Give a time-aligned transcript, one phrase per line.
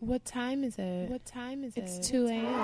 [0.00, 1.08] What time is it?
[1.10, 2.02] What time is It's it?
[2.02, 2.44] 2 a.m.
[2.44, 2.54] It's 2 a.m.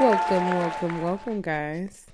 [0.00, 2.06] Welcome, welcome, welcome, guys.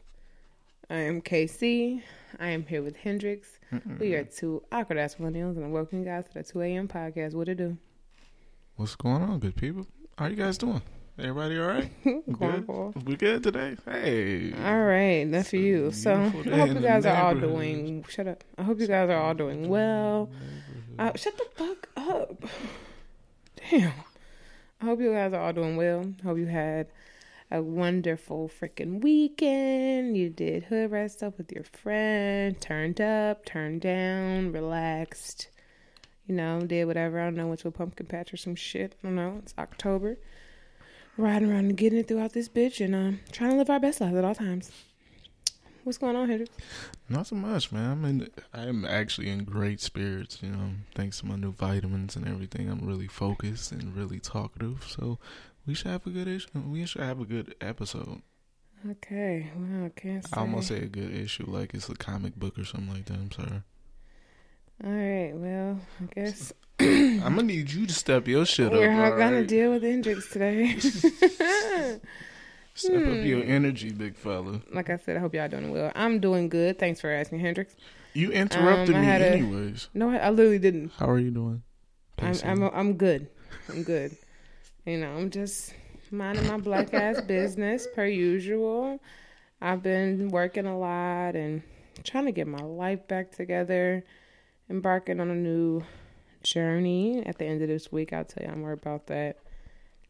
[0.90, 2.02] I am KC.
[2.38, 3.58] I am here with Hendrix.
[3.98, 6.88] We are two awkward ass millennials, and I welcome you guys to the 2 a.m.
[6.88, 7.32] podcast.
[7.32, 7.78] What it do?
[8.80, 9.86] What's going on, good people?
[10.16, 10.80] How you guys doing?
[11.18, 11.90] Everybody all right?
[12.32, 12.66] Good?
[13.04, 13.76] We good today?
[13.84, 14.54] Hey.
[14.54, 15.92] All right, that's for you.
[15.92, 18.06] So I hope you guys are all doing.
[18.08, 18.42] Shut up.
[18.56, 20.30] I hope you guys are all doing well.
[20.98, 22.42] Uh, shut the fuck up.
[23.70, 23.92] Damn.
[24.80, 26.14] I hope you guys are all doing well.
[26.24, 26.86] Hope you had
[27.50, 30.16] a wonderful freaking weekend.
[30.16, 35.50] You did hood rat stuff with your friend, turned up, turned down, relaxed.
[36.30, 37.18] You know, did whatever.
[37.18, 38.94] I don't know, went to a pumpkin patch or some shit.
[39.02, 39.40] I don't know.
[39.42, 40.16] It's October.
[41.16, 44.00] Riding around and getting it throughout this bitch and um, trying to live our best
[44.00, 44.70] lives at all times.
[45.82, 46.52] What's going on, Hendrix?
[47.08, 47.90] Not so much, man.
[47.90, 48.30] I'm in.
[48.54, 50.38] I'm actually in great spirits.
[50.40, 52.70] You know, thanks to my new vitamins and everything.
[52.70, 54.86] I'm really focused and really talkative.
[54.88, 55.18] So
[55.66, 56.46] we should have a good issue.
[56.64, 58.22] We should have a good episode.
[58.88, 60.30] Okay, well, I can't say.
[60.32, 63.14] I almost say a good issue, like it's a comic book or something like that.
[63.14, 63.62] I'm sorry.
[64.82, 69.12] All right, well, I guess I'm gonna need you to step your shit we're up.
[69.12, 69.46] all gonna right?
[69.46, 70.76] deal with Hendrix today.
[72.74, 73.26] Step up Hmm.
[73.26, 74.62] your energy, big fella.
[74.72, 75.92] like I said, I hope y'all doing well.
[75.94, 76.78] I'm doing good.
[76.78, 77.74] Thanks for asking, Hendrix.
[78.14, 79.88] You interrupted Um, me a- anyways.
[79.92, 80.92] No, I, I literally didn't.
[80.96, 81.62] How are you doing?
[82.18, 83.28] I'm I'm I'm good.
[83.68, 84.16] I'm good.
[84.86, 85.74] You know, I'm just
[86.10, 88.98] minding my black ass business per usual.
[89.60, 91.62] I've been working a lot and
[92.04, 94.04] trying to get my life back together.
[94.70, 95.82] Embarking on a new
[96.44, 98.12] journey at the end of this week.
[98.12, 99.38] I'll tell y'all more about that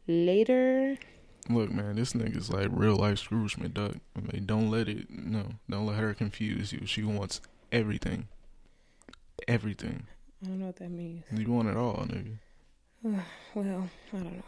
[0.07, 0.97] later.
[1.49, 3.99] Look, man, this nigga's like real life Scrooge McDuck.
[4.15, 5.09] I mean, don't let it.
[5.09, 6.85] No, don't let her confuse you.
[6.85, 7.41] She wants
[7.71, 8.27] everything.
[9.47, 10.05] Everything.
[10.43, 11.23] I don't know what that means.
[11.31, 12.37] You want it all, nigga.
[13.55, 13.65] Well,
[14.13, 14.43] I don't know.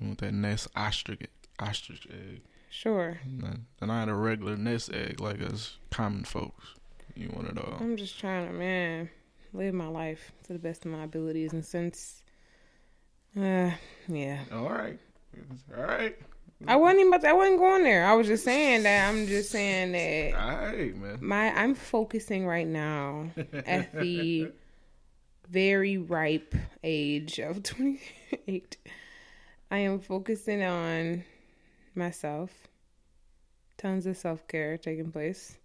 [0.00, 1.28] You want that nest ostrich,
[1.60, 2.40] ostrich egg.
[2.70, 3.20] Sure.
[3.26, 6.74] Not, not a regular nest egg like us common folks.
[7.14, 7.76] You want it all.
[7.80, 9.10] I'm just trying to, man,
[9.52, 11.52] live my life to the best of my abilities.
[11.52, 12.22] And since,
[13.36, 13.70] uh,
[14.08, 14.98] yeah, All right.
[15.76, 16.16] All right.
[16.66, 18.04] I wasn't even about to, I wasn't going there.
[18.04, 19.08] I was just saying that.
[19.08, 21.18] I'm just saying that All right, man.
[21.20, 23.30] my I'm focusing right now
[23.66, 24.50] at the
[25.48, 28.76] very ripe age of 28.
[29.70, 31.24] I am focusing on
[31.94, 32.50] myself.
[33.76, 35.56] Tons of self care taking place.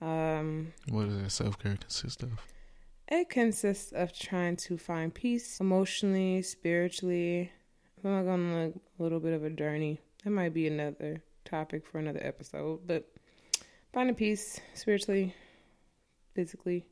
[0.00, 2.30] Um, What does that self care consist of?
[3.10, 7.50] It consists of trying to find peace emotionally, spiritually.
[8.04, 9.98] I'm going on a little bit of a journey.
[10.22, 13.10] That might be another topic for another episode, but
[13.92, 15.34] finding peace spiritually,
[16.34, 16.86] physically,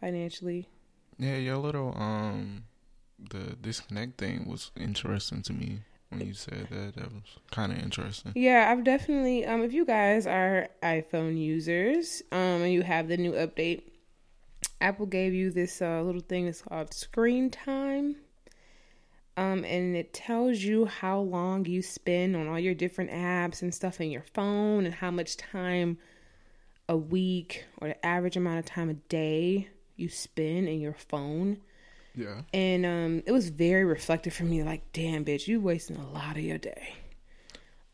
[0.00, 0.66] financially.
[1.18, 2.64] Yeah, your little um,
[3.30, 6.96] the disconnect thing was interesting to me when you said that.
[6.96, 8.32] That was kind of interesting.
[8.34, 9.44] Yeah, I've definitely.
[9.44, 13.82] Um, if you guys are iPhone users, um, and you have the new update,
[14.80, 18.16] Apple gave you this uh, little thing that's called Screen Time.
[19.36, 23.72] Um, and it tells you how long you spend on all your different apps and
[23.72, 25.98] stuff in your phone, and how much time
[26.88, 31.58] a week or the average amount of time a day you spend in your phone.
[32.14, 32.42] Yeah.
[32.52, 34.64] And um, it was very reflective for me.
[34.64, 36.94] Like, damn, bitch, you wasting a lot of your day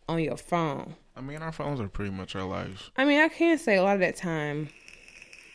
[0.09, 0.97] on your phone.
[1.17, 2.91] I mean, our phones are pretty much our lives.
[2.97, 4.71] I mean, I can't say a lot of that time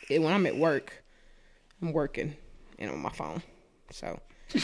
[0.09, 1.03] eh, when I'm at work,
[1.81, 2.35] I'm working
[2.77, 3.41] and on my phone.
[3.91, 4.19] So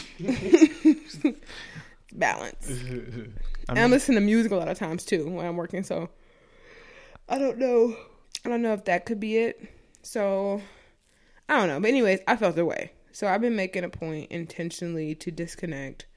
[2.14, 2.70] balance.
[3.70, 5.84] I mean, I'm listening to music a lot of times too when I'm working.
[5.84, 6.10] So
[7.28, 7.96] I don't know.
[8.44, 9.62] I don't know if that could be it.
[10.02, 10.62] So
[11.50, 11.80] I don't know.
[11.80, 12.92] But anyways, I felt the way.
[13.12, 16.08] So I've been making a point intentionally to disconnect.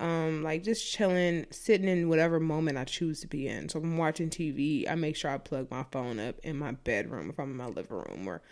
[0.00, 3.68] Um, like just chilling, sitting in whatever moment I choose to be in.
[3.68, 6.72] So if I'm watching TV, I make sure I plug my phone up in my
[6.72, 8.42] bedroom if I'm in my living room, or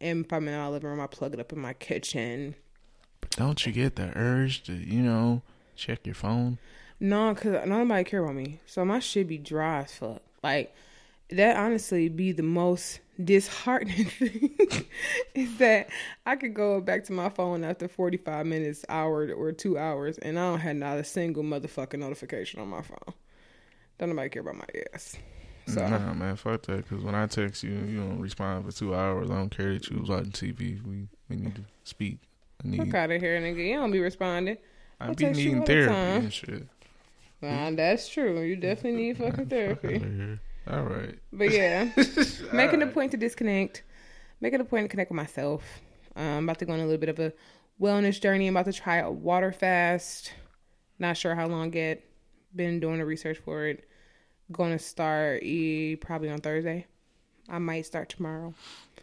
[0.00, 2.54] if I'm in my living room, I plug it up in my kitchen.
[3.30, 5.42] don't you get the urge to, you know,
[5.76, 6.58] check your phone?
[7.00, 8.60] No, cause nobody care about me.
[8.66, 10.22] So my shit be dry as fuck.
[10.42, 10.74] Like
[11.30, 14.84] that honestly be the most disheartening thing
[15.34, 15.88] is that
[16.26, 20.38] I could go back to my phone after 45 minutes, hour or two hours, and
[20.38, 23.14] I don't have not a single motherfucking notification on my phone.
[23.98, 25.16] Don't nobody care about my ass.
[25.66, 26.88] So Nah, man, fuck that.
[26.88, 29.30] Because when I text you, you don't respond for two hours.
[29.30, 30.84] I don't care that you was watching TV.
[30.84, 32.18] We we need to speak.
[32.64, 32.78] I need.
[32.84, 33.66] fuck out of here, nigga.
[33.66, 34.58] You don't be responding.
[35.00, 36.66] I I be needing therapy and shit.
[37.40, 38.40] Nah, that's true.
[38.40, 39.98] You definitely need fucking Fuck therapy.
[39.98, 40.40] here.
[40.70, 41.18] All right.
[41.32, 41.90] But yeah,
[42.52, 43.82] making a point to disconnect,
[44.40, 45.62] making a point to connect with myself.
[46.16, 47.32] Um, I'm about to go on a little bit of a
[47.80, 48.46] wellness journey.
[48.46, 50.32] I'm about to try a water fast.
[50.98, 52.02] Not sure how long yet.
[52.54, 53.84] Been doing the research for it.
[54.52, 56.86] Going to start e probably on Thursday.
[57.48, 58.54] I might start tomorrow.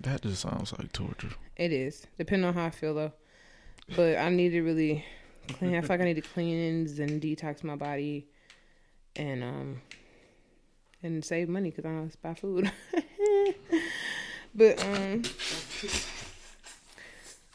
[0.02, 1.30] That just sounds like torture.
[1.56, 3.14] It is depending on how I feel though.
[3.96, 5.06] But I need to really
[5.48, 5.76] clean.
[5.76, 8.28] I feel like I need to cleanse and detox my body,
[9.16, 9.82] and um,
[11.04, 12.72] and save money because I don't buy food.
[14.56, 15.24] but um,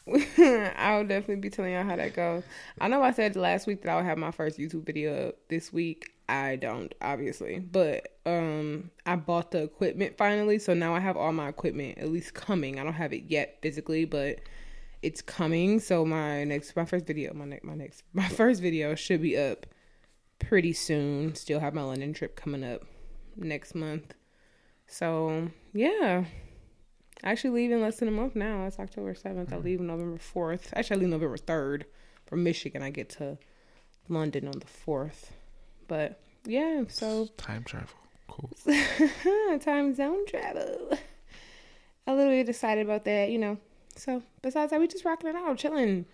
[0.77, 2.45] I'll definitely be telling y'all how that goes.
[2.81, 5.37] I know I said last week that I would have my first YouTube video up
[5.49, 6.13] this week.
[6.29, 11.33] I don't, obviously, but um, I bought the equipment finally, so now I have all
[11.33, 12.79] my equipment at least coming.
[12.79, 14.41] I don't have it yet physically, but
[15.03, 15.81] it's coming.
[15.81, 19.37] So my next, my first video, my next, my next, my first video should be
[19.37, 19.67] up
[20.39, 21.35] pretty soon.
[21.35, 22.83] Still have my London trip coming up
[23.37, 24.15] next month.
[24.87, 26.25] So yeah,
[27.25, 28.67] I actually leave in less than a month now.
[28.67, 29.53] It's October seventh.
[29.53, 29.65] I mm-hmm.
[29.65, 30.73] leave November fourth.
[30.75, 31.87] Actually, I leave November third
[32.27, 32.83] from Michigan.
[32.83, 33.39] I get to
[34.09, 35.33] London on the fourth.
[35.89, 37.97] But yeah, so Time travel.
[38.29, 38.51] Cool.
[39.61, 40.99] time zone travel.
[42.07, 43.59] A little bit excited about that, you know.
[43.97, 46.07] So besides that, we just rocking it out, chilling,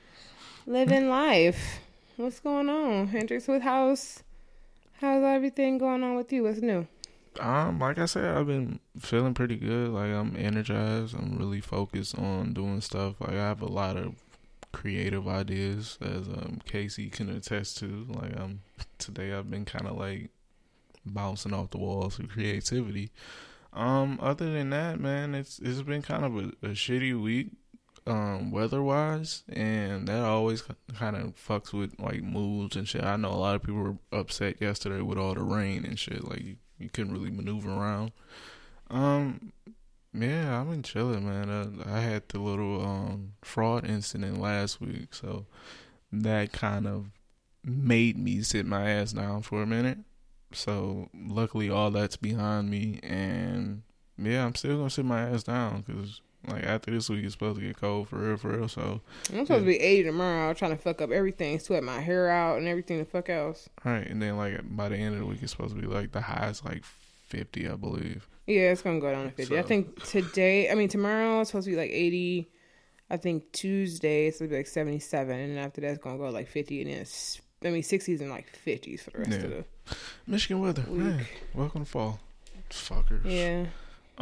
[0.67, 1.81] living life.
[2.17, 3.49] What's going on, Hendrix?
[3.49, 4.23] With house?
[5.01, 6.45] How's everything going on with you?
[6.45, 6.87] What's new?
[7.41, 9.89] Um, like I said, I've been feeling pretty good.
[9.91, 11.15] Like I'm energized.
[11.15, 13.21] I'm really focused on doing stuff.
[13.21, 14.17] Like I have a lot of
[14.73, 18.07] creative ideas, as um Casey can attest to.
[18.09, 18.61] Like um
[18.99, 20.31] today, I've been kind of like
[21.05, 23.11] bouncing off the walls of creativity.
[23.73, 27.53] Um, other than that, man, it's it's been kind of a, a shitty week,
[28.07, 30.63] um, weather wise, and that always
[30.95, 33.03] kind of fucks with like moods and shit.
[33.03, 36.29] I know a lot of people were upset yesterday with all the rain and shit.
[36.29, 38.13] Like you, you couldn't really maneuver around.
[38.91, 39.53] Um,
[40.13, 41.49] yeah, I've been chilling, man.
[41.49, 45.47] Uh, I had the little um fraud incident last week, so
[46.13, 47.07] that kind of
[47.65, 49.99] made me sit my ass down for a minute.
[50.53, 53.83] So luckily, all that's behind me, and
[54.19, 57.59] yeah, I'm still gonna sit my ass down because like after this week, it's supposed
[57.61, 58.69] to get cold for real, for real.
[58.69, 59.01] So
[59.33, 60.53] I'm supposed to be 80 tomorrow.
[60.55, 63.69] Trying to fuck up everything, sweat my hair out and everything the fuck else.
[63.85, 65.87] all right, and then like by the end of the week, it's supposed to be
[65.87, 68.29] like the highest like 50, I believe.
[68.47, 69.57] Yeah, it's gonna go down to 50.
[69.59, 72.49] I think today, I mean tomorrow, it's supposed to be like 80.
[73.09, 76.49] I think Tuesday it's gonna be like 77, and after that it's gonna go like
[76.49, 79.37] 50, and then it's, I mean 60s and like 50s for the rest Yeah.
[79.37, 79.65] of the
[80.27, 81.25] Michigan weather, man.
[81.55, 82.19] Welcome to fall,
[82.71, 83.21] fuckers.
[83.25, 83.67] Yeah,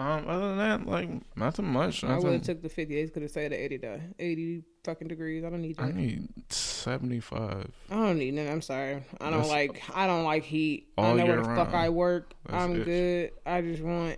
[0.01, 2.03] Um, other than that, like not nothing much.
[2.05, 3.13] I would have took the 58s.
[3.13, 5.45] Could have stayed the 80 to 80 fucking degrees.
[5.45, 5.83] I don't need that.
[5.85, 7.71] I need seventy five.
[7.91, 8.49] I don't need none.
[8.49, 9.03] I'm sorry.
[9.21, 9.83] I don't That's- like.
[9.95, 10.89] I don't like heat.
[10.97, 11.77] I know where the fuck round.
[11.77, 12.33] I work.
[12.47, 12.85] That's I'm it.
[12.85, 13.33] good.
[13.45, 14.17] I just want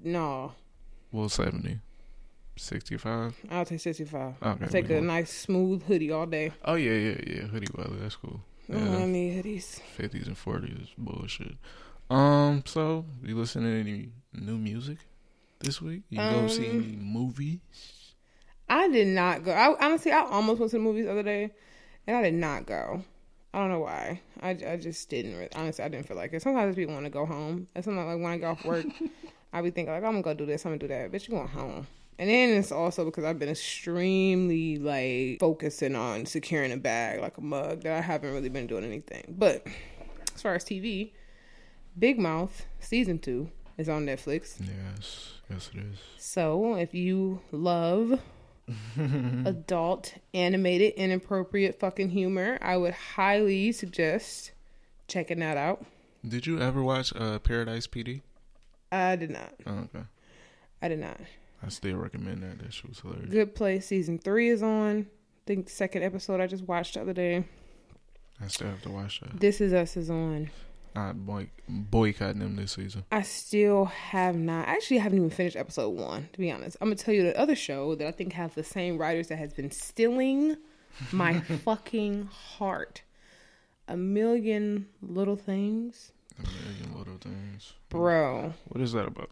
[0.00, 0.52] no.
[1.12, 1.78] Well, 70.
[2.56, 3.34] 65?
[3.50, 4.34] I'll take 65.
[4.42, 4.64] Okay.
[4.64, 6.52] I'll take a nice smooth hoodie all day.
[6.64, 7.42] Oh, yeah, yeah, yeah.
[7.42, 7.96] Hoodie weather.
[8.00, 8.40] That's cool.
[8.68, 9.80] I don't need hoodies.
[9.98, 11.56] 50s and 40s is bullshit.
[12.10, 14.98] Um, so, you listen to any new music
[15.60, 16.02] this week?
[16.10, 17.60] You go see Um, any movies?
[18.68, 19.52] I did not go.
[19.52, 21.50] I honestly, I almost went to the movies the other day,
[22.06, 23.02] and I did not go.
[23.52, 24.20] I don't know why.
[24.42, 25.34] I, I just didn't.
[25.36, 26.42] Really, honestly, I didn't feel like it.
[26.42, 28.86] Sometimes people want to go home, and sometimes like when I get off work,
[29.52, 31.12] I be thinking like I'm gonna go do this, I'm gonna do that.
[31.12, 31.86] Bitch, you going home.
[32.18, 37.38] And then it's also because I've been extremely like focusing on securing a bag like
[37.38, 39.34] a mug that I haven't really been doing anything.
[39.36, 39.66] But
[40.34, 41.12] as far as TV,
[41.98, 44.60] Big Mouth season two is on Netflix.
[44.60, 45.32] Yes.
[45.50, 45.98] Yes, it is.
[46.18, 48.20] So if you love
[49.44, 54.52] adult, animated, inappropriate fucking humor, I would highly suggest
[55.06, 55.84] checking that out.
[56.26, 58.22] Did you ever watch uh, Paradise PD?
[58.90, 59.52] I did not.
[59.66, 60.04] Oh, okay.
[60.80, 61.18] I did not.
[61.62, 62.58] I still recommend that.
[62.58, 63.30] That shit was hilarious.
[63.30, 65.00] Good Place season three is on.
[65.00, 67.44] I think the second episode I just watched the other day.
[68.40, 69.38] I still have to watch that.
[69.38, 70.50] This Is Us is on.
[70.96, 73.04] I'm boy- boycotting them this season.
[73.10, 74.68] I still have not.
[74.68, 76.28] Actually, I haven't even finished episode one.
[76.32, 78.62] To be honest, I'm gonna tell you the other show that I think has the
[78.64, 80.56] same writers that has been stealing
[81.12, 83.02] my fucking heart.
[83.88, 87.72] A million little things, A million little things.
[87.90, 88.54] bro.
[88.68, 89.30] What is that about?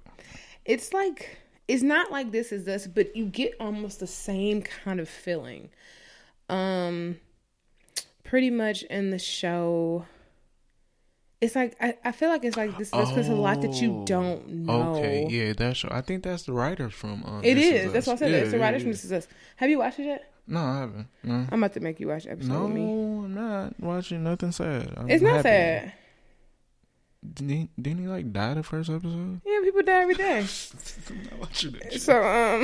[0.65, 1.39] It's like
[1.69, 5.71] it's not like this is us, but you get almost the same kind of feeling.
[6.49, 7.19] Um,
[8.25, 10.05] pretty much in the show.
[11.43, 12.91] It's like I, I feel like it's like this.
[12.91, 14.95] This is a lot that you Oh, don't know.
[14.95, 15.85] Okay, yeah, that's.
[15.85, 17.25] I think that's the writer from.
[17.25, 17.87] Uh, It is.
[17.89, 17.93] Us.
[17.93, 18.31] That's what I said.
[18.31, 18.83] Yeah, it's the writer yeah.
[18.85, 19.27] from This Is Us.
[19.57, 20.33] Have you watched it yet?
[20.47, 21.07] No, I haven't.
[21.25, 22.83] No, I'm about to make you watch episode no, with me.
[22.85, 24.95] I'm not watching nothing sad.
[24.97, 25.49] I'm It's not happy.
[25.49, 25.93] sad.
[27.35, 29.41] Didn't he, didn't he like die the first episode?
[29.45, 30.39] Yeah, people die every day.
[31.11, 32.01] I'm not watching that.
[32.01, 32.63] So um,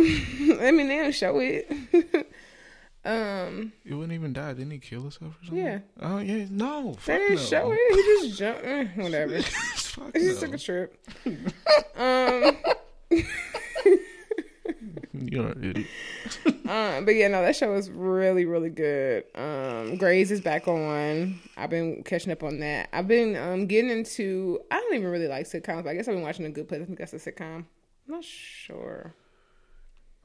[0.61, 1.68] I mean they don't show it.
[3.08, 4.52] um, He wouldn't even die.
[4.52, 5.64] Didn't he kill himself or something?
[5.64, 6.46] yeah, Oh yeah.
[6.50, 6.92] No.
[7.06, 7.40] they Fuck didn't no.
[7.42, 7.94] show it.
[8.22, 8.64] He just jumped.
[8.64, 9.42] eh, whatever.
[9.42, 10.46] Fuck He just no.
[10.48, 10.98] took a trip.
[11.96, 12.56] um,
[15.20, 15.86] You're an idiot.
[16.68, 19.24] uh, but yeah, no, that show is really, really good.
[19.34, 21.40] Um, Grey's is back on.
[21.56, 22.88] I've been catching up on that.
[22.92, 24.60] I've been um getting into.
[24.70, 25.84] I don't even really like sitcoms.
[25.84, 26.82] But I guess I've been watching A Good Place.
[26.82, 27.56] I think that's a sitcom.
[27.56, 27.66] I'm
[28.06, 29.12] not sure.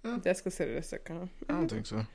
[0.05, 0.19] Huh?
[0.21, 1.29] That's considered a sitcom.
[1.49, 2.05] I don't think so.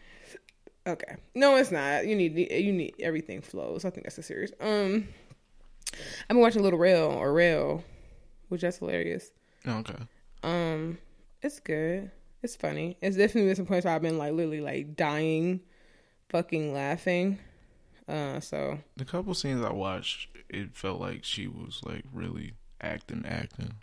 [0.89, 1.17] Okay.
[1.35, 2.07] No, it's not.
[2.07, 3.85] You need you need everything flows.
[3.85, 4.53] I think that's a series.
[4.59, 5.07] Um,
[6.23, 7.85] I've been watching Lil Rel or Rel,
[8.49, 9.31] which that's hilarious.
[9.67, 9.97] Okay.
[10.43, 10.99] Um,
[11.43, 12.11] it's good.
[12.43, 12.97] It's funny.
[13.03, 15.61] It's definitely been some points where I've been like literally like dying,
[16.31, 17.39] fucking laughing.
[18.09, 23.27] Uh, so The couple scenes I watched, it felt like she was like really acting,
[23.29, 23.75] acting,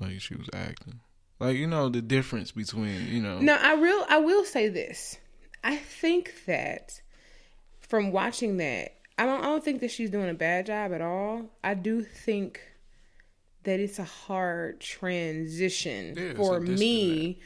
[0.00, 1.00] like she was acting.
[1.40, 3.40] Like you know the difference between you know.
[3.40, 5.18] no, I real I will say this.
[5.64, 7.00] I think that
[7.80, 11.00] from watching that, I don't I don't think that she's doing a bad job at
[11.00, 11.50] all.
[11.62, 12.60] I do think
[13.64, 17.38] that it's a hard transition Yeah, for me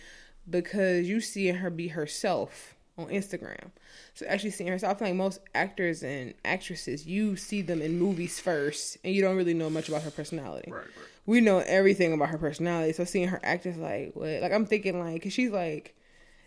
[0.48, 3.70] because you see her be herself on Instagram.
[4.14, 7.98] So actually seeing herself, I feel like most actors and actresses, you see them in
[7.98, 10.70] movies first, and you don't really know much about her personality.
[10.70, 11.08] Right, right.
[11.26, 14.40] We know everything about her personality, so seeing her act is like, what?
[14.40, 15.94] Like I'm thinking, like, cause she's like,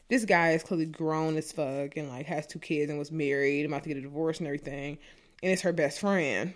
[0.09, 3.65] this guy is clearly grown as fuck and like has two kids and was married,
[3.65, 4.97] about to get a divorce and everything,
[5.43, 6.53] and it's her best friend.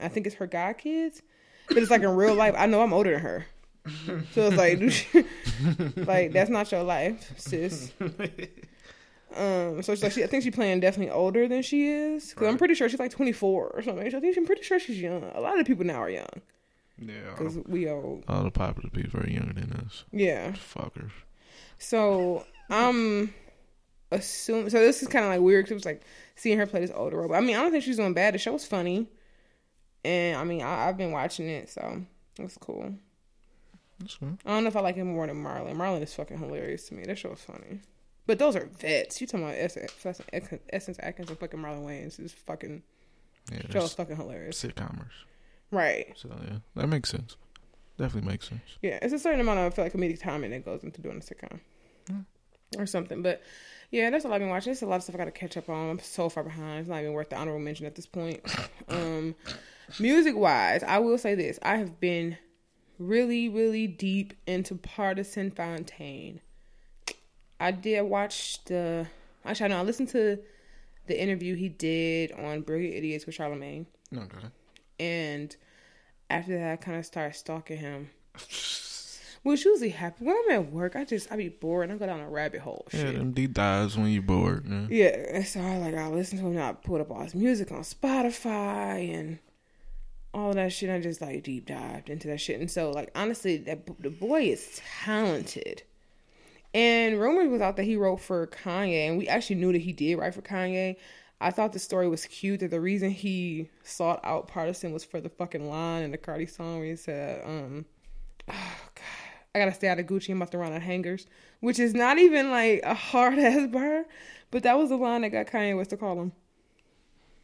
[0.00, 1.22] I think it's her god kids,
[1.68, 2.54] but it's like in real life.
[2.58, 3.46] I know I'm older than her,
[4.32, 7.92] so it's like, like that's not your life, sis.
[9.36, 12.32] Um, so it's like she, I think she's playing definitely older than she is.
[12.32, 14.10] Cause I'm pretty sure she's like 24 or something.
[14.10, 15.24] So I think I'm pretty sure she's young.
[15.34, 16.28] A lot of people now are young
[16.96, 17.32] Yeah.
[17.36, 18.24] Because we old.
[18.28, 20.04] all the popular people are younger than us.
[20.10, 20.52] Yeah.
[20.52, 21.10] Fuckers.
[21.78, 23.32] So I'm
[24.10, 24.70] assuming.
[24.70, 25.64] So this is kind of like weird.
[25.66, 26.02] 'cause it was like
[26.36, 27.28] seeing her play this older role.
[27.28, 28.34] But I mean, I don't think she's doing bad.
[28.34, 29.08] The show was funny,
[30.04, 32.02] and I mean, I, I've been watching it, so
[32.38, 32.94] it's cool.
[34.02, 34.06] I
[34.50, 35.74] don't know if I like it more than Marlon.
[35.74, 37.04] Marlon is fucking hilarious to me.
[37.04, 37.80] That show is funny.
[38.26, 39.20] But those are vets.
[39.20, 39.92] You talking about Essence,
[40.32, 42.82] Essence, Essence Atkins and fucking Marlon Wayans is fucking
[43.50, 43.62] Yeah.
[43.70, 44.62] show is fucking hilarious.
[44.62, 45.12] sitcomers.
[45.70, 46.12] Right.
[46.16, 47.36] So yeah, that makes sense.
[47.96, 48.60] Definitely makes sense.
[48.82, 51.16] Yeah, it's a certain amount of I feel like comedic timing that goes into doing
[51.16, 51.60] a sitcom
[52.78, 53.22] or something.
[53.22, 53.42] But
[53.90, 54.70] yeah, that's all I've been watching.
[54.72, 55.90] There's a lot of stuff I got to catch up on.
[55.90, 56.80] I'm so far behind.
[56.80, 58.40] It's not even worth the honorable mention at this point.
[58.88, 59.34] um,
[60.00, 62.36] music wise, I will say this: I have been
[62.98, 66.40] really, really deep into Pardison Fontaine.
[67.60, 69.06] I did watch the.
[69.44, 70.38] Actually, no, I listened to
[71.06, 74.48] the interview he did on Brilliant Idiots with Charlemagne, Okay.
[74.98, 75.54] and
[76.28, 78.10] after that, I kind of started stalking him.
[79.46, 80.96] Which usually happens when I'm at work.
[80.96, 82.84] I just I be bored and I go down a rabbit hole.
[82.92, 83.14] Yeah, Shit.
[83.14, 84.66] them deep dives when you're bored.
[84.66, 84.86] Yeah.
[84.88, 86.58] Yeah, so I like I listen to him.
[86.58, 89.38] I put up all his music on Spotify and
[90.34, 90.90] all that shit.
[90.90, 92.58] I just like deep dived into that shit.
[92.58, 95.84] And so like honestly, that the boy is talented.
[96.74, 99.92] And rumors was out that he wrote for Kanye, and we actually knew that he
[99.92, 100.96] did write for Kanye.
[101.40, 105.20] I thought the story was cute that the reason he sought out Pardison was for
[105.20, 107.84] the fucking line in the Cardi song where he said, um,
[109.56, 111.26] I gotta stay out of Gucci, I'm about to run of hangers.
[111.60, 114.04] Which is not even like a hard ass bar,
[114.50, 116.32] but that was the line that got Kanye West to call him.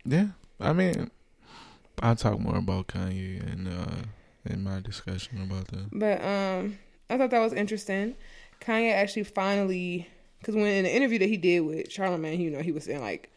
[0.04, 0.26] Yeah.
[0.60, 1.10] I mean,
[2.02, 4.02] I'll talk more about Kanye and uh
[4.44, 5.88] in my discussion about that.
[5.90, 6.78] But um,
[7.08, 8.14] I thought that was interesting.
[8.60, 10.06] Kanye actually finally,
[10.38, 13.00] because when in the interview that he did with Charlamagne, you know, he was saying
[13.00, 13.32] like,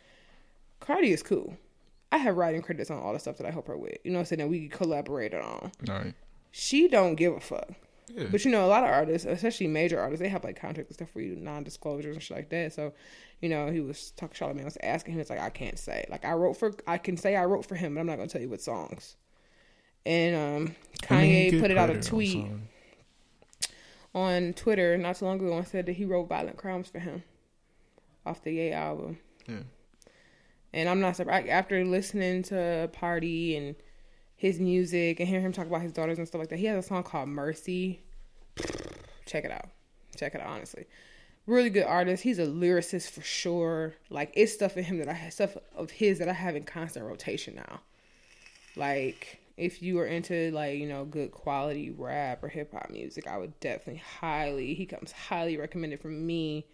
[0.82, 1.56] Cardi is cool.
[2.12, 3.98] I have writing credits on all the stuff that I help her with.
[4.04, 5.72] You know, what I'm saying that we collaborated on.
[5.90, 6.14] All right.
[6.52, 7.72] She don't give a fuck.
[8.08, 8.26] Yeah.
[8.32, 10.96] But you know, a lot of artists, especially major artists, they have like contracts and
[10.96, 12.74] stuff for you, non-disclosures and shit like that.
[12.74, 12.94] So,
[13.42, 14.36] you know, he was talking.
[14.36, 16.06] To Charlamagne was asking him, it's like I can't say.
[16.10, 18.28] Like I wrote for, I can say I wrote for him, but I'm not gonna
[18.28, 19.16] tell you what songs.
[20.06, 20.76] And um,
[21.10, 22.48] I mean, Kanye put it out a credit on tweet
[24.14, 27.24] on Twitter not too long ago and said that he wrote "Violent Crimes" for him
[28.26, 29.20] off the Ye album.
[29.48, 29.60] Yeah.
[30.74, 33.76] And I'm not surprised after listening to Party and
[34.36, 36.60] his music and hear him talk about his daughters and stuff like that.
[36.60, 38.02] He has a song called Mercy.
[39.26, 39.70] Check it out.
[40.16, 40.86] Check it out, honestly.
[41.48, 42.24] Really good artist.
[42.24, 43.94] He's a lyricist for sure.
[44.10, 46.64] Like it's stuff in him that I have stuff of his that I have in
[46.64, 47.82] constant rotation now.
[48.76, 53.28] Like if you are into like, you know, good quality rap or hip hop music,
[53.28, 56.66] I would definitely highly he comes highly recommended from me.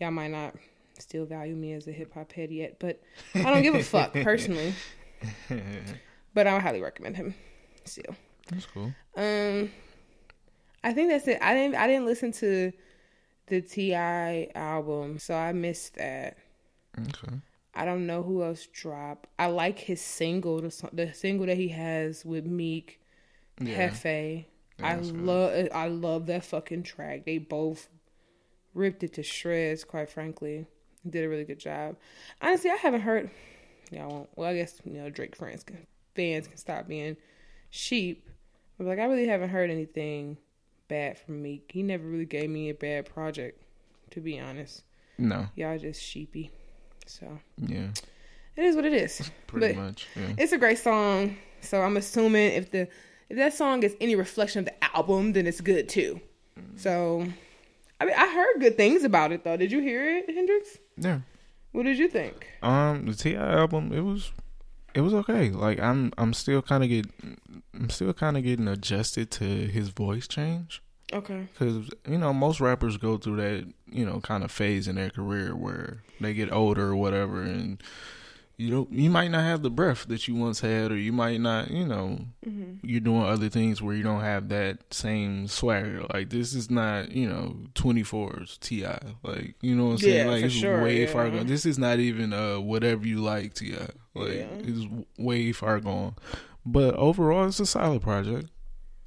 [0.00, 0.54] Y'all might not
[0.98, 3.00] still value me as a hip hop head yet, but
[3.34, 4.74] I don't give a fuck personally.
[6.34, 7.34] But I would highly recommend him
[7.84, 8.14] still.
[8.48, 8.92] That's cool.
[9.16, 9.70] Um,
[10.82, 11.38] I think that's it.
[11.42, 11.76] I didn't.
[11.76, 12.72] I didn't listen to
[13.46, 14.48] the T.I.
[14.54, 16.36] album, so I missed that.
[16.98, 17.36] Okay.
[17.74, 19.28] I don't know who else dropped.
[19.38, 23.00] I like his single, the, the single that he has with Meek,
[23.60, 23.88] Yeah.
[23.90, 24.04] Jefe.
[24.04, 24.44] Yeah,
[24.80, 25.68] I love.
[25.74, 27.24] I love that fucking track.
[27.26, 27.88] They both
[28.74, 29.84] ripped it to shreds.
[29.84, 30.66] Quite frankly,
[31.08, 31.96] did a really good job.
[32.40, 33.30] Honestly, I haven't heard.
[33.92, 34.28] I won't.
[34.36, 37.16] Well, I guess you know Drake fans can fans can stop being
[37.70, 38.28] sheep.
[38.78, 40.36] But like, I really haven't heard anything
[40.88, 41.70] bad from Meek.
[41.72, 43.62] He never really gave me a bad project,
[44.10, 44.82] to be honest.
[45.18, 45.46] No.
[45.54, 46.50] Y'all just sheepy.
[47.06, 47.88] So Yeah.
[48.56, 49.30] it is what it is.
[49.46, 50.06] Pretty But- much.
[50.16, 50.32] Yeah.
[50.38, 51.36] It's a great song.
[51.60, 52.88] So I'm assuming if the
[53.28, 56.20] if that song is any reflection of the album, then it's good too.
[56.76, 57.26] So
[58.00, 59.56] I mean I heard good things about it though.
[59.58, 60.78] Did you hear it, Hendrix?
[60.96, 61.20] Yeah.
[61.72, 62.46] What did you think?
[62.62, 63.38] Um, the T.I.
[63.40, 64.32] album, it was,
[64.94, 65.50] it was okay.
[65.50, 67.06] Like I'm, I'm still kind of get,
[67.74, 70.82] I'm still kind of getting adjusted to his voice change.
[71.12, 71.48] Okay.
[71.52, 75.10] Because you know most rappers go through that you know kind of phase in their
[75.10, 77.82] career where they get older or whatever, and
[78.60, 81.40] you know you might not have the breath that you once had, or you might
[81.40, 86.04] not you know hmm you're doing other things where you don't have that same swagger.
[86.12, 88.86] Like this is not you know 24's Ti.
[89.22, 90.26] Like you know what I'm saying?
[90.26, 91.06] Yeah, like for it's sure, way yeah.
[91.12, 91.46] far gone.
[91.46, 93.76] This is not even uh whatever you like Ti.
[94.14, 94.46] Like Yeah.
[94.60, 94.86] it's
[95.18, 96.16] way far gone.
[96.66, 98.50] But overall, it's a solid project.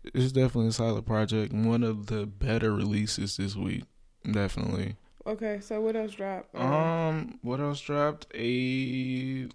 [0.03, 1.53] It's definitely a solid project.
[1.53, 3.83] One of the better releases this week.
[4.29, 4.95] Definitely.
[5.25, 6.53] Okay, so what else dropped?
[6.55, 8.27] Um, what else dropped?
[8.35, 9.47] A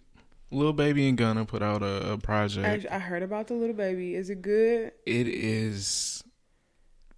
[0.50, 2.86] Lil Baby and Gunna put out a, a project.
[2.90, 4.14] I, I heard about the Lil Baby.
[4.14, 4.92] Is it good?
[5.04, 6.24] It is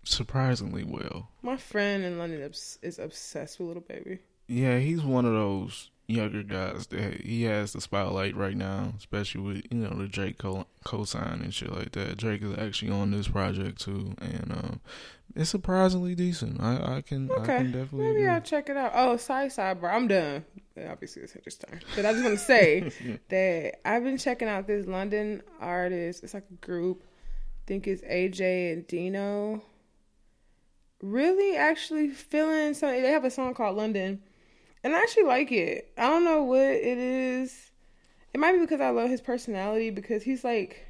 [0.04, 1.28] surprisingly well.
[1.42, 4.18] My friend in London is obsessed with Lil Baby.
[4.48, 9.40] Yeah, he's one of those younger guys that he has the spotlight right now, especially
[9.40, 12.16] with you know the Drake co cosign and shit like that.
[12.18, 14.80] Drake is actually on this project too, and um,
[15.36, 16.60] it's surprisingly decent.
[16.60, 18.28] I, I can I can definitely Maybe agree.
[18.28, 18.92] I'll check it out.
[18.94, 19.92] Oh, side sidebar.
[19.92, 20.44] I'm done.
[20.88, 21.80] Obviously, it's time.
[21.94, 22.90] But I just want to say
[23.28, 26.24] that I've been checking out this London artist.
[26.24, 27.02] It's like a group.
[27.02, 29.62] I think it's AJ and Dino.
[31.02, 33.02] Really, actually feeling something.
[33.02, 34.22] They have a song called London,
[34.84, 35.92] and I actually like it.
[35.98, 37.70] I don't know what it is.
[38.32, 39.90] It might be because I love his personality.
[39.90, 40.86] Because he's like,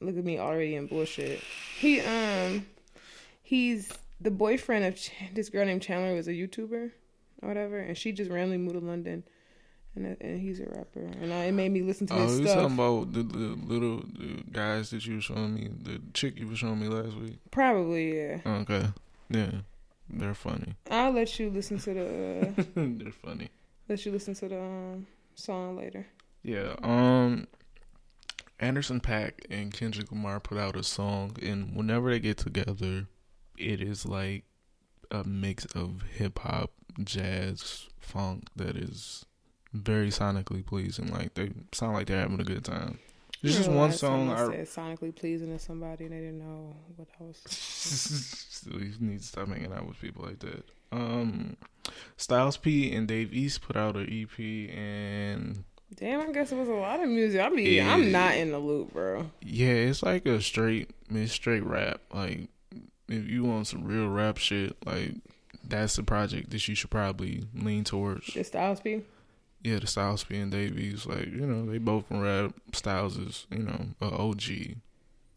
[0.00, 1.40] look at me already in bullshit.
[1.78, 2.66] He um,
[3.42, 6.90] he's the boyfriend of Ch- this girl named Chandler was a YouTuber
[7.42, 9.22] or whatever, and she just randomly moved to London,
[9.94, 12.38] and and he's a rapper, and I, it made me listen to his Oh, his
[12.40, 12.62] you stuff.
[12.62, 16.48] talking about the, the little the guys that you were showing me, the chick you
[16.48, 17.38] were showing me last week?
[17.52, 18.38] Probably, yeah.
[18.44, 18.86] Okay,
[19.30, 19.50] yeah,
[20.10, 20.74] they're funny.
[20.90, 23.48] I'll let you listen to the uh, they're funny.
[23.88, 26.06] let you listen to the um, song later.
[26.42, 26.74] Yeah.
[26.82, 27.46] Um
[28.60, 33.06] Anderson .Paak and Kendrick Lamar put out a song and whenever they get together
[33.56, 34.44] it is like
[35.10, 39.24] a mix of hip hop, jazz, funk that is
[39.72, 41.08] very sonically pleasing.
[41.12, 42.98] Like they sound like they're having a good time.
[43.42, 47.08] There's just one song I said sonically pleasing to somebody, and they didn't know what
[47.20, 48.66] I was.
[48.72, 50.64] we need to stop hanging out with people like that.
[50.90, 51.56] Um
[52.16, 54.38] Styles P and Dave East put out an EP
[54.74, 57.40] and Damn, I guess it was a lot of music.
[57.40, 59.30] I mean, I'm not in the loop, bro.
[59.40, 62.02] Yeah, it's like a straight, it's straight rap.
[62.12, 62.48] Like,
[63.08, 65.14] if you want some real rap shit, like
[65.66, 68.34] that's the project that you should probably lean towards.
[68.34, 69.02] The Styles P.
[69.62, 72.52] Yeah, the Styles P and Dave East, like you know, they both from rap.
[72.72, 74.76] Styles is you know a OG,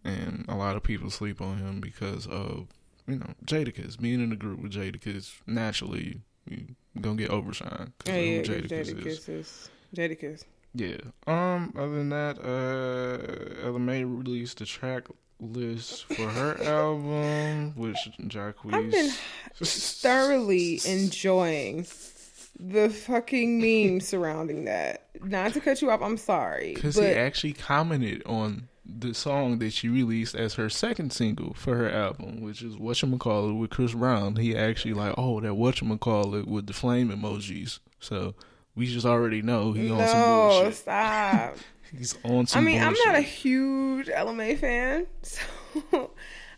[0.03, 2.67] and a lot of people sleep on him because of
[3.07, 5.33] you know Jadakiss being in the group with Jadakiss.
[5.47, 6.67] Naturally, you
[6.99, 7.93] gonna get overshine.
[7.99, 8.89] 'cause of yeah, Jadakiss is.
[8.93, 10.43] Jadakiss is Jadakiss.
[10.75, 10.97] Yeah.
[11.27, 11.73] Um.
[11.75, 15.07] Other than that, uh, Ella Mai released the track
[15.39, 18.73] list for her album, which Jacquees.
[18.73, 19.11] I've been
[19.63, 21.83] thoroughly enjoying
[22.59, 25.07] the fucking meme surrounding that.
[25.21, 29.71] Not to cut you off, I'm sorry, because he actually commented on the song that
[29.71, 34.35] she released as her second single for her album, which is "Whatchamacallit" with Chris Brown.
[34.35, 37.79] He actually like, oh, that "Whatchamacallit" with the flame emojis.
[37.99, 38.35] So
[38.75, 40.75] we just already know he on some no, bullshit.
[40.75, 41.55] stop.
[41.97, 42.61] He's on some.
[42.61, 43.05] I mean, bullshit.
[43.05, 45.41] I'm not a huge Ella Mai fan, so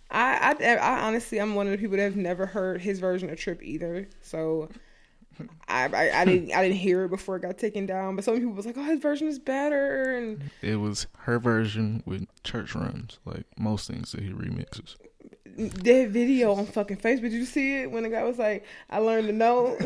[0.09, 3.29] I, I, I honestly, I'm one of the people that have never heard his version
[3.29, 4.07] of Trip either.
[4.21, 4.69] So
[5.67, 8.15] I, I, I didn't, I didn't hear it before it got taken down.
[8.15, 12.03] But some people was like, "Oh, his version is better," and It was her version
[12.05, 14.95] with church runs, like most things that he remixes.
[15.55, 17.21] that video on fucking Facebook.
[17.21, 19.75] Did you see it when the guy was like, "I learned to know,"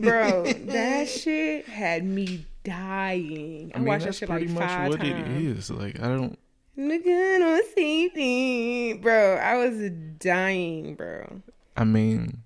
[0.00, 0.44] bro?
[0.44, 3.72] That shit had me dying.
[3.74, 5.36] I, I mean, watched that shit pretty like much five what times.
[5.36, 5.70] it is.
[5.70, 6.38] Like I don't.
[6.78, 9.36] Nigga on safety, bro.
[9.36, 11.40] I was dying, bro.
[11.74, 12.42] I mean,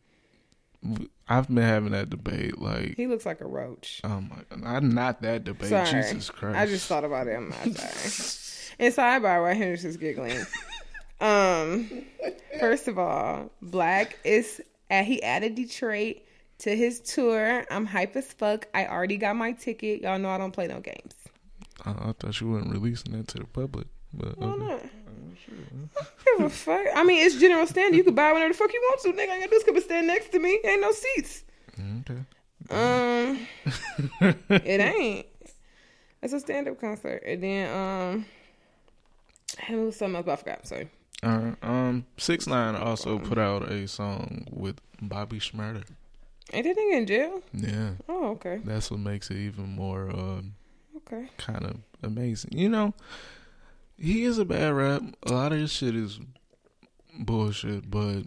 [1.31, 2.59] I've been having that debate.
[2.61, 4.01] Like, He looks like a roach.
[4.05, 5.71] oh my god, not, not that debate.
[5.71, 5.87] Sorry.
[5.87, 6.59] Jesus Christ.
[6.59, 7.37] I just thought about it.
[7.37, 8.75] I'm not sorry.
[8.81, 10.45] and sidebar, why Hendrix just giggling.
[11.21, 11.91] Um,
[12.61, 14.59] first of all, Black is
[14.91, 16.17] uh, he added Detroit
[16.61, 17.67] to his tour.
[17.71, 18.67] I'm hype as fuck.
[18.73, 20.01] I already got my ticket.
[20.01, 21.13] Y'all know I don't play no games.
[21.85, 24.89] I, I thought you weren't releasing that to the public, but okay.
[25.47, 26.87] Give a fuck.
[26.95, 27.97] I mean, it's general standard.
[27.97, 29.13] You can buy whatever the fuck you want to.
[29.13, 30.61] Nigga, I gotta do is come and stand next to me.
[30.65, 31.45] Ain't no seats.
[32.01, 32.21] Okay.
[32.71, 33.47] Um,
[34.51, 35.27] it ain't.
[36.23, 37.23] It's a stand up concert.
[37.27, 38.27] And then, um,
[39.69, 40.67] I was something else, but I forgot.
[40.67, 40.89] Sorry.
[41.23, 41.57] All right.
[41.63, 45.85] Um, six nine also put out a song with Bobby Shmurda.
[46.53, 47.43] Ain't that nigga in jail?
[47.53, 48.61] Yeah, Oh, okay.
[48.65, 50.55] that's what makes it even more um,
[50.97, 51.29] Okay.
[51.37, 52.51] kind of amazing.
[52.53, 52.95] You know,
[54.01, 55.03] he is a bad rap.
[55.25, 56.19] A lot of his shit is
[57.19, 58.23] bullshit, but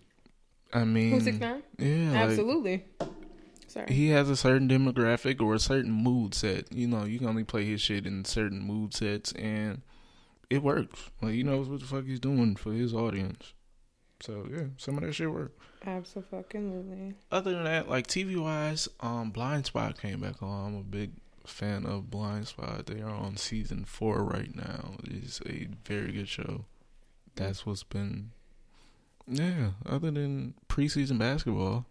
[0.73, 1.63] I mean, Who's six nine?
[1.77, 2.85] yeah, like, Absolutely.
[3.67, 3.91] Sorry.
[3.91, 6.71] he has a certain demographic or a certain mood set.
[6.71, 9.81] You know, you can only play his shit in certain mood sets, and
[10.49, 11.09] it works.
[11.21, 13.53] Like he knows what the fuck he's doing for his audience.
[14.21, 15.53] So yeah, some of that shit works.
[15.85, 17.15] Absolutely.
[17.31, 20.67] Other than that, like TV wise, um, Blindspot came back on.
[20.67, 21.11] I'm a big
[21.45, 22.85] fan of Blindspot.
[22.85, 24.95] They are on season four right now.
[25.03, 26.65] It's a very good show.
[27.35, 28.31] That's what's been.
[29.27, 29.71] Yeah.
[29.85, 31.85] Other than preseason basketball,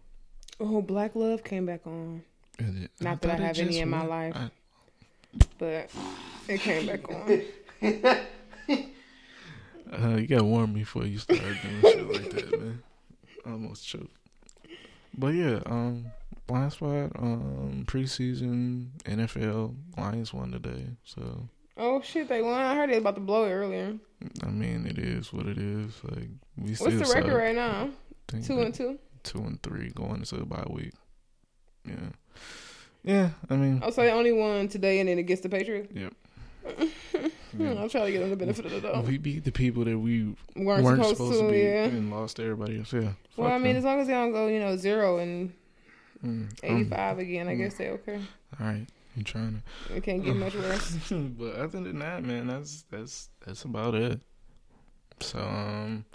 [0.59, 2.23] Oh, Black Love came back on,
[2.59, 4.35] and it- Not that I have any in my life.
[4.35, 4.51] I-
[5.57, 5.89] but
[6.47, 7.41] it came back on.
[9.91, 12.81] Uh, you gotta warn me before you start doing shit like that, man.
[13.45, 14.15] I almost choked.
[15.15, 16.07] But yeah, um,
[16.47, 22.59] Blindspot, um, preseason NFL Lions won today, so Oh shit, they won.
[22.61, 23.95] I heard they about to blow it earlier.
[24.43, 25.93] I mean it is what it is.
[26.03, 27.39] Like we still What's the record suck.
[27.41, 27.89] right now?
[28.43, 28.99] Two and two.
[29.23, 30.93] two and three going into the bye week.
[31.85, 32.09] Yeah,
[33.03, 33.29] yeah.
[33.49, 35.91] I mean, Oh, so they only won today, and then it gets the Patriots.
[35.93, 36.13] Yep.
[37.55, 39.05] Hmm, I'll try to get them the benefit of the doubt.
[39.05, 41.83] we beat the people that we Weren't, weren't, supposed, to, beat yeah.
[41.83, 42.91] and lost to everybody else.
[42.91, 43.11] Yeah.
[43.37, 43.77] Well, I mean, them.
[43.77, 45.53] as long as they don't go, you know, zero and
[46.23, 47.57] Mm, um, eighty-five again, I mm.
[47.57, 48.19] guess they okay.
[48.59, 49.95] all right, you trying to.
[49.95, 50.97] It can't get much worse.
[51.11, 54.21] but other than that, man, that's that's that's about it.
[55.19, 56.05] So, um,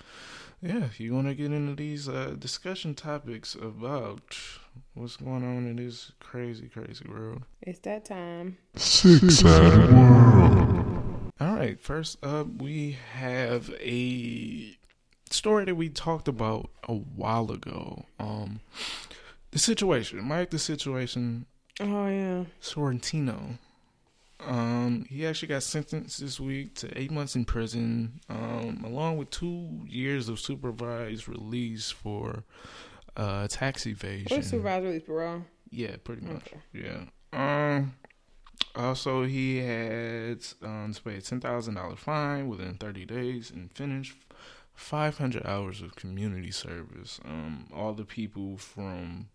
[0.61, 4.37] yeah, if you want to get into these uh, discussion topics about
[4.94, 7.42] what's going on in this crazy, crazy world?
[7.62, 8.59] It's that time.
[8.75, 9.90] Six World.
[11.40, 14.77] All right, first up, we have a
[15.31, 18.05] story that we talked about a while ago.
[18.18, 18.61] Um,
[19.51, 21.47] the situation, Mike, the situation
[21.81, 22.45] Oh yeah.
[22.61, 23.59] Sorrentino.
[24.41, 29.31] Um, he actually got sentenced this week to eight months in prison, um, along with
[29.31, 32.45] two years of supervised release for
[33.17, 34.37] uh, tax evasion.
[34.37, 35.45] What's supervisory parole?
[35.71, 36.53] Yeah, pretty much.
[36.53, 36.61] Okay.
[36.73, 37.05] Yeah.
[37.33, 37.95] Um.
[38.75, 43.73] Also, he had um, to pay a ten thousand dollar fine within thirty days and
[43.73, 44.17] finish
[44.75, 47.21] five hundred hours of community service.
[47.25, 49.29] Um, all the people from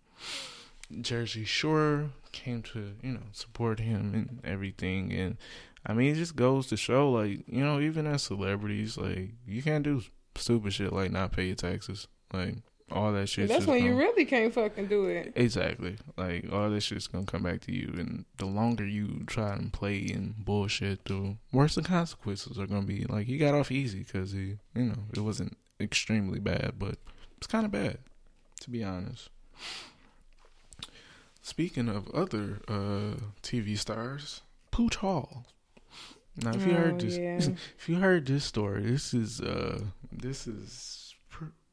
[1.01, 5.37] Jersey Shore came to you know support him and everything, and
[5.85, 9.63] I mean it just goes to show like you know even as celebrities like you
[9.63, 10.03] can't do
[10.35, 12.55] stupid shit like not pay your taxes like
[12.91, 13.47] all that shit.
[13.49, 15.33] That's when you really can't fucking do it.
[15.35, 15.97] Exactly.
[16.17, 19.71] Like all this shit's gonna come back to you, and the longer you try and
[19.73, 23.05] play and bullshit, the worse the consequences are gonna be.
[23.05, 26.97] Like he got off easy because he, you know, it wasn't extremely bad, but
[27.37, 27.97] it's kind of bad,
[28.61, 29.29] to be honest.
[31.45, 35.45] Speaking of other uh, TV stars, Pooch Hall.
[36.37, 37.35] Now, if you Oh, heard this, yeah.
[37.77, 41.13] if you heard this story, this is uh, this is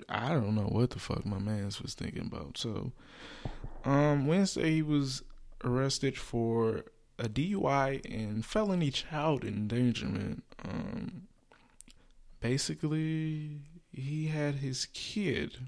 [0.09, 2.59] I don't know what the fuck my man's was thinking about.
[2.59, 2.91] So,
[3.85, 5.23] um, Wednesday he was
[5.63, 6.85] arrested for
[7.19, 10.43] a DUI and felony child endangerment.
[10.65, 11.29] Um,
[12.41, 13.61] basically,
[13.93, 15.59] he had his kid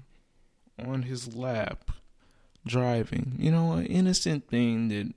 [0.83, 1.91] on his lap
[2.65, 3.35] driving.
[3.37, 5.13] You know, an innocent thing that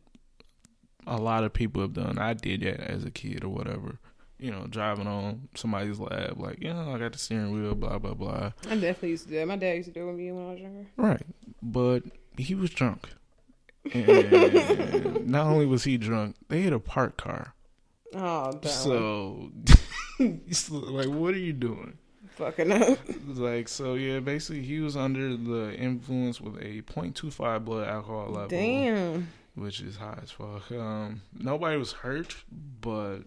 [1.06, 2.18] a lot of people have done.
[2.18, 3.98] I did that as a kid or whatever.
[4.38, 7.98] You know, driving on somebody's lap, like, you know, I got the steering wheel, blah,
[7.98, 8.52] blah, blah.
[8.68, 9.48] I definitely used to do that.
[9.48, 10.86] My dad used to do it with me when I was younger.
[10.96, 11.22] Right.
[11.62, 12.02] But
[12.36, 13.08] he was drunk.
[13.94, 17.54] And not only was he drunk, they had a parked car.
[18.14, 19.50] Oh, so,
[20.18, 21.96] like, what are you doing?
[22.36, 22.98] Fucking up.
[23.26, 24.20] like so, yeah.
[24.20, 29.28] Basically, he was under the influence with a 0.25 blood alcohol level, Damn.
[29.54, 30.70] which is high as fuck.
[30.70, 32.36] Um, nobody was hurt,
[32.80, 33.20] but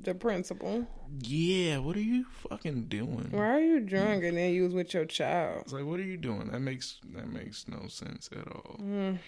[0.00, 0.86] The principal.
[1.20, 3.28] yeah, what are you fucking doing?
[3.30, 5.62] Why are you drunk and then you was with your child?
[5.62, 6.48] It's like, what are you doing?
[6.50, 8.80] That makes that makes no sense at all.
[8.82, 9.18] Mm,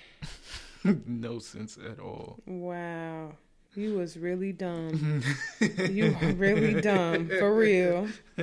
[1.06, 2.40] no sense at all.
[2.46, 3.32] wow.
[3.74, 5.22] You was really dumb.
[5.60, 7.28] you were really dumb.
[7.28, 8.08] For real.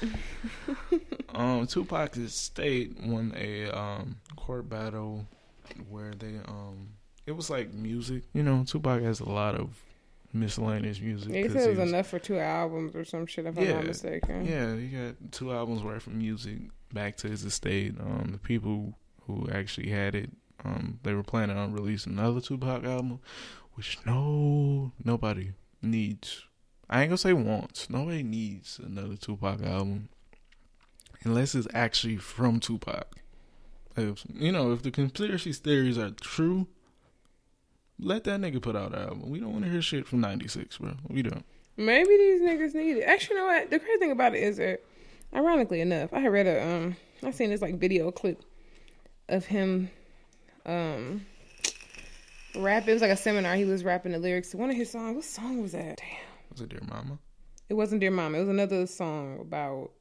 [1.34, 5.26] um, Tupac State won a um court battle
[5.88, 6.88] where they um
[7.26, 8.24] it was like music.
[8.34, 9.70] You know, Tupac has a lot of
[10.32, 11.30] miscellaneous music.
[11.32, 13.56] They 'cause said it he was was- enough for two albums or some shit, if
[13.56, 14.44] I'm not mistaken.
[14.44, 16.58] Yeah, he got two albums worth of music
[16.92, 17.94] back to his estate.
[18.00, 20.30] Um, the people who actually had it,
[20.64, 23.20] um, they were planning on releasing another Tupac album,
[23.74, 26.44] which no nobody needs.
[26.92, 27.88] I ain't gonna say wants.
[27.88, 30.10] Nobody needs another Tupac album
[31.24, 33.16] unless it's actually from Tupac.
[33.96, 36.66] If you know, if the conspiracy theories are true,
[37.98, 39.30] let that nigga put out an album.
[39.30, 40.92] We don't want to hear shit from '96, bro.
[41.08, 41.46] We don't.
[41.78, 43.04] Maybe these niggas need it.
[43.04, 43.70] Actually, you know what?
[43.70, 44.82] The crazy thing about it is that,
[45.34, 48.42] ironically enough, I had read a um, I seen this like video clip
[49.30, 49.88] of him,
[50.66, 51.24] um,
[52.54, 52.86] rap.
[52.86, 53.54] It was like a seminar.
[53.54, 55.16] He was rapping the lyrics to one of his songs.
[55.16, 55.96] What song was that?
[55.96, 57.18] Damn, Was it Dear Mama?
[57.68, 58.36] it wasn't Dear Mama.
[58.36, 59.92] It was another song about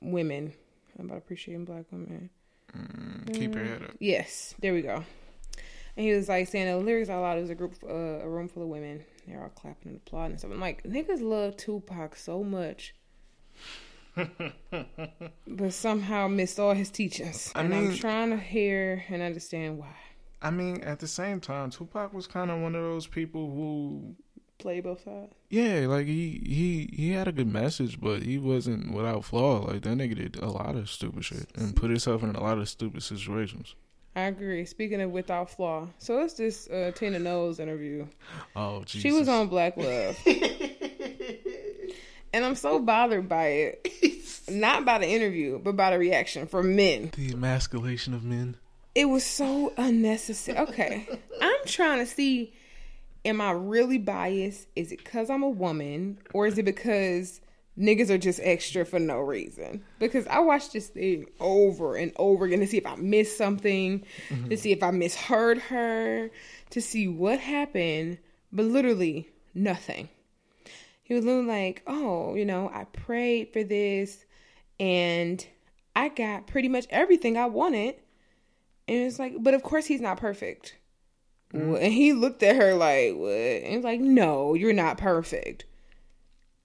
[0.00, 0.52] women
[0.98, 2.30] about appreciating black women.
[2.74, 3.90] Mm, keep your head up.
[4.00, 5.04] Yes, there we go.
[5.96, 7.38] And he was like saying the lyrics out loud.
[7.38, 9.04] It was a group, uh, a room full of women.
[9.26, 10.52] They're all clapping and applauding and stuff.
[10.52, 12.94] I'm like, niggas love Tupac so much,
[14.14, 17.52] but somehow missed all his teachings.
[17.54, 19.94] I and I'm trying to hear and understand why.
[20.42, 24.14] I mean, at the same time, Tupac was kind of one of those people who,
[24.58, 25.34] Play both sides.
[25.50, 29.58] yeah, like he he he had a good message, but he wasn't without flaw.
[29.66, 32.58] Like that nigga did a lot of stupid shit and put himself in a lot
[32.58, 33.74] of stupid situations.
[34.14, 34.64] I agree.
[34.64, 38.06] Speaking of without flaw, so it's this uh, Tina Knowles interview.
[38.56, 39.02] Oh, Jesus.
[39.02, 40.16] She was on Black Love.
[42.32, 43.88] and I'm so bothered by it.
[44.48, 47.10] Not by the interview, but by the reaction from men.
[47.16, 48.56] the emasculation of men.
[48.94, 50.56] It was so unnecessary.
[50.58, 51.06] Okay.
[51.42, 52.54] I'm trying to see
[53.26, 54.68] am I really biased?
[54.76, 56.18] Is it because I'm a woman?
[56.32, 57.40] Or is it because
[57.78, 59.84] niggas are just extra for no reason?
[59.98, 64.00] Because I watched this thing over and over again to see if I missed something,
[64.28, 64.54] to mm-hmm.
[64.54, 66.30] see if I misheard her,
[66.70, 68.18] to see what happened,
[68.52, 70.08] but literally nothing.
[71.02, 74.24] He was literally like, oh, you know, I prayed for this
[74.80, 75.44] and
[75.94, 77.96] I got pretty much everything I wanted.
[78.88, 80.76] And it's like, but of course he's not perfect.
[81.52, 83.30] Wha- And he looked at her like, what?
[83.30, 85.64] And he's like, no, you're not perfect.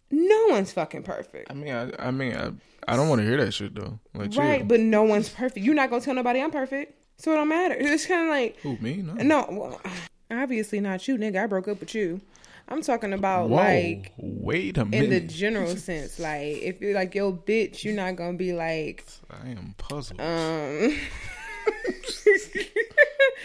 [0.09, 1.49] No one's fucking perfect.
[1.49, 2.51] I mean, I, I mean, I,
[2.87, 3.99] I don't want to hear that shit though.
[4.13, 4.67] Like, Right, chill.
[4.67, 5.65] but no one's perfect.
[5.65, 6.97] You're not gonna tell nobody I'm perfect.
[7.17, 7.75] So it don't matter.
[7.79, 8.97] It's kind of like, who me?
[9.03, 9.13] No.
[9.13, 9.81] no, well,
[10.29, 11.43] obviously not you, nigga.
[11.43, 12.19] I broke up with you.
[12.67, 16.19] I'm talking about Whoa, like wait a minute in the general sense.
[16.19, 20.19] Like if you're like yo bitch, you're not gonna be like, I am puzzled.
[20.19, 20.97] um.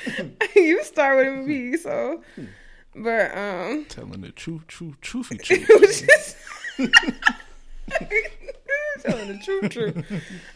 [0.57, 2.23] you start with me, so.
[2.95, 5.69] But um, Telling the truth, truth, truthy it truth.
[5.81, 6.37] was just
[9.05, 9.97] telling the truth, truth.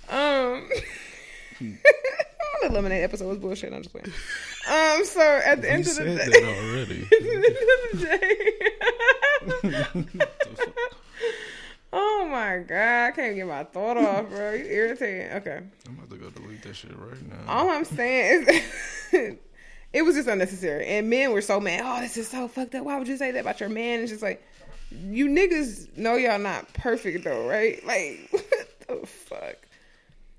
[0.09, 0.69] Um,
[1.61, 3.73] the lemonade episode was bullshit.
[3.73, 4.07] I'm just playing.
[4.69, 7.03] Um, so at the You end of the day, already.
[7.03, 7.45] at the end
[9.63, 10.91] of the day.
[11.93, 14.53] Oh my god, I can't get my thought off, bro.
[14.53, 15.33] You irritating.
[15.33, 15.61] Okay.
[15.87, 17.53] I'm about to go delete that shit right now.
[17.53, 19.37] All I'm saying is
[19.93, 20.87] it was just unnecessary.
[20.87, 21.83] And men were so mad.
[21.85, 22.85] Oh, this is so fucked up.
[22.85, 24.01] Why would you say that about your man?
[24.01, 24.43] It's just like,
[24.91, 27.85] you niggas know y'all not perfect though, right?
[27.85, 29.57] Like, what the fuck?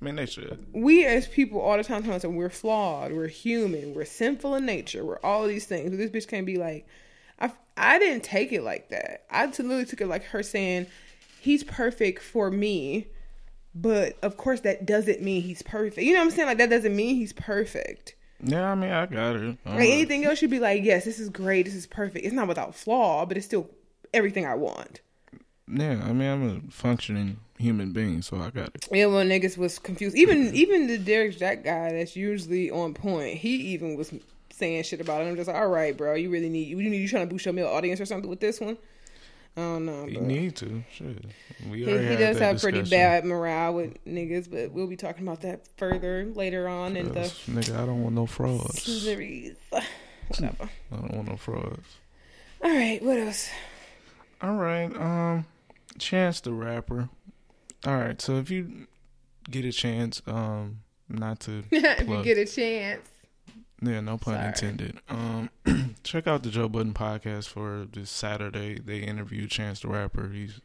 [0.01, 0.65] I mean, they should.
[0.73, 4.65] We as people all the time tell us we're flawed, we're human, we're sinful in
[4.65, 5.91] nature, we're all these things.
[5.91, 6.87] But this bitch can't be like,
[7.39, 9.25] I, I didn't take it like that.
[9.29, 10.87] I literally took it like her saying,
[11.41, 13.07] he's perfect for me.
[13.73, 15.97] But of course, that doesn't mean he's perfect.
[15.97, 16.47] You know what I'm saying?
[16.47, 18.15] Like, that doesn't mean he's perfect.
[18.43, 19.57] Yeah, I mean, I got it.
[19.65, 22.25] Like anything else, you'd be like, yes, this is great, this is perfect.
[22.25, 23.69] It's not without flaw, but it's still
[24.13, 25.01] everything I want.
[25.67, 28.87] Yeah, I mean, I'm a functioning human being, so I got it.
[28.91, 30.17] Yeah, well, niggas was confused.
[30.17, 34.11] Even even the Derrick Jaxn guy that's usually on point, he even was
[34.51, 35.29] saying shit about it.
[35.29, 37.45] I'm just like, all right, bro, you really need you need you trying to boost
[37.45, 38.77] your male audience or something with this one.
[39.57, 40.05] I don't know.
[40.07, 40.83] You need to.
[40.93, 41.25] Shit.
[41.69, 45.41] We he, he does have pretty bad morale with niggas, but we'll be talking about
[45.41, 48.81] that further later on in the Nigga, I don't want no frauds.
[48.81, 49.55] series.
[50.29, 50.69] Whatever.
[50.91, 51.97] I don't want no frauds.
[52.63, 53.49] All right, what else?
[54.41, 54.95] All right.
[54.95, 55.45] Um,
[55.99, 57.09] Chance the Rapper
[57.85, 58.21] All right.
[58.21, 58.87] So if you
[59.49, 62.23] get a chance, um, not to if you Plug.
[62.23, 63.01] get a chance.
[63.81, 64.47] Yeah, no pun Sorry.
[64.47, 64.99] intended.
[65.09, 65.49] Um,
[66.03, 68.79] check out the Joe Budden podcast for this Saturday.
[68.79, 70.29] They interviewed Chance the Rapper.
[70.29, 70.61] He's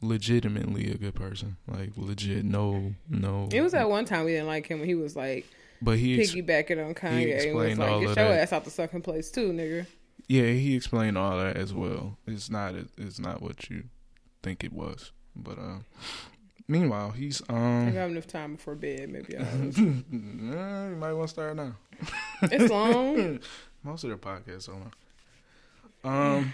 [0.00, 1.56] legitimately a good person.
[1.66, 3.48] Like legit, no, no.
[3.52, 5.46] It was at one time we didn't like him when he was like
[5.82, 8.40] but he, piggybacking on Kanye and was like, all "Get your that.
[8.40, 9.86] ass out the second place too, nigga."
[10.28, 12.18] yeah, he explained all that as well.
[12.26, 13.84] It's not, it's not what you
[14.42, 15.12] think it was.
[15.34, 15.84] But um,
[16.68, 17.92] meanwhile, he's If I um.
[17.92, 19.44] have enough time before bed, maybe I'll.
[19.44, 21.74] Eh, you might want to start now.
[22.42, 23.40] it's long.
[23.82, 24.92] Most of their podcasts are long.
[26.04, 26.52] Um,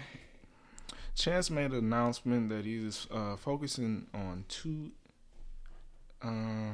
[1.15, 4.91] Chance made an announcement that he's uh, focusing on two.
[6.23, 6.73] Uh,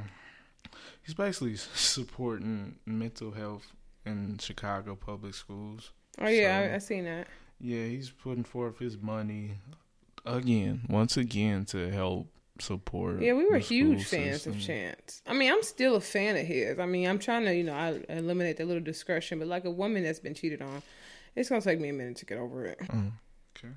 [1.03, 3.71] he's basically supporting mental health
[4.05, 5.91] in Chicago public schools.
[6.19, 7.27] Oh yeah, So- I, I seen that.
[7.63, 9.57] Yeah, he's putting forth his money
[10.25, 12.27] again, once again, to help
[12.61, 13.21] support.
[13.21, 14.53] Yeah, we were huge fans system.
[14.53, 15.21] of Chance.
[15.27, 16.79] I mean, I'm still a fan of his.
[16.79, 19.71] I mean, I'm trying to, you know, I eliminate that little discretion, but like a
[19.71, 20.81] woman that's been cheated on,
[21.35, 22.79] it's gonna take me a minute to get over it.
[22.79, 23.11] Mm,
[23.57, 23.73] okay.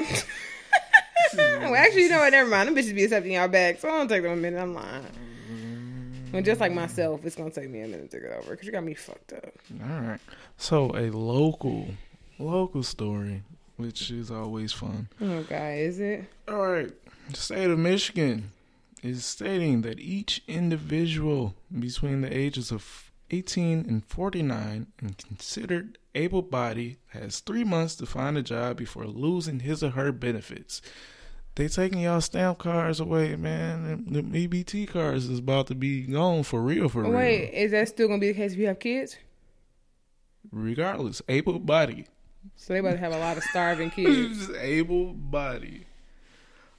[1.36, 2.30] well, actually, you know what?
[2.30, 2.68] Never mind.
[2.68, 4.60] Them bitches be accepting y'all back, so I don't take them a minute.
[4.60, 5.06] I'm lying.
[6.32, 8.72] Well, just like myself, it's gonna take me a minute to get over because you
[8.72, 9.50] got me fucked up.
[9.82, 10.20] All right.
[10.58, 11.88] So a local,
[12.38, 13.42] local story,
[13.76, 15.08] which is always fun.
[15.20, 16.24] Oh God, is it?
[16.46, 16.92] All right.
[17.28, 18.52] The state of Michigan
[19.02, 26.96] is stating that each individual between the ages of 18 and 49 and considered able-bodied
[27.08, 30.80] has three months to find a job before losing his or her benefits.
[31.54, 34.06] They taking y'all stamp cards away, man.
[34.08, 37.12] The EBT cards is about to be gone for real, for real.
[37.12, 39.16] Wait, is that still gonna be the case if you have kids?
[40.50, 42.06] Regardless, able-bodied.
[42.56, 44.48] So they about to have a lot of starving kids.
[44.60, 45.87] able body.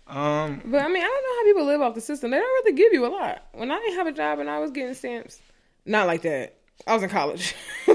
[0.09, 2.31] Um, But I mean, I don't know how people live off the system.
[2.31, 3.43] They don't really give you a lot.
[3.53, 5.39] When I didn't have a job and I was getting stamps,
[5.85, 6.55] not like that.
[6.87, 7.55] I was in college.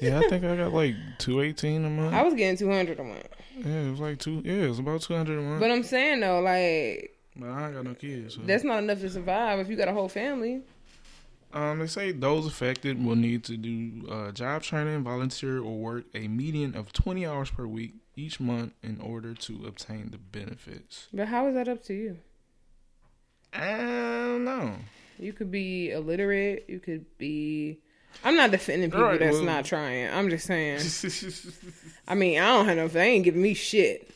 [0.00, 2.14] yeah, I think I got like two eighteen a month.
[2.14, 3.28] I was getting two hundred a month.
[3.58, 4.42] yeah, it was like two.
[4.44, 5.60] Yeah, it was about two hundred a month.
[5.60, 8.34] But I'm saying though, like But I ain't got no kids.
[8.34, 8.40] So.
[8.44, 10.62] that's not enough to survive if you got a whole family.
[11.56, 16.04] Um, they say those affected will need to do uh, job training, volunteer, or work
[16.14, 21.08] a median of twenty hours per week each month in order to obtain the benefits.
[21.14, 22.18] But how is that up to you?
[23.54, 24.74] I don't know.
[25.18, 26.66] You could be illiterate.
[26.68, 27.78] You could be.
[28.22, 30.10] I'm not defending people Right, that's well- not trying.
[30.12, 30.80] I'm just saying.
[32.08, 32.88] I mean, I don't have no.
[32.88, 34.10] They ain't giving me shit.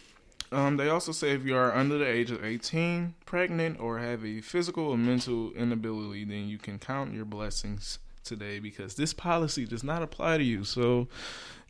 [0.52, 4.24] Um, they also say if you are under the age of 18, pregnant, or have
[4.24, 9.64] a physical or mental inability, then you can count your blessings today because this policy
[9.64, 10.64] does not apply to you.
[10.64, 11.06] So,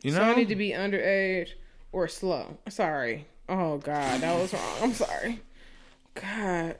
[0.02, 1.50] you so know, I need to be underage
[1.92, 2.56] or slow.
[2.68, 3.26] Sorry.
[3.48, 4.76] Oh God, that was wrong.
[4.80, 5.40] I'm sorry.
[6.14, 6.76] God.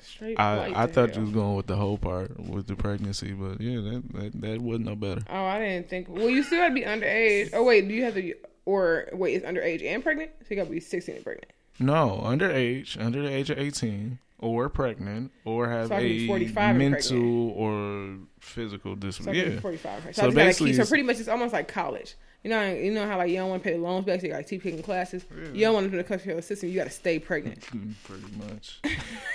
[0.00, 1.18] Straight I, I thought hell.
[1.18, 4.60] you was going with the whole part with the pregnancy, but yeah, that that, that
[4.60, 5.20] wasn't no better.
[5.28, 6.08] Oh, I didn't think.
[6.08, 7.50] Well, you still gotta be underage.
[7.52, 8.34] Oh wait, do you have to?
[8.66, 10.30] Or wait, it's underage and pregnant.
[10.40, 11.52] So you gotta be 16 and pregnant.
[11.78, 16.24] No, underage, under the age of 18, or pregnant, or have So I can be
[16.24, 19.44] a 45 mental or physical disability.
[19.44, 19.60] be Yeah.
[19.60, 20.02] 45.
[20.02, 20.82] So, So I just gotta basically keep.
[20.82, 22.14] So pretty much, it's almost like college.
[22.42, 24.26] You know, you know how like you don't want to pay the loans back, so
[24.26, 25.24] you gotta keep taking classes.
[25.54, 26.68] You don't want to do the customer system.
[26.68, 27.62] You gotta stay pregnant.
[28.04, 28.80] Pretty much.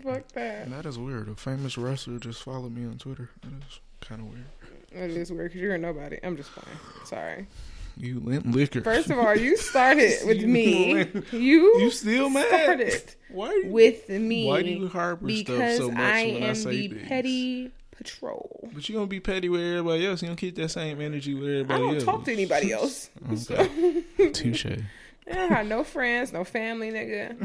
[0.00, 0.70] Fuck that.
[0.70, 1.28] That is weird.
[1.28, 3.30] A famous wrestler just followed me on Twitter.
[3.42, 4.44] That is kind of weird.
[4.90, 6.18] It is weird because you're a nobody.
[6.22, 6.78] I'm just playing.
[7.04, 7.46] Sorry.
[7.96, 8.80] You lent liquor.
[8.82, 11.06] First of all, you started with You me.
[11.30, 12.46] You, you still mad?
[12.48, 13.52] started Why?
[13.64, 16.54] You, with me why do you harbor stuff because so much I when I am
[16.54, 17.08] say the things?
[17.08, 18.70] petty patrol.
[18.72, 20.22] But you gonna be petty with everybody else.
[20.22, 21.82] You don't keep that same energy with everybody?
[21.82, 22.04] I don't else.
[22.04, 23.10] talk to anybody else.
[23.30, 24.04] Okay.
[24.32, 24.66] Touche.
[24.66, 27.36] I don't have no friends, no family, nigga.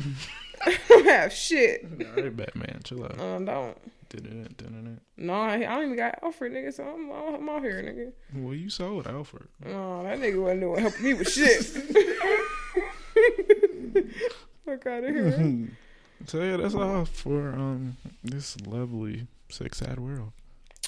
[0.66, 1.86] I don't have shit.
[2.18, 3.20] All right, Batman, chill out.
[3.20, 3.78] I don't.
[4.10, 5.02] Dun-dun-dun, dun-dun-dun.
[5.18, 8.14] No, I, I don't even got Alfred, nigga, so I'm, I'm out here, nigga.
[8.42, 9.48] Well, you sold Alfred.
[9.66, 11.66] No, that nigga wasn't doing helping me with shit.
[14.66, 15.68] Fuck out of here.
[16.26, 20.32] So yeah, that's all for um this lovely sex sad world.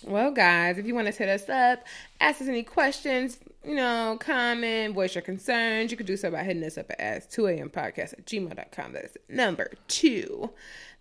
[0.05, 1.83] Well, guys, if you want to hit us up,
[2.21, 6.43] ask us any questions, you know, comment, voice your concerns, you can do so by
[6.43, 8.93] hitting us up at ask 2am podcast at gmail.com.
[8.93, 10.51] That is number two.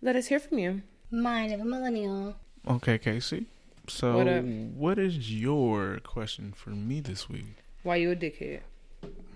[0.01, 0.81] Let us hear from you.
[1.11, 2.35] Mind of a millennial.
[2.67, 3.45] Okay, Casey.
[3.87, 4.43] So What up?
[4.43, 7.55] what is your question for me this week?
[7.83, 8.59] Why you a dickhead?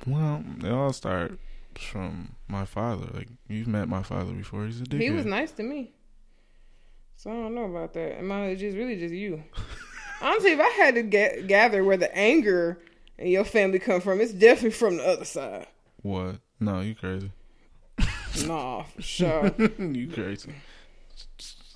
[0.05, 1.37] Well, it all starts
[1.75, 3.07] from my father.
[3.13, 4.65] Like you've met my father before.
[4.65, 5.01] He's a dickhead.
[5.01, 5.91] He was nice to me.
[7.23, 8.19] So I don't know about that.
[8.19, 9.41] It might just really just you.
[10.21, 12.79] Honestly, if I had to get, gather where the anger
[13.17, 15.67] and your family come from, it's definitely from the other side.
[16.01, 16.39] What?
[16.59, 17.31] No, you crazy.
[18.45, 19.53] Nah, for sure.
[19.79, 20.51] you crazy.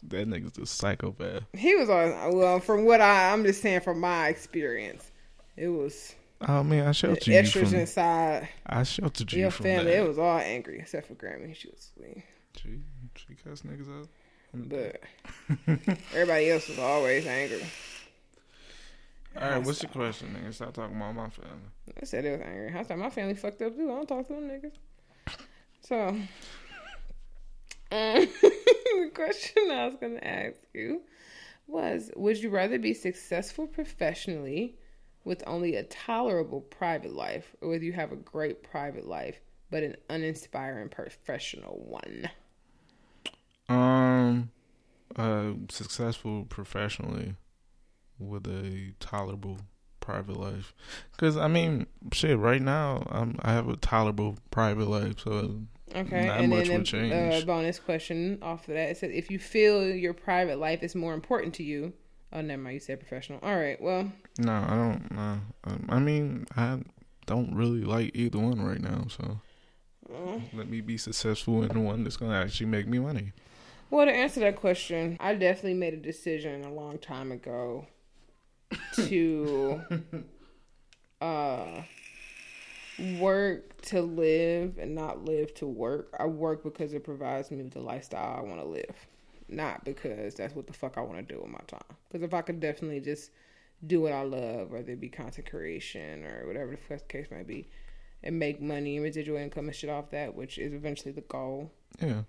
[0.04, 1.44] That nigga's a psychopath.
[1.54, 2.36] he was on.
[2.36, 5.12] Well, from what I, I'm just saying from my experience,
[5.56, 7.80] it was Oh man, I sheltered you extras from.
[7.80, 9.92] inside I sheltered you your family.
[9.92, 10.04] that.
[10.04, 11.56] It was all angry except for Grammy.
[11.56, 12.26] She was sweet,
[12.58, 12.82] She,
[13.16, 14.10] she cuss niggas out.
[14.54, 15.02] But
[16.14, 17.64] everybody else was always angry.
[19.40, 20.54] All right, what's your question, nigga?
[20.54, 21.52] Stop talking about my family.
[22.02, 22.74] I said it was angry.
[22.76, 23.92] I thought my family fucked up too.
[23.92, 24.72] I don't talk to them niggas.
[25.82, 26.28] So, um,
[27.92, 31.02] the question I was gonna ask you
[31.68, 34.80] was: Would you rather be successful professionally
[35.24, 39.40] with only a tolerable private life, or would you have a great private life
[39.70, 42.30] but an uninspiring professional one?
[43.70, 44.52] Um,
[45.16, 47.36] uh, successful professionally
[48.20, 49.60] with a tolerable
[50.00, 50.74] private life.
[51.18, 52.38] Cause I mean, shit.
[52.38, 55.62] Right now, I'm I have a tolerable private life, so
[55.96, 57.46] Okay, Not and much then would a uh, change.
[57.46, 58.90] bonus question off of that.
[58.90, 61.94] It said, if you feel your private life is more important to you.
[62.34, 62.74] Oh, never mind.
[62.74, 63.40] You said professional.
[63.42, 63.82] All right.
[63.82, 65.12] Well, no, I don't.
[65.12, 66.80] No, um, I mean, I
[67.26, 69.06] don't really like either one right now.
[69.10, 69.40] So
[70.14, 73.32] uh, let me be successful in the one that's gonna actually make me money.
[73.90, 77.88] Well, to answer that question, I definitely made a decision a long time ago
[78.96, 79.82] to
[81.22, 81.82] uh
[83.20, 86.16] work to live and not live to work.
[86.20, 89.08] I work because it provides me with the lifestyle I want to live,
[89.48, 91.80] not because that's what the fuck I want to do with my time.
[92.10, 93.32] Because if I could definitely just
[93.86, 97.70] do what I love, whether it be content creation or whatever the case might be,
[98.24, 101.72] and make money and residual income and shit off that, which is eventually the goal.
[102.02, 102.24] Yeah,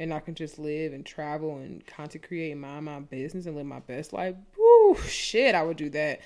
[0.00, 3.54] And I can just live and travel and content create and mind my business and
[3.54, 4.34] live my best life.
[4.58, 6.20] Woo, shit, I would do that.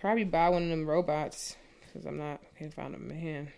[0.00, 3.48] Probably buy one of them robots because I'm not can't find a man.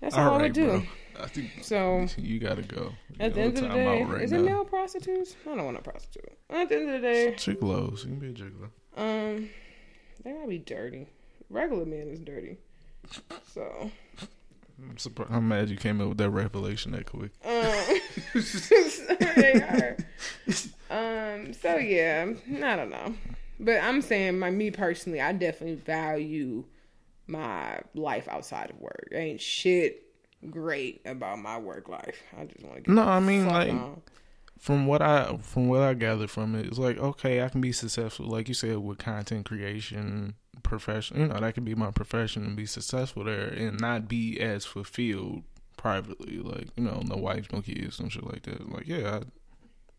[0.00, 0.66] That's all, I would do.
[0.68, 0.82] bro.
[1.20, 2.92] I think So you gotta go.
[3.10, 5.36] You at the end of the day, right is it male prostitutes?
[5.44, 6.32] I don't want a prostitute.
[6.48, 8.04] At the end of the day, Gigolos.
[8.04, 8.70] You can be a gigolo.
[8.96, 9.48] um,
[10.24, 11.08] they gotta be dirty.
[11.50, 12.56] Regular man is dirty.
[13.52, 13.90] So,
[14.80, 15.32] I'm surprised.
[15.32, 17.32] I'm mad you came up with that revelation that quick.
[17.44, 17.52] um.
[20.90, 22.26] Um, so yeah,
[22.62, 23.14] I don't know,
[23.58, 26.64] but I'm saying my me personally, I definitely value
[27.26, 29.08] my life outside of work.
[29.12, 30.02] Ain't shit
[30.50, 32.22] great about my work life.
[32.38, 34.02] I just want to No, I mean like on.
[34.58, 37.72] from what I from what I gathered from it, it's like okay, I can be
[37.72, 40.34] successful, like you said, with content creation,
[40.72, 41.20] profession.
[41.20, 44.64] You know, that could be my profession and be successful there, and not be as
[44.64, 45.42] fulfilled
[45.76, 46.38] privately.
[46.38, 48.72] Like you know, no wife, no kids, some shit like that.
[48.72, 49.22] Like yeah, I,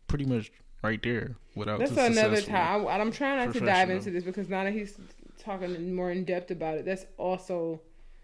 [0.08, 0.50] pretty much
[0.82, 1.78] right there without.
[1.78, 2.88] That's the another time.
[2.88, 4.98] I, I'm trying not to dive into this because now that he's
[5.38, 7.80] talking more in depth about it, that's also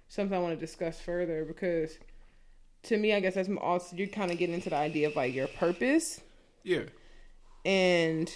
[0.09, 1.45] something I want to discuss further.
[1.45, 1.99] Because
[2.85, 5.33] to me, I guess that's also you're kind of getting into the idea of like
[5.33, 6.21] your purpose,
[6.65, 6.83] Yeah,
[7.65, 8.29] and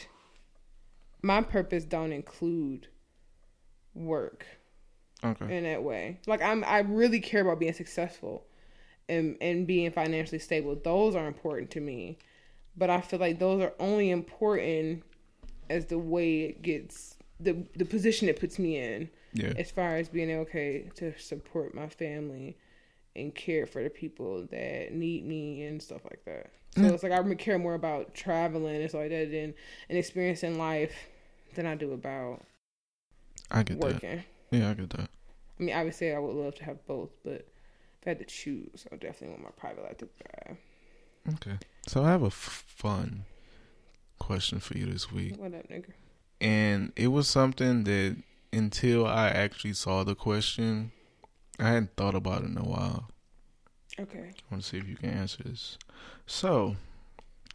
[1.21, 2.87] my purpose don't include
[3.95, 4.47] work
[5.25, 6.19] okay, in that way.
[6.27, 8.45] Like I'm, I really care about being successful
[9.09, 10.77] and and being financially stable.
[10.83, 12.19] Those are important to me,
[12.77, 15.03] but I feel like those are only important
[15.71, 19.97] as the way it gets the the position it puts me in yeah, as far
[19.97, 22.57] as being okay to support my family
[23.17, 26.51] and care for the people that need me and stuff like that.
[26.77, 26.91] So Yeah.
[26.91, 29.55] it's like I care more about traveling and stuff like that and,
[29.89, 30.95] and experiencing life
[31.55, 32.43] than I do about
[33.51, 34.25] I get that.
[34.51, 35.11] Yeah, I get that.
[35.59, 37.47] I mean, obviously, I would love to have both, but
[38.01, 40.57] if I had to choose, I definitely want my private life to thrive.
[41.35, 43.25] Okay, so I have a fun
[44.19, 45.37] question for you this week.
[45.39, 45.93] What up, nigga?
[46.41, 48.17] and it was something that
[48.53, 50.93] until I actually saw the question,
[51.59, 53.09] I hadn't thought about it in a while.
[53.99, 54.31] Okay.
[54.35, 55.79] I want to see if you can answer this.
[56.27, 56.77] So,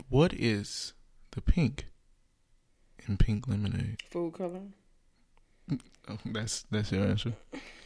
[0.09, 0.93] what is
[1.31, 1.85] the pink
[3.07, 4.01] in pink lemonade?
[4.09, 4.61] Food color.
[6.25, 7.33] That's that's your answer.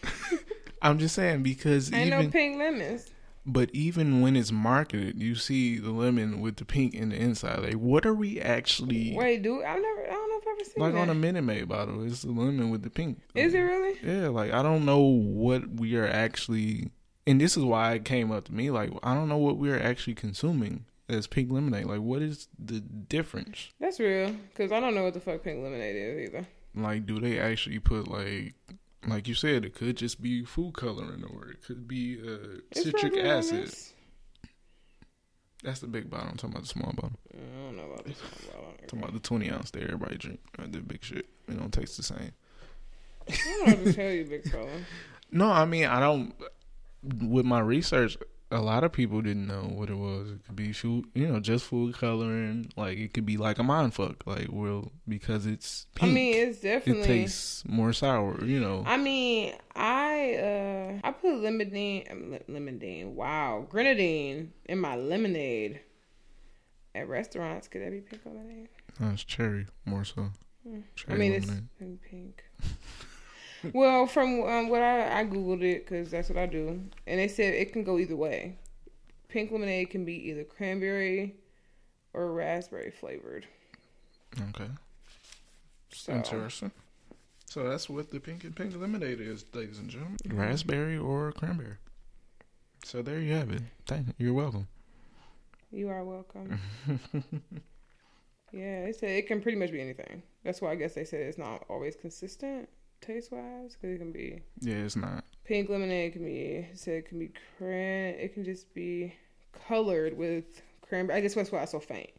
[0.81, 3.07] I'm just saying because Ain't even no pink lemons.
[3.45, 7.59] but even when it's marketed, you see the lemon with the pink in the inside.
[7.59, 10.01] Like, what are we actually Wait, do I've never?
[10.07, 10.99] I don't know if I've ever seen like that.
[10.99, 12.05] on a Minute Maid bottle?
[12.05, 13.21] It's the lemon with the pink.
[13.33, 13.97] Is it really?
[14.03, 16.91] Yeah, like I don't know what we are actually,
[17.25, 18.69] and this is why it came up to me.
[18.69, 21.85] Like I don't know what we are actually consuming as pink lemonade.
[21.85, 23.69] Like what is the difference?
[23.79, 24.35] That's real.
[24.55, 26.47] Cause I don't know what the fuck pink lemonade is either.
[26.75, 28.55] Like do they actually put like,
[29.07, 33.15] like you said, it could just be food coloring or it could be uh, citric
[33.17, 33.73] acid.
[35.63, 36.27] That's the big bottle.
[36.29, 37.17] I'm talking about the small bottle.
[37.33, 38.31] I don't know about this one.
[38.47, 40.39] but I I'm don't talking about the 20 ounce that everybody drink.
[40.59, 41.25] Uh, the big shit.
[41.47, 42.31] It don't taste the same.
[43.29, 44.67] I don't know what to tell you, big fella.
[45.31, 46.35] No, I mean I don't.
[47.01, 48.17] With my research,
[48.53, 50.31] a lot of people didn't know what it was.
[50.31, 52.71] It could be food, you know, just food coloring.
[52.77, 56.61] Like it could be like a mind fuck, like well because it's I mean, it's
[56.61, 58.43] definitely it tastes more sour.
[58.45, 58.83] You know.
[58.85, 62.07] I mean, I uh I put lemonade,
[62.47, 63.07] lemonade.
[63.07, 65.81] wow, grenadine in my lemonade
[66.95, 67.67] at restaurants.
[67.67, 68.69] Could that be pink lemonade?
[68.99, 70.29] No, it's cherry more so.
[70.65, 71.67] I Cherry mean, it's lemonade.
[71.81, 72.43] in pink.
[73.73, 77.27] well, from um, what I I googled it because that's what I do, and they
[77.27, 78.57] said it can go either way.
[79.29, 81.35] Pink lemonade can be either cranberry
[82.13, 83.47] or raspberry flavored.
[84.49, 84.69] Okay.
[85.91, 86.71] So Interesting.
[87.45, 90.17] So that's what the pink and pink lemonade is, ladies and gentlemen.
[90.27, 91.77] Raspberry or cranberry.
[92.83, 93.61] So there you have it.
[93.85, 94.13] Thank you.
[94.17, 94.67] You're welcome.
[95.71, 96.59] you are welcome.
[98.53, 100.21] Yeah, they said it can pretty much be anything.
[100.43, 102.69] That's why I guess they said it's not always consistent
[103.03, 105.23] taste wise because it can be yeah, it's not.
[105.43, 106.13] pink lemonade.
[106.13, 108.15] Can be it said it can be cran.
[108.15, 109.13] It can just be
[109.67, 111.17] colored with cranberry.
[111.19, 112.09] I guess that's why it's so faint.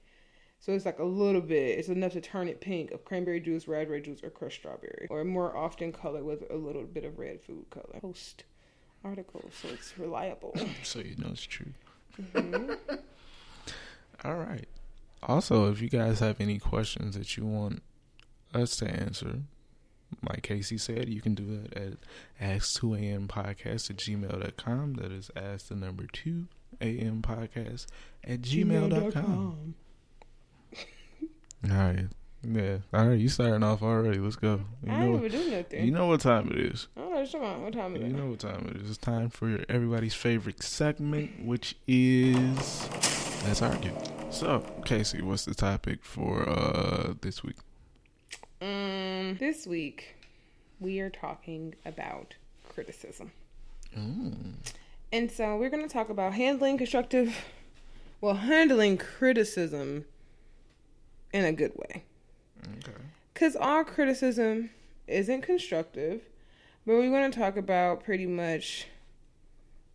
[0.61, 1.79] So it's like a little bit.
[1.79, 5.07] It's enough to turn it pink of cranberry juice, red raspberry juice, or crushed strawberry,
[5.11, 8.01] or more often colored with a little bit of red food color.
[8.01, 8.45] Post
[9.05, 10.55] article, so it's reliable.
[10.83, 11.73] So you know it's true.
[12.33, 12.79] Mhm.
[14.25, 14.67] All right.
[15.23, 17.83] Also, if you guys have any questions that you want
[18.55, 19.41] us to answer,
[20.29, 21.93] like Casey said, you can do that at
[22.41, 24.95] ask2ampodcast at gmail.com.
[24.95, 26.47] That is ask the number 2
[26.81, 27.87] am podcast
[28.25, 29.75] at gmail.com.
[31.71, 32.07] All right.
[32.47, 32.79] Yeah.
[32.93, 33.19] All right.
[33.19, 34.19] You starting off already.
[34.19, 34.61] Let's go.
[34.85, 35.85] You I know, ain't even do nothing.
[35.87, 36.89] you know what time it is.
[36.97, 37.65] I don't know what you're talking about.
[37.65, 38.91] What time is You know what time it is.
[38.91, 42.89] It's time for everybody's favorite segment, which is
[43.47, 43.93] Let's Argue.
[44.31, 47.57] So, Casey, what's the topic for uh this week?
[48.65, 50.17] Um, this week
[50.81, 52.35] we are talking about
[52.67, 53.31] criticism,
[53.95, 54.55] Mm.
[55.13, 57.45] and so we're going to talk about handling constructive,
[58.23, 60.07] well, handling criticism
[61.35, 62.05] in a good way.
[62.79, 62.99] Okay.
[63.35, 64.71] Because all criticism
[65.09, 66.23] isn't constructive,
[66.87, 68.87] but we're going to talk about pretty much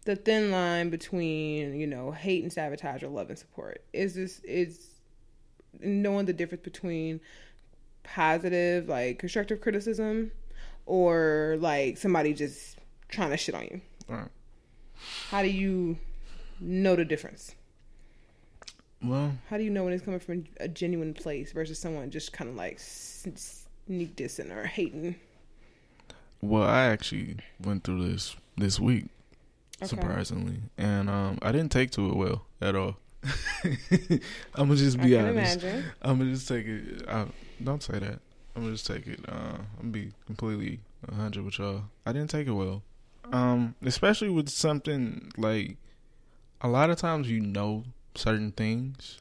[0.06, 3.84] the thin line between, you know, hate and sabotage or love and support.
[3.94, 4.90] Is this, is
[5.82, 7.20] knowing the difference between
[8.04, 10.32] positive, like constructive criticism
[10.86, 12.78] or like somebody just
[13.10, 13.82] trying to shit on you.
[14.10, 14.28] All right.
[15.30, 15.98] How do you
[16.60, 17.56] know the difference?
[19.02, 22.34] Well, How do you know when it's coming from a genuine place versus someone just
[22.34, 25.16] kind of like sneak dissing or hating?
[26.42, 29.06] well, I actually went through this this week,
[29.82, 29.88] Okay.
[29.88, 32.98] surprisingly, and um, I didn't take to it well at all.
[34.56, 35.62] I'm gonna just be honest.
[35.64, 35.86] imagine.
[36.02, 37.08] I'm gonna just take it.
[37.08, 37.26] I,
[37.64, 38.20] don't say that.
[38.56, 39.20] I'm gonna just take it.
[39.28, 41.84] Uh, I'm gonna be completely 100 with y'all.
[42.06, 42.84] I didn't take it well.
[43.32, 45.78] Um, especially with something like
[46.62, 47.84] a lot of times you know
[48.16, 49.20] certain things.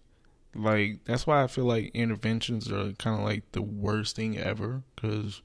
[0.54, 4.82] Like that's why I feel like interventions are kind of like the worst thing ever.
[4.94, 5.42] Because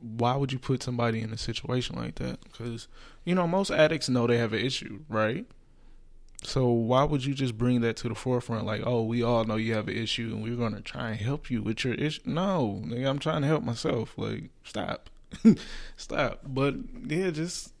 [0.00, 2.40] why would you put somebody in a situation like that?
[2.44, 2.88] Because
[3.24, 5.46] you know most addicts know they have an issue, right?
[6.42, 8.66] So why would you just bring that to the forefront?
[8.66, 11.50] Like, oh, we all know you have an issue, and we're gonna try and help
[11.50, 12.22] you with your issue.
[12.24, 14.14] No, nigga, I'm trying to help myself.
[14.16, 15.08] Like, stop,
[15.96, 16.40] stop.
[16.44, 16.74] But
[17.06, 17.72] yeah, just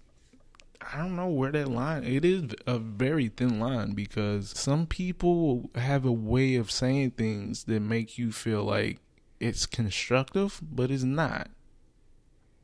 [0.92, 2.04] I don't know where that line.
[2.04, 7.64] It is a very thin line because some people have a way of saying things
[7.64, 8.98] that make you feel like
[9.40, 11.50] it's constructive, but it's not.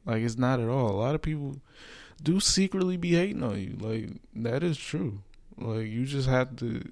[0.06, 0.90] Like it's not at all.
[0.90, 1.60] A lot of people
[2.22, 3.76] do secretly be hating on you.
[3.78, 5.22] Like that is true.
[5.58, 6.82] Like you just have to,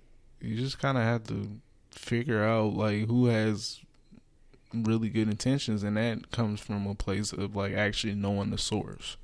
[0.40, 1.60] you just kind of have to
[1.90, 3.80] figure out like who has
[4.72, 9.16] really good intentions, and that comes from a place of like actually knowing the source.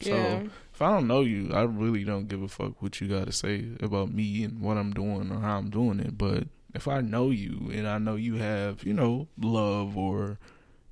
[0.00, 3.26] So if I don't know you, I really don't give a fuck what you got
[3.26, 6.18] to say about me and what I'm doing or how I'm doing it.
[6.18, 10.38] But if I know you and I know you have, you know, love or,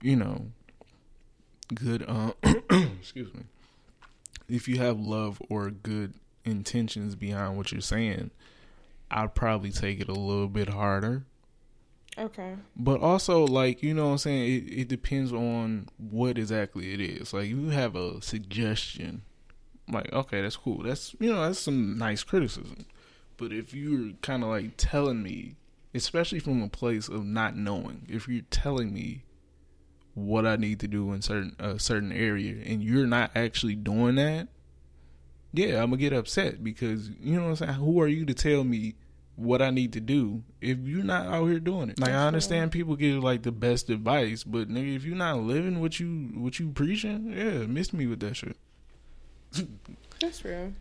[0.00, 0.46] you know,
[1.74, 3.42] good, uh, excuse me,
[4.48, 6.14] if you have love or good
[6.44, 8.30] intentions behind what you're saying,
[9.10, 11.24] I'd probably take it a little bit harder.
[12.16, 12.54] Okay.
[12.76, 14.44] But also, like, you know what I'm saying?
[14.44, 17.32] It, it depends on what exactly it is.
[17.32, 19.22] Like, if you have a suggestion.
[19.90, 20.82] Like, okay, that's cool.
[20.82, 22.86] That's, you know, that's some nice criticism.
[23.36, 25.56] But if you're kind of like telling me,
[25.92, 29.24] especially from a place of not knowing, if you're telling me
[30.14, 34.14] what I need to do in certain a certain area and you're not actually doing
[34.14, 34.48] that,
[35.54, 37.72] yeah, I'm gonna get upset because you know what I'm saying.
[37.74, 38.94] Who are you to tell me
[39.36, 41.98] what I need to do if you're not out here doing it.
[41.98, 45.80] Like I understand people give like the best advice, but nigga, if you're not living
[45.80, 48.56] what you what you preaching, yeah, miss me with that shit.
[50.20, 50.72] That's real.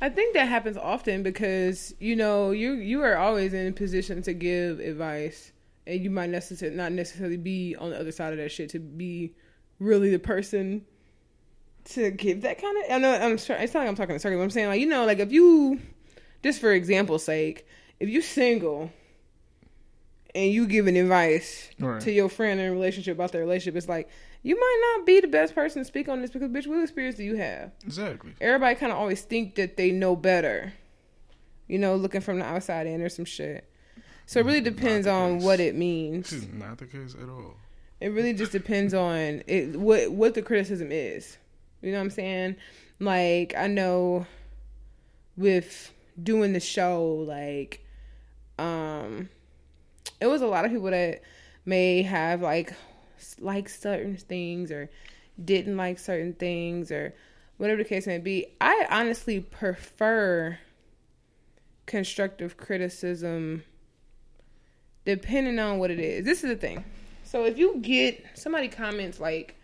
[0.00, 4.22] I think that happens often because you know you you are always in a position
[4.22, 5.52] to give advice,
[5.86, 8.78] and you might necessarily not necessarily be on the other side of that shit to
[8.78, 9.34] be
[9.78, 10.84] really the person
[11.90, 12.90] to give that kind of.
[12.92, 14.38] I know I'm sure it's not like I'm talking to circles.
[14.38, 15.80] But I'm saying like you know like if you
[16.42, 17.66] just for example's sake,
[18.00, 18.90] if you're single
[20.34, 22.00] and you giving advice Right.
[22.02, 24.08] to your friend in a relationship about their relationship, it's like
[24.42, 27.16] you might not be the best person to speak on this because bitch, what experience
[27.16, 27.72] do you have?
[27.84, 28.32] Exactly.
[28.40, 30.72] everybody kind of always think that they know better.
[31.68, 33.68] You know, looking from the outside in or some shit.
[34.26, 35.44] So it really mm, depends on case.
[35.44, 36.32] what it This means.
[36.32, 37.54] is not the case at all.
[38.00, 41.38] It really just depends on it what what the criticism is.
[41.82, 42.56] You know what I'm saying?
[42.98, 44.26] Like I know
[45.36, 47.84] with doing the show like
[48.58, 49.28] um
[50.18, 51.20] it was a lot of people that
[51.66, 52.72] may have like
[53.38, 54.90] like certain things or
[55.42, 57.14] didn't like certain things or
[57.58, 58.46] whatever the case may be.
[58.60, 60.58] I honestly prefer
[61.86, 63.62] constructive criticism
[65.04, 66.24] depending on what it is.
[66.24, 66.84] This is the thing.
[67.24, 69.54] So if you get somebody comments like,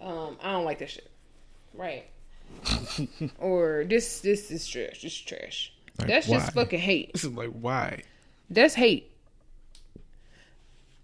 [0.00, 1.10] um, I don't like this shit.
[1.76, 2.06] Right.
[3.38, 5.02] or this this is trash.
[5.02, 5.72] This is trash.
[5.98, 7.12] Like, That's just fucking hate.
[7.12, 8.02] This is like why?
[8.50, 9.10] That's hate.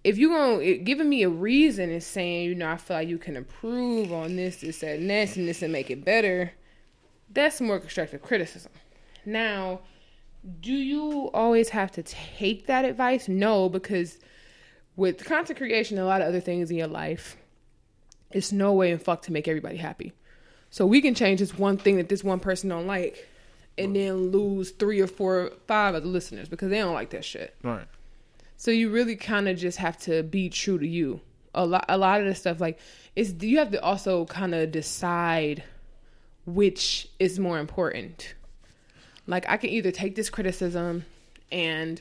[0.04, 3.18] If you gonna giving me a reason and saying, you know, I feel like you
[3.18, 6.52] can improve on this, this, that, and this, and this, and make it better,
[7.30, 8.72] that's more constructive criticism.
[9.24, 9.80] Now,
[10.60, 13.28] do you always have to take that advice?
[13.28, 14.18] No, because
[14.96, 17.36] with content creation and a lot of other things in your life,
[18.32, 20.12] it's no way in fuck to make everybody happy.
[20.72, 23.28] So we can change this one thing that this one person don't like,
[23.76, 27.26] and then lose three or four, five of the listeners because they don't like that
[27.26, 27.54] shit.
[27.62, 27.86] Right.
[28.56, 31.20] So you really kind of just have to be true to you.
[31.54, 32.78] A lot, a lot of the stuff like
[33.14, 35.62] it's you have to also kind of decide
[36.46, 38.34] which is more important.
[39.26, 41.04] Like I can either take this criticism
[41.50, 42.00] and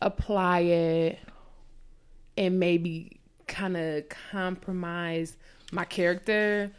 [0.00, 1.18] apply it
[2.38, 5.36] and maybe kind of compromise
[5.70, 6.72] my character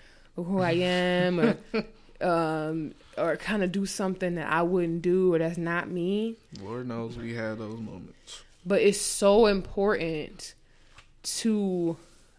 [0.43, 1.57] who I am or
[2.21, 6.87] um or kind of do something that I wouldn't do or that's not me Lord
[6.87, 8.43] knows we had those moments.
[8.65, 10.55] but it's so important
[11.23, 11.97] to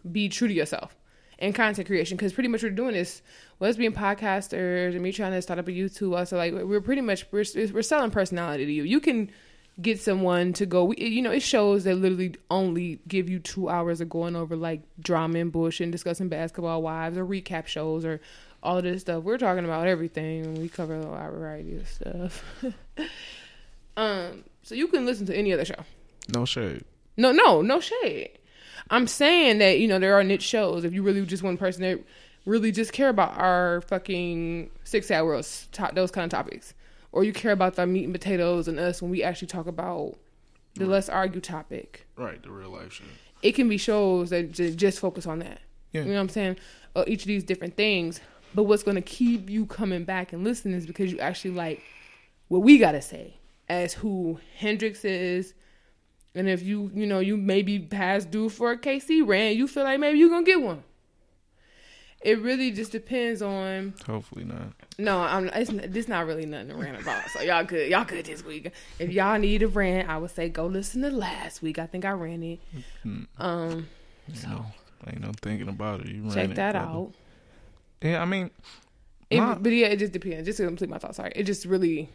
[0.09, 0.95] be true to yourself
[1.37, 3.21] in content creation because pretty much we're doing this
[3.59, 6.81] well, us being podcasters and me trying to start up a youtube also like we're
[6.81, 9.29] pretty much we're, we're selling personality to you you can
[9.81, 13.69] get someone to go we, you know it shows that literally only give you two
[13.69, 18.03] hours of going over like drama and bullshit and discussing basketball wives or recap shows
[18.03, 18.19] or
[18.61, 21.87] all of this stuff we're talking about everything and we cover a wide variety of
[21.87, 22.43] stuff
[23.97, 25.83] um so you can listen to any other show
[26.33, 26.83] No shade.
[27.17, 28.31] no, no, no shade.
[28.91, 30.83] I'm saying that you know there are niche shows.
[30.83, 31.99] If you really just one person that
[32.45, 36.73] really just care about our fucking six hours, to- those kind of topics,
[37.11, 40.15] or you care about the meat and potatoes and us when we actually talk about
[40.75, 42.07] the let's argue topic.
[42.15, 43.07] Right, the real life shit.
[43.41, 45.59] It can be shows that ju- just focus on that.
[45.91, 46.01] Yeah.
[46.01, 46.57] You know what I'm saying?
[46.95, 48.19] Uh, each of these different things.
[48.53, 51.83] But what's going to keep you coming back and listening is because you actually like
[52.47, 53.35] what we got to say
[53.67, 55.53] as who Hendrix is.
[56.35, 59.83] And if you, you know, you maybe past due for a Casey rant, you feel
[59.83, 60.83] like maybe you're going to get one.
[62.21, 63.93] It really just depends on.
[64.05, 64.73] Hopefully not.
[64.97, 65.47] No, I'm.
[65.49, 67.29] It's, this not really nothing to rant about.
[67.29, 67.89] So y'all good.
[67.89, 68.71] Y'all good this week.
[68.99, 71.79] If y'all need a rant, I would say go listen to last week.
[71.79, 72.59] I think I ran it.
[73.05, 73.87] Mm, Um,
[74.27, 74.65] you know,
[75.07, 76.07] ain't no thinking about it.
[76.07, 77.13] You ran check that out.
[78.01, 78.49] Yeah, I mean,
[79.29, 80.45] It, My- but yeah, it just depends.
[80.45, 81.31] Just to complete my thought, sorry.
[81.35, 82.09] It just really,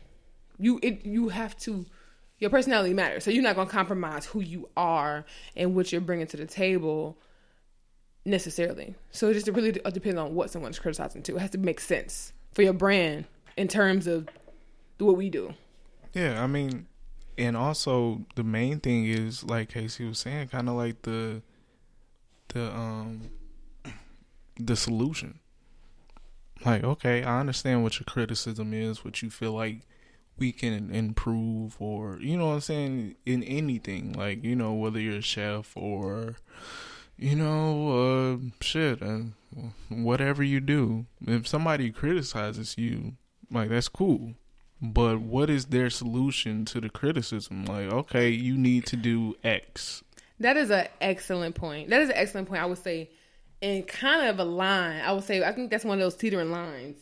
[0.59, 1.87] you it you have to,
[2.41, 3.25] your personality matters.
[3.25, 5.25] So you're not gonna compromise who you are
[5.57, 7.17] and what you're bringing to the table
[8.25, 8.95] necessarily.
[9.11, 11.37] So it just really depends on what someone's criticizing too.
[11.37, 14.29] It has to make sense for your brand in terms of
[14.99, 15.55] what we do.
[16.13, 16.87] yeah, I mean,
[17.37, 21.43] and also the main thing is like Casey was saying, kind of like the
[22.49, 23.31] the um
[24.57, 25.41] the solution.
[26.65, 29.81] Like, okay, I understand what your criticism is, what you feel like
[30.39, 34.13] we can improve, or you know what I'm saying, in anything.
[34.13, 36.37] Like, you know, whether you're a chef or
[37.17, 39.19] you know, uh, shit, uh,
[39.89, 41.07] whatever you do.
[41.27, 43.15] If somebody criticizes you,
[43.51, 44.35] like that's cool.
[44.83, 47.65] But what is their solution to the criticism?
[47.65, 50.03] Like, okay, you need to do X.
[50.41, 51.91] That is an excellent point.
[51.91, 52.63] That is an excellent point.
[52.63, 53.11] I would say,
[53.63, 55.01] and kind of a line.
[55.01, 56.99] I would say I think that's one of those teetering lines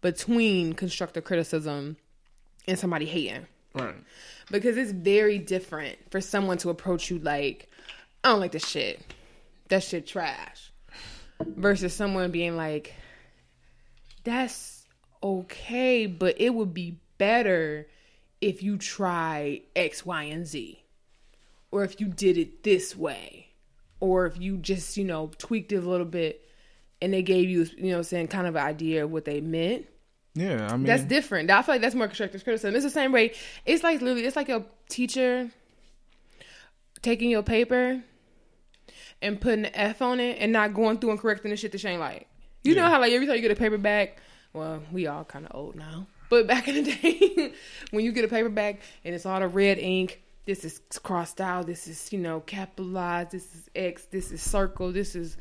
[0.00, 1.96] between constructive criticism
[2.68, 3.46] and somebody hating.
[3.74, 3.96] Right.
[4.52, 7.68] because it's very different for someone to approach you like,
[8.22, 9.00] I don't like this shit.
[9.68, 10.72] That shit trash.
[11.44, 12.94] Versus someone being like,
[14.22, 14.86] that's
[15.22, 17.86] okay, but it would be better
[18.40, 20.82] if you try X, Y, and Z.
[21.70, 23.48] Or if you did it this way.
[24.00, 26.46] Or if you just, you know, tweaked it a little bit
[27.00, 29.86] and they gave you, you know, saying kind of an idea of what they meant.
[30.34, 31.50] Yeah, I mean, That's different.
[31.50, 32.74] I feel like that's more constructive criticism.
[32.74, 33.34] It's the same way.
[33.64, 35.50] It's like literally, it's like your teacher
[37.02, 38.02] taking your paper
[39.24, 41.80] and putting an F on it and not going through and correcting the shit that
[41.80, 42.28] she ain't like.
[42.62, 44.18] You know how like every time you get a paperback,
[44.52, 47.52] well, we all kind of old now, but back in the day,
[47.90, 51.66] when you get a paperback and it's all the red ink, this is crossed out,
[51.66, 55.36] this is you know capitalized, this is X, this is circle, this is.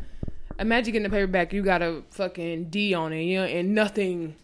[0.60, 4.36] Imagine getting a paperback, you got a fucking D on it, you know, and nothing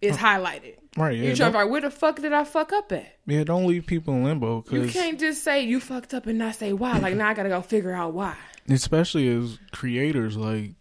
[0.00, 0.74] is highlighted.
[0.96, 1.16] right.
[1.16, 3.06] Yeah, You trying to find where the fuck did I fuck up at?
[3.26, 6.56] yeah, don't leave people in limbo You can't just say you fucked up and not
[6.56, 6.98] say why.
[6.98, 8.34] Like now I gotta go figure out why.
[8.68, 10.72] Especially as creators, like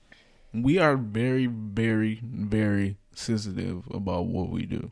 [0.54, 4.92] we are very, very, very sensitive about what we do.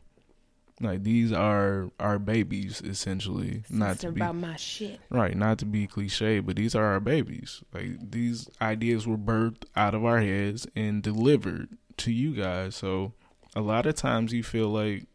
[0.80, 3.62] Like these are our babies, essentially.
[3.70, 4.98] Not to be about my shit.
[5.10, 7.62] Right, not to be cliche, but these are our babies.
[7.72, 11.68] Like these ideas were birthed out of our heads and delivered
[11.98, 12.74] to you guys.
[12.74, 13.12] So
[13.54, 15.06] a lot of times you feel like,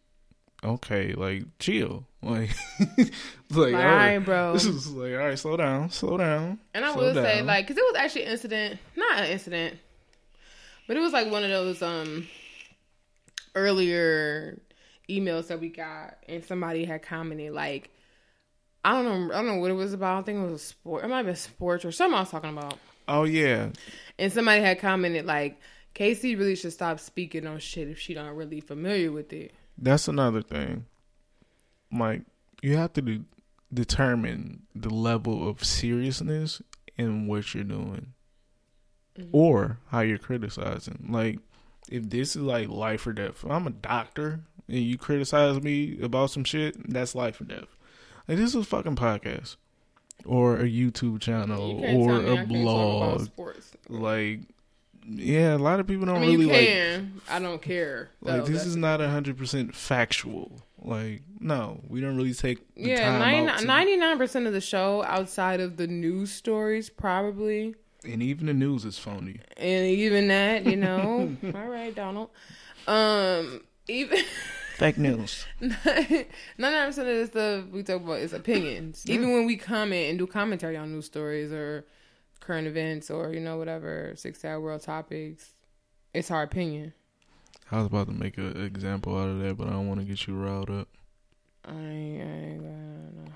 [0.63, 2.49] okay, like chill, like,
[2.97, 3.11] like,
[3.49, 4.53] Like, all right, bro.
[4.53, 6.59] this is like, all right, slow down, slow down.
[6.73, 9.77] And I will say, like, because it was actually an incident, not an incident,
[10.87, 12.27] but it was like one of those um
[13.55, 14.59] earlier
[15.09, 17.89] emails that we got, and somebody had commented like,
[18.83, 20.19] I don't know, I don't know what it was about.
[20.19, 21.03] I think it was a sport.
[21.03, 22.77] It might have been sports or something I was talking about.
[23.07, 23.69] oh yeah,
[24.19, 25.59] And somebody had commented like,
[25.93, 29.53] Casey really should stop speaking on shit if she don't really familiar with it.
[29.77, 30.85] that's another thing.
[31.91, 32.23] Like
[32.61, 33.25] you have to de-
[33.73, 36.61] determine the level of seriousness
[36.97, 38.13] in what you're doing.
[39.17, 39.29] Mm-hmm.
[39.31, 41.07] or how you're criticizing.
[41.09, 41.39] Like,
[41.89, 45.99] if this is like life or death, if I'm a doctor and you criticize me
[46.03, 47.75] about some shit, that's life or death.
[48.27, 49.55] Like, this is a fucking podcast
[50.23, 53.55] or a YouTube channel You or tell me I a can't talk about blog.
[53.89, 54.41] Like,
[55.09, 57.03] yeah, a lot of people don't I mean, really you like.
[57.27, 58.09] I don't care.
[58.21, 60.51] Like this is not hundred percent factual.
[60.87, 65.59] Like no, we don't really take the yeah, to- 99 percent of the show outside
[65.59, 67.75] of the news stories, probably,
[68.05, 69.41] and even the news is phony.
[69.57, 71.35] and even that, you know.
[71.55, 72.29] All right, Donald.
[72.87, 74.19] Um, even
[74.77, 75.45] Fake news.
[75.59, 76.27] ninety
[76.57, 79.03] nine percent of the stuff we talk about is opinions.
[79.09, 81.85] Even when we comment and do commentary on news stories or
[82.39, 85.53] current events or you know whatever six hour world topics,
[86.13, 86.93] it's our opinion.
[87.71, 90.05] I was about to make an example out of that, but I don't want to
[90.05, 90.87] get you riled up.
[91.65, 93.31] I ain't, I ain't gonna know.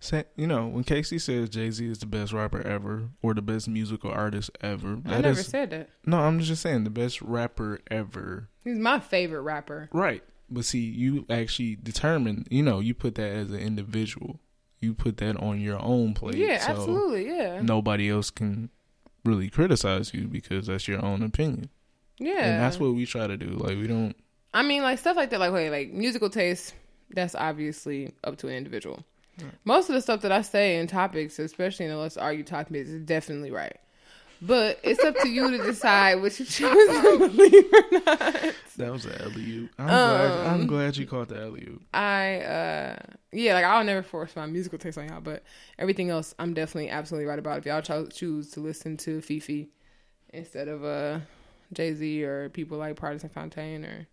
[0.00, 3.42] Say, you know, when Casey says Jay Z is the best rapper ever or the
[3.42, 5.90] best musical artist ever, I never is- said that.
[6.04, 6.18] no.
[6.18, 8.48] I'm just saying the best rapper ever.
[8.64, 9.88] He's my favorite rapper.
[9.92, 10.22] Right.
[10.50, 12.44] But see, you actually determine.
[12.50, 14.40] You know, you put that as an individual.
[14.80, 16.34] You put that on your own plate.
[16.36, 17.28] yeah, so absolutely.
[17.28, 17.60] Yeah.
[17.62, 18.70] Nobody else can
[19.24, 21.70] really criticize you because that's your own opinion.
[22.18, 22.44] Yeah.
[22.44, 23.48] And that's what we try to do.
[23.50, 24.14] Like we don't.
[24.54, 26.74] I mean, like stuff like that, like wait, like musical taste.
[27.10, 29.04] That's obviously up to an individual.
[29.64, 32.88] Most of the stuff that I say in topics, especially in the let's argue topics,
[32.88, 33.76] is definitely right.
[34.42, 38.54] But it's up to you to decide what you choose to believe or not.
[38.76, 40.30] That was an alley I'm glad.
[40.30, 42.96] I'm Um, glad you caught the alley I, uh,
[43.32, 45.42] yeah, like I'll never force my musical taste on y'all, but
[45.78, 47.58] everything else, I'm definitely absolutely right about.
[47.58, 49.68] If y'all cho- choose to listen to Fifi
[50.32, 51.20] instead of uh
[51.72, 54.06] Jay Z or people like Pardison Fontaine or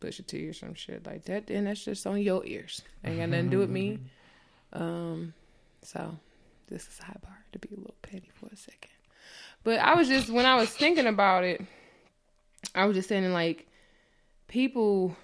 [0.00, 2.82] Pusha T or some shit like that, then that's just on your ears.
[3.04, 3.98] Ain't got nothing to do with me.
[4.72, 5.34] Um,
[5.82, 6.16] so
[6.68, 8.90] this is high bar to be a little petty for a second.
[9.62, 11.62] But I was just when I was thinking about it,
[12.74, 13.66] I was just saying like
[14.48, 15.16] people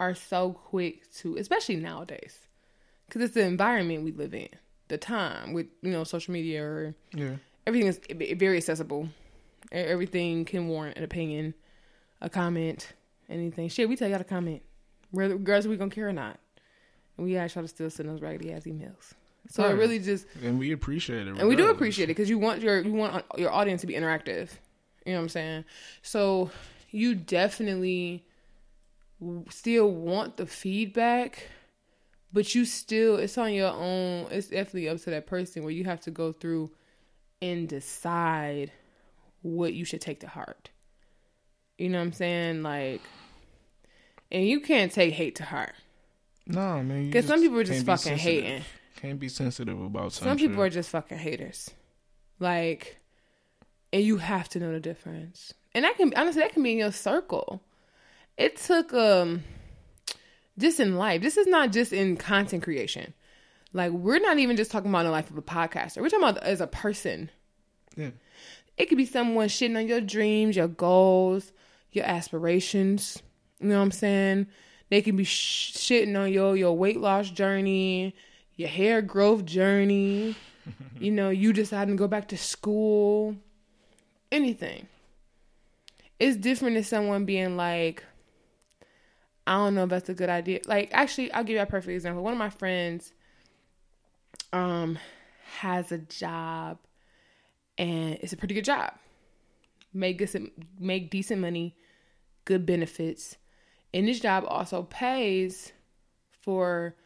[0.00, 2.36] are so quick to, especially nowadays,
[3.06, 4.48] because it's the environment we live in,
[4.88, 7.36] the time with you know social media or Yeah.
[7.66, 8.00] everything is
[8.36, 9.08] very accessible.
[9.72, 11.54] Everything can warrant an opinion,
[12.20, 12.92] a comment,
[13.28, 13.68] anything.
[13.68, 14.62] Shit, we tell y'all to comment,
[15.10, 16.38] whether regardless if we gonna care or not.
[17.16, 19.12] And we ask y'all to still send those raggedy ass emails.
[19.48, 21.36] So it really just And we appreciate it.
[21.36, 23.86] and we do appreciate it because you want your you want uh, your audience to
[23.86, 24.48] be interactive.
[25.04, 25.64] You know what I'm saying?
[26.02, 26.50] So
[26.90, 28.24] you definitely
[29.50, 31.48] still want the feedback,
[32.32, 34.28] but you still it's on your own.
[34.30, 36.70] It's definitely up to that person where you have to go through
[37.42, 38.72] and decide
[39.44, 40.70] what you should take to heart.
[41.78, 42.62] You know what I'm saying?
[42.62, 43.02] Like,
[44.32, 45.74] and you can't take hate to heart.
[46.46, 47.06] No, man.
[47.06, 48.62] Because some people are just fucking hating.
[48.96, 50.28] Can't be sensitive about some.
[50.28, 51.70] Some people are just fucking haters.
[52.40, 52.98] Like,
[53.92, 55.52] and you have to know the difference.
[55.74, 57.62] And that can honestly that can be in your circle.
[58.36, 59.44] It took um
[60.58, 61.20] just in life.
[61.20, 63.12] This is not just in content creation.
[63.72, 66.00] Like we're not even just talking about the life of a podcaster.
[66.00, 67.30] We're talking about as a person.
[67.96, 68.10] Yeah.
[68.76, 71.52] It could be someone shitting on your dreams, your goals,
[71.92, 73.22] your aspirations.
[73.60, 74.46] You know what I'm saying?
[74.90, 78.14] They can be sh- shitting on your your weight loss journey,
[78.56, 80.34] your hair growth journey.
[80.98, 83.36] you know, you deciding to go back to school,
[84.32, 84.88] anything.
[86.18, 88.04] It's different than someone being like,
[89.46, 90.60] I don't know if that's a good idea.
[90.66, 92.22] Like, actually, I'll give you a perfect example.
[92.22, 93.12] One of my friends,
[94.52, 94.98] um,
[95.58, 96.78] has a job,
[97.78, 98.92] and it's a pretty good job.
[99.92, 101.76] Make good, make decent money,
[102.44, 103.36] good benefits,
[103.92, 105.72] and this job also pays
[106.42, 106.96] for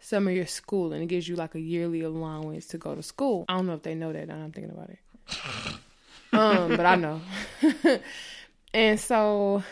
[0.00, 3.02] some of your school, and it gives you like a yearly allowance to go to
[3.02, 3.44] school.
[3.48, 4.26] I don't know if they know that.
[4.26, 4.98] Now I'm thinking about it.
[6.32, 7.20] um, but I know.
[8.74, 9.62] and so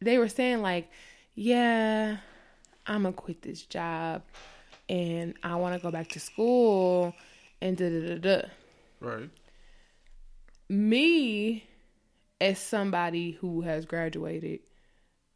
[0.00, 0.90] they were saying like,
[1.36, 2.16] yeah,
[2.86, 4.22] I'm gonna quit this job,
[4.88, 7.14] and I want to go back to school,
[7.60, 8.48] and da da da da.
[9.00, 9.30] Right.
[10.68, 11.64] Me,
[12.40, 14.60] as somebody who has graduated,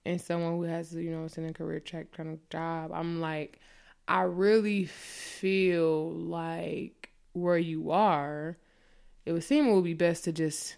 [0.04, 3.20] and someone who has you know it's in a career track kind of job, I'm
[3.20, 3.60] like,
[4.08, 8.56] I really feel like where you are,
[9.24, 10.76] it would seem it would be best to just,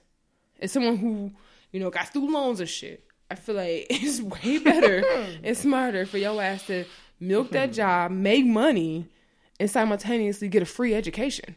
[0.61, 1.30] as someone who
[1.72, 3.05] you know got student loans and shit.
[3.30, 5.05] I feel like it's way better
[5.44, 6.84] and smarter for your ass to
[7.20, 9.07] milk that job, make money,
[9.61, 11.57] and simultaneously get a free education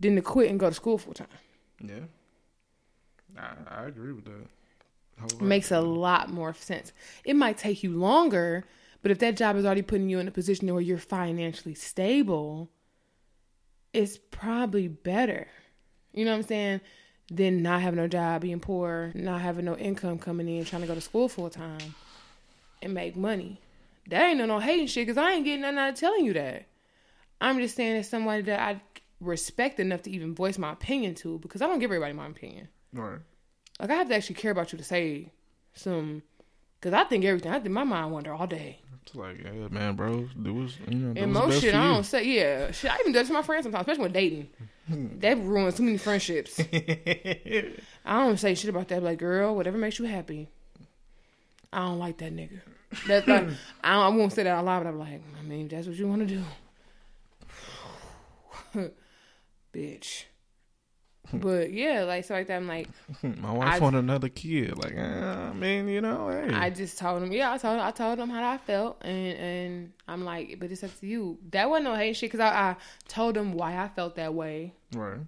[0.00, 1.28] than to quit and go to school full time.
[1.80, 2.00] Yeah.
[3.38, 5.40] I, I agree with that.
[5.40, 6.92] Makes a lot more sense.
[7.24, 8.64] It might take you longer,
[9.02, 12.70] but if that job is already putting you in a position where you're financially stable,
[13.92, 15.46] it's probably better.
[16.12, 16.80] You know what I'm saying?
[17.30, 20.88] Than not having no job, being poor, not having no income coming in, trying to
[20.88, 21.94] go to school full time
[22.82, 23.60] and make money.
[24.08, 26.32] That ain't no no hating shit because I ain't getting nothing out of telling you
[26.32, 26.66] that.
[27.40, 28.80] I'm just saying it's somebody that I
[29.20, 32.68] respect enough to even voice my opinion to because I don't give everybody my opinion.
[32.92, 33.18] Right.
[33.78, 35.32] Like I have to actually care about you to say
[35.74, 36.22] some,
[36.80, 37.52] because I think everything.
[37.52, 38.80] I think my mind wander all day.
[39.02, 41.92] It's like, yeah, man, bro, do what's you know, do And what's most shit I
[41.92, 42.24] don't say.
[42.24, 42.90] Yeah, shit.
[42.90, 44.48] I even do it to my friends sometimes, especially with dating.
[45.20, 46.60] that ruins too many friendships.
[46.72, 47.72] I
[48.04, 49.02] don't say shit about that.
[49.02, 50.48] Like, girl, whatever makes you happy.
[51.72, 52.60] I don't like that nigga.
[53.06, 53.48] That's like
[53.84, 56.08] I, I won't say that out loud, but I'm like, I mean, that's what you
[56.08, 56.42] want to
[58.74, 58.90] do,
[59.72, 60.24] bitch.
[61.32, 62.56] But yeah, like so like that.
[62.56, 62.88] I'm like,
[63.22, 64.76] My wife I- want another kid.
[64.76, 66.52] Like, uh, I mean, you know, hey.
[66.54, 69.92] I just told him, yeah, I told I told him how I felt, and and
[70.08, 71.38] I'm like, but it's up to you.
[71.52, 74.74] That wasn't no hate shit because I, I told him why I felt that way.
[74.94, 75.20] right.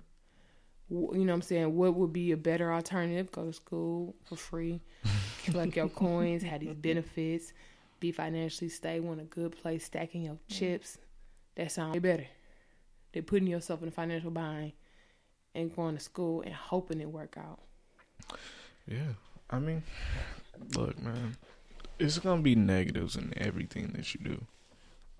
[0.90, 1.74] You know what I'm saying?
[1.74, 3.30] What would be a better alternative?
[3.32, 4.82] Go to school for free,
[5.44, 7.54] collect your coins, have these benefits,
[7.98, 10.98] be financially stable in a good place, stacking your chips.
[11.54, 12.26] That sounds better
[13.12, 14.72] than putting yourself in a financial bind
[15.54, 17.60] and going to school and hoping it work out.
[18.86, 19.14] Yeah.
[19.50, 19.82] I mean,
[20.74, 21.36] look, man,
[21.98, 24.46] it's gonna be negatives in everything that you do,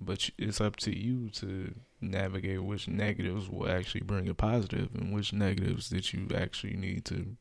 [0.01, 5.13] but it's up to you to navigate which negatives will actually bring a positive and
[5.13, 7.37] which negatives that you actually need to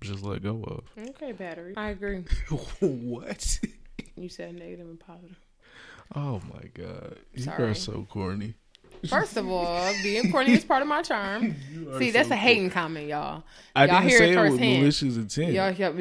[0.00, 0.84] just let go of.
[1.10, 1.74] Okay, battery.
[1.76, 2.24] I agree.
[2.80, 3.58] what?
[4.14, 5.36] You said negative and positive.
[6.14, 7.64] Oh my god, you Sorry.
[7.64, 8.54] are so corny.
[9.08, 11.54] First of all, being corny is part of my charm.
[11.72, 13.44] You are See, that's so a hating comment, y'all.
[13.76, 14.78] I y'all didn't hear say it it with firsthand.
[14.80, 15.52] malicious intent.
[15.52, 16.00] Y'all, y'all,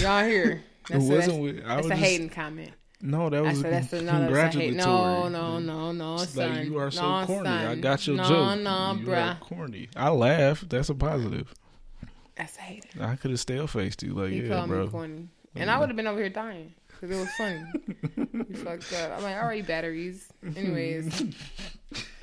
[0.00, 0.50] y'all hear?
[0.50, 1.64] it That's a, wasn't that's, with.
[1.64, 2.70] I that's was a just, hating comment.
[3.02, 4.68] No, that I was said a that's a, no, that's a hate.
[4.76, 4.76] congratulatory.
[4.76, 6.54] No, no, no, no, It's son.
[6.56, 7.48] like you are so no, corny.
[7.48, 8.60] I got your no, joke.
[8.60, 9.40] No, you bruh.
[9.40, 9.88] corny.
[9.94, 10.64] I laugh.
[10.68, 11.54] That's a positive.
[12.34, 12.86] That's a hate.
[13.00, 14.84] I could have stale faced you like, You yeah, bro.
[14.84, 15.28] me corny.
[15.54, 17.62] And I would have been over here dying because it was funny.
[18.48, 19.12] you fucked up.
[19.16, 20.28] I'm like, all right, batteries.
[20.56, 21.22] Anyways.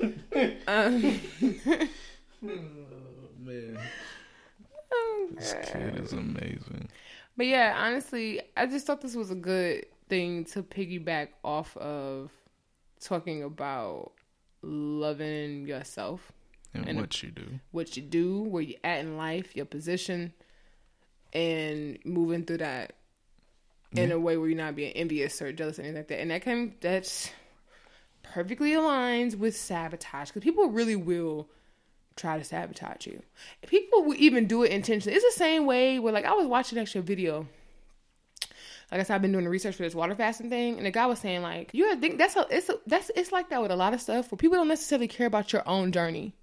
[0.68, 1.20] um,
[3.40, 3.78] man,
[5.34, 6.88] this kid is amazing.
[7.36, 12.30] But yeah, honestly, I just thought this was a good thing to piggyback off of
[13.00, 14.12] talking about
[14.62, 16.32] loving yourself,
[16.74, 17.60] And, And- what you do.
[17.72, 20.32] what you do, where you at in life, your position,
[21.32, 22.94] and moving through that
[23.92, 24.16] in Yeah.
[24.16, 26.20] a way where you're not being envious or jealous or anything like that.
[26.20, 27.30] And that can that's
[28.22, 31.48] perfectly aligns with sabotage because people really will
[32.16, 33.22] try to sabotage you.
[33.66, 35.16] People will even do it intentionally.
[35.16, 37.46] It's the same way where like I was watching actually a video
[38.90, 40.90] like I said, I've been doing the research for this water fasting thing, and the
[40.90, 43.60] guy was saying like, you gotta think that's a, it's a, that's it's like that
[43.60, 46.34] with a lot of stuff where people don't necessarily care about your own journey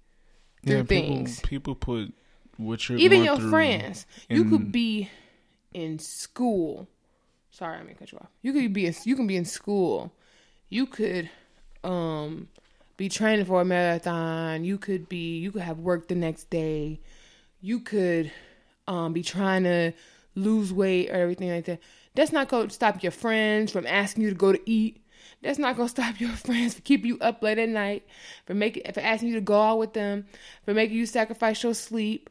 [0.64, 1.40] through yeah, things.
[1.40, 2.14] people people put
[2.56, 5.10] what you're Even your friends, you could be
[5.74, 6.88] in school.
[7.56, 8.28] Sorry, I mean cut you off.
[8.42, 10.12] You could be you can be in school.
[10.68, 11.30] You could
[11.84, 12.48] um
[12.98, 14.62] be training for a marathon.
[14.62, 17.00] You could be you could have work the next day.
[17.62, 18.30] You could
[18.86, 19.92] um be trying to
[20.34, 21.80] lose weight or everything like that.
[22.14, 25.02] That's not going to stop your friends from asking you to go to eat.
[25.40, 28.06] That's not going to stop your friends from keeping you up late at night,
[28.44, 30.26] for making for asking you to go out with them,
[30.66, 32.28] for making you sacrifice your sleep.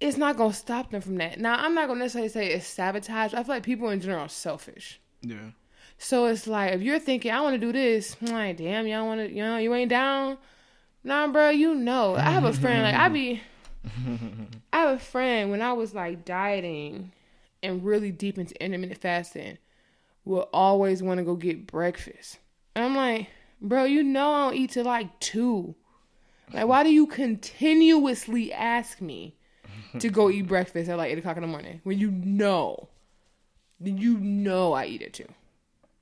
[0.00, 1.40] It's not going to stop them from that.
[1.40, 3.34] Now, I'm not going to necessarily say it's sabotage.
[3.34, 5.00] I feel like people in general are selfish.
[5.22, 5.50] yeah
[5.98, 9.06] So it's like if you're thinking, I want to do this, I'm like, damn, y'all
[9.06, 10.38] want to, you know, you ain't down.
[11.02, 12.14] Nah, bro, you know.
[12.14, 13.42] I have a friend, like, I be,
[14.72, 17.12] I have a friend when I was like dieting
[17.62, 19.58] and really deep into intermittent fasting,
[20.24, 22.38] will always want to go get breakfast.
[22.76, 23.28] And I'm like,
[23.60, 25.74] bro, you know I don't eat till like two.
[26.52, 29.34] Like, why do you continuously ask me
[30.00, 32.88] to go eat breakfast at like eight o'clock in the morning when you know,
[33.80, 35.26] you know I eat it too.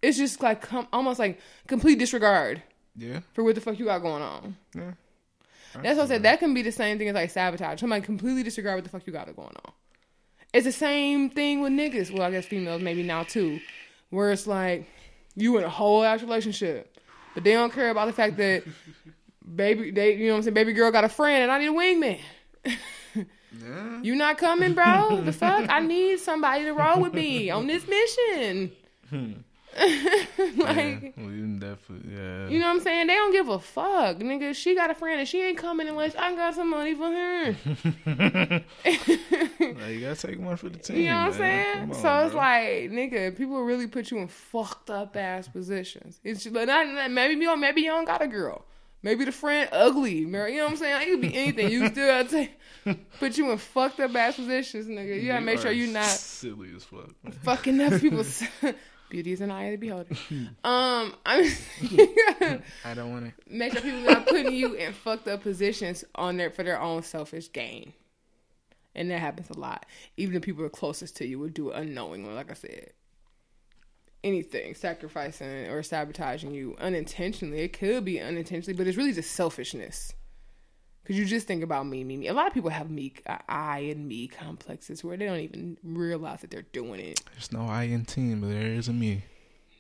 [0.03, 2.63] It's just like com- almost like complete disregard
[2.97, 4.57] yeah for what the fuck you got going on.
[4.75, 4.93] yeah
[5.83, 6.23] That's what I said.
[6.23, 7.81] That can be the same thing as like sabotage.
[7.81, 9.73] Somebody completely disregard what the fuck you got going on.
[10.53, 12.11] It's the same thing with niggas.
[12.11, 13.61] Well, I guess females maybe now too,
[14.11, 14.87] where it's like
[15.35, 16.97] you in a whole ass relationship,
[17.35, 18.63] but they don't care about the fact that
[19.55, 21.67] baby, they you know what I'm saying, baby girl got a friend and I need
[21.67, 22.21] a wingman.
[23.65, 25.21] yeah You not coming, bro?
[25.25, 25.69] The fuck?
[25.69, 28.73] I need somebody to roll with me on this mission.
[29.11, 29.33] Hmm.
[29.77, 31.03] like.
[31.03, 33.09] yeah, well, you definitely yeah You know what I'm saying?
[33.09, 34.55] They don't give a fuck, nigga.
[34.55, 37.57] She got a friend and she ain't coming unless I got some money for her.
[39.59, 41.75] Like, you gotta take one for the team You know what I'm saying?
[41.75, 42.41] Come so on, it's bro.
[42.41, 46.21] like, nigga, people really put you in fucked up ass positions.
[46.25, 48.65] It's just, like, not, maybe you maybe you don't got a girl.
[49.07, 50.17] Maybe the friend ugly.
[50.17, 51.03] You know what I'm saying?
[51.03, 51.71] It could be anything.
[51.71, 52.59] You still gotta take,
[53.21, 55.23] put you in fucked up ass positions, nigga.
[55.23, 57.11] You gotta make sure you're not silly as fuck
[57.43, 58.43] fucking up people's
[59.09, 60.17] beauty is an eye of the beholder.
[60.65, 61.49] Um, I'm
[62.85, 66.37] I don't want to make sure people not putting you in fucked up positions on
[66.37, 67.93] their for their own selfish gain.
[68.97, 69.87] And that happens a lot.
[70.17, 72.91] Even the people are closest to you will do it unknowingly, like I said.
[74.25, 77.61] Anything, sacrificing or sabotaging you unintentionally.
[77.61, 80.13] It could be unintentionally, but it's really just selfishness.
[81.03, 82.27] Because you just think about me, me, me.
[82.27, 85.79] A lot of people have me, uh, I and me complexes where they don't even
[85.85, 87.21] realize that they're doing it.
[87.33, 89.23] There's no I in team, but there is a me.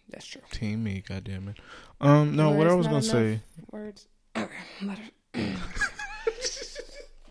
[0.08, 0.42] That's true.
[0.52, 1.56] Team me, goddamn it.
[2.00, 3.40] Um, no, what I was gonna say.
[3.70, 4.06] Words.
[4.36, 5.56] Okay.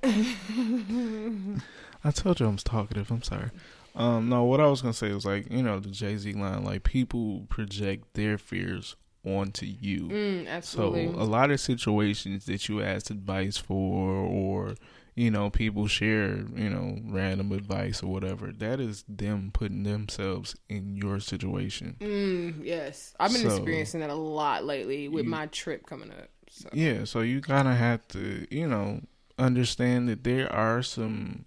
[2.03, 3.10] I told you I was talkative.
[3.12, 3.49] I'm sorry.
[3.96, 6.64] Um, no, what I was gonna say was like, you know, the Jay Z line,
[6.64, 10.10] like people project their fears onto you.
[10.10, 14.76] Mm, So a lot of situations that you ask advice for, or
[15.16, 18.52] you know, people share, you know, random advice or whatever.
[18.52, 21.96] That is them putting themselves in your situation.
[22.02, 26.12] Mm, yes, I've been So- experiencing that a lot lately with You- my trip coming
[26.12, 26.28] up.
[26.50, 26.68] So.
[26.74, 29.02] Yeah, so you kind of have to, you know,
[29.39, 31.46] understand that there are some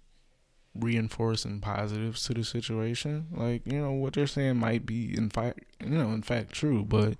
[0.75, 3.27] reinforcing positives to the situation.
[3.31, 6.83] Like, you know, what they're saying might be in fact, you know, in fact true,
[6.83, 7.15] but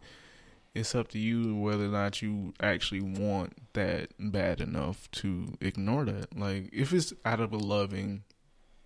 [0.75, 6.05] it's up to you whether or not you actually want that bad enough to ignore
[6.05, 6.37] that.
[6.37, 8.23] Like, if it's out of a loving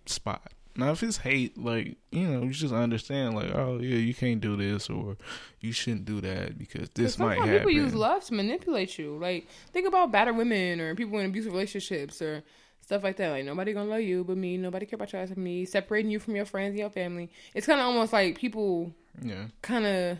[0.06, 0.52] spot.
[0.76, 4.40] Now, if it's hate, like, you know, you just understand, like, oh, yeah, you can't
[4.40, 5.16] do this or
[5.60, 7.58] you shouldn't do that because this might happen.
[7.58, 9.16] people use love to manipulate you.
[9.16, 12.42] Like think about battered women or people in abusive relationships or
[12.84, 13.30] stuff like that.
[13.30, 14.56] Like nobody gonna love you but me.
[14.56, 15.64] Nobody care about you but me.
[15.64, 17.30] Separating you from your friends and your family.
[17.54, 19.46] It's kind of almost like people yeah.
[19.62, 20.18] kind of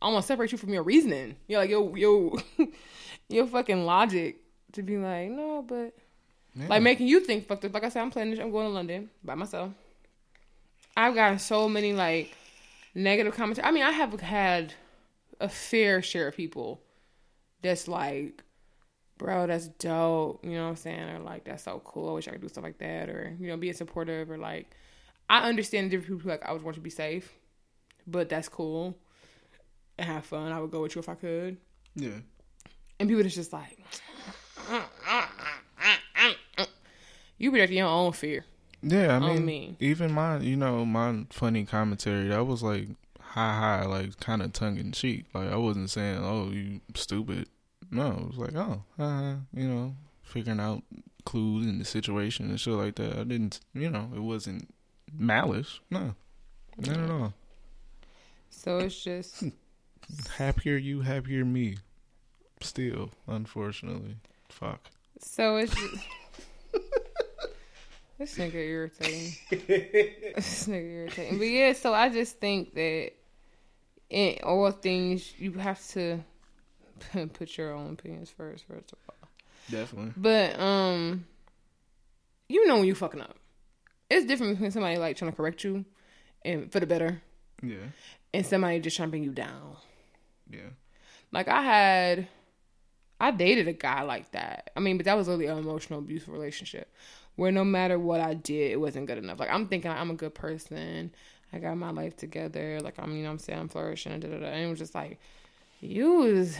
[0.00, 1.36] almost separate you from your reasoning.
[1.46, 2.38] You're like yo yo
[3.28, 4.38] your fucking logic
[4.72, 5.94] to be like no, but
[6.54, 6.66] yeah.
[6.68, 7.74] like making you think fucked up.
[7.74, 8.38] Like I said, I'm planning.
[8.40, 9.72] I'm going to London by myself.
[10.96, 12.34] I've gotten so many like
[12.94, 13.60] negative comments.
[13.62, 14.74] I mean, I have had
[15.40, 16.80] a fair share of people
[17.62, 18.42] that's like,
[19.22, 21.08] "Bro, that's dope." You know what I'm saying?
[21.08, 22.10] Or like, "That's so cool.
[22.10, 24.30] I wish I could do stuff like that." Or you know, being supportive.
[24.30, 24.70] Or like,
[25.28, 27.32] I understand the different people who like I would want you to be safe,
[28.06, 28.96] but that's cool
[29.98, 30.52] and have fun.
[30.52, 31.56] I would go with you if I could.
[31.94, 32.18] Yeah.
[32.98, 33.78] And people that's just like,
[37.38, 38.44] you projecting your own fear.
[38.82, 39.76] Yeah, I mean, me.
[39.78, 42.88] even my, you know, my funny commentary that was like
[43.20, 45.26] high, high, like kind of tongue in cheek.
[45.32, 47.48] Like I wasn't saying, "Oh, you stupid."
[47.92, 50.82] No, it was like, "Oh, uh, huh, you know, figuring out
[51.24, 54.74] clues in the situation and shit like that." I didn't, you know, it wasn't
[55.12, 55.78] malice.
[55.90, 56.14] No,
[56.78, 57.34] not at all.
[58.50, 59.44] So it's just
[60.36, 61.76] Happier you, happier me.
[62.60, 64.16] Still, unfortunately.
[64.48, 64.90] Fuck.
[65.18, 66.04] so it's just
[68.18, 69.32] this nigga irritating.
[69.50, 71.38] this nigga irritating.
[71.38, 73.12] But yeah, so I just think that
[74.10, 76.22] in all things you have to
[77.34, 79.28] put your own opinions first, first of all.
[79.70, 80.12] Definitely.
[80.16, 81.24] But um,
[82.48, 83.36] you know when you fucking up.
[84.10, 85.84] It's different between somebody like trying to correct you
[86.44, 87.22] and for the better,
[87.62, 87.76] Yeah.
[88.34, 89.76] and somebody just trying to bring you down.
[90.50, 90.68] Yeah.
[91.30, 92.28] Like I had,
[93.18, 94.70] I dated a guy like that.
[94.76, 96.92] I mean, but that was really an emotional abuse relationship,
[97.36, 99.40] where no matter what I did, it wasn't good enough.
[99.40, 101.14] Like I'm thinking I'm a good person.
[101.54, 102.80] I got my life together.
[102.82, 104.18] Like I'm, you know, what I'm saying I'm flourishing.
[104.20, 104.46] Da, da, da.
[104.46, 105.18] And it was just like,
[105.80, 106.58] you is,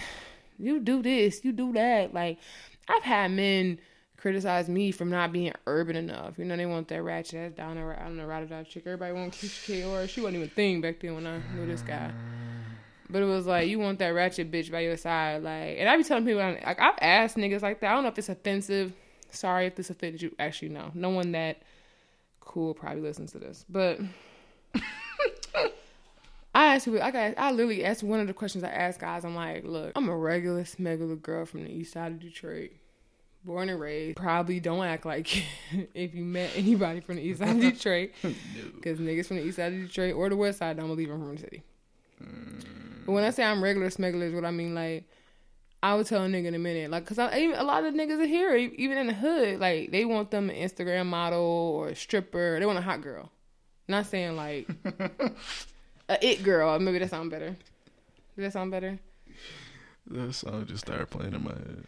[0.58, 2.14] you do this, you do that.
[2.14, 2.38] Like
[2.88, 3.78] I've had men
[4.16, 6.38] criticize me from not being urban enough.
[6.38, 8.84] You know, they want that ratchet ass down I don't know, ride or chick.
[8.86, 11.66] Everybody want Keisha K or she wasn't even a thing back then when I knew
[11.66, 12.12] this guy.
[13.10, 15.76] But it was like you want that ratchet bitch by your side, like.
[15.78, 17.90] And I be telling people, like I've asked niggas like that.
[17.90, 18.92] I don't know if it's offensive.
[19.30, 20.34] Sorry if this offends you.
[20.38, 20.90] Actually, no.
[20.94, 21.62] No one that
[22.40, 23.64] cool probably listens to this.
[23.68, 23.98] But
[26.62, 26.88] I asked.
[26.88, 27.34] I got.
[27.36, 29.24] I literally asked one of the questions I asked guys.
[29.24, 32.70] I'm like, look, I'm a regular smuggler girl from the east side of Detroit.
[33.44, 34.16] Born and raised.
[34.16, 35.44] Probably don't act like
[35.94, 38.10] if you met anybody from the east side of Detroit.
[38.74, 41.20] Because niggas from the east side of Detroit or the west side don't believe I'm
[41.20, 41.62] from the city.
[42.22, 43.06] Mm.
[43.06, 44.76] But when I say I'm regular smuggler, is what I mean.
[44.76, 45.08] Like,
[45.82, 46.92] I would tell a nigga in a minute.
[46.92, 49.58] Like, cause I, even a lot of niggas are here, even in the hood.
[49.58, 52.60] Like, they want them an Instagram model or a stripper.
[52.60, 53.32] They want a hot girl.
[53.88, 54.68] Not saying like
[56.12, 56.78] a it girl.
[56.78, 57.56] Maybe that sound better.
[58.36, 58.98] Does that sound better?
[60.06, 61.84] That song just started playing in my head.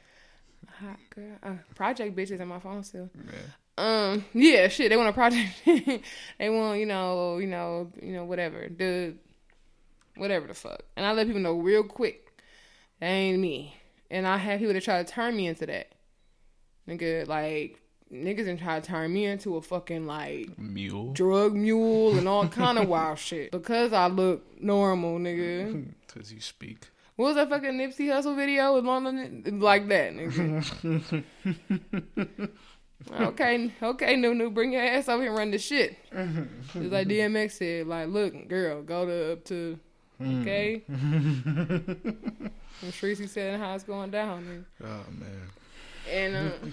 [0.81, 1.39] Hot girl.
[1.43, 3.11] Uh, project bitches on my phone still.
[3.14, 3.33] Yeah.
[3.77, 4.91] Um, yeah, shit.
[4.91, 5.51] They want a project.
[6.39, 8.68] they want, you know, you know, you know, whatever.
[8.68, 9.14] The
[10.16, 10.83] whatever the fuck.
[10.97, 12.25] And I let people know real quick
[13.01, 13.77] that ain't me.
[14.11, 15.93] And I have people that try to turn me into that.
[16.89, 17.81] Nigga, like
[18.15, 21.12] niggas and try to turn me into a fucking like Mule.
[21.12, 25.93] drug mule and all kind of wild shit because I look normal, nigga.
[26.15, 26.87] Because you speak.
[27.17, 31.29] What was that fucking Nipsey Hussle video with London like that, nigga?
[33.21, 35.97] okay, okay, Nunu, bring your ass over here and run the shit.
[36.73, 39.79] Just like DMX said, like, look, girl, go to up to,
[40.23, 40.83] okay.
[40.89, 42.53] and
[42.93, 44.65] Tracy said how it's going down, nigga.
[44.89, 45.51] Oh, man.
[46.12, 46.73] and um,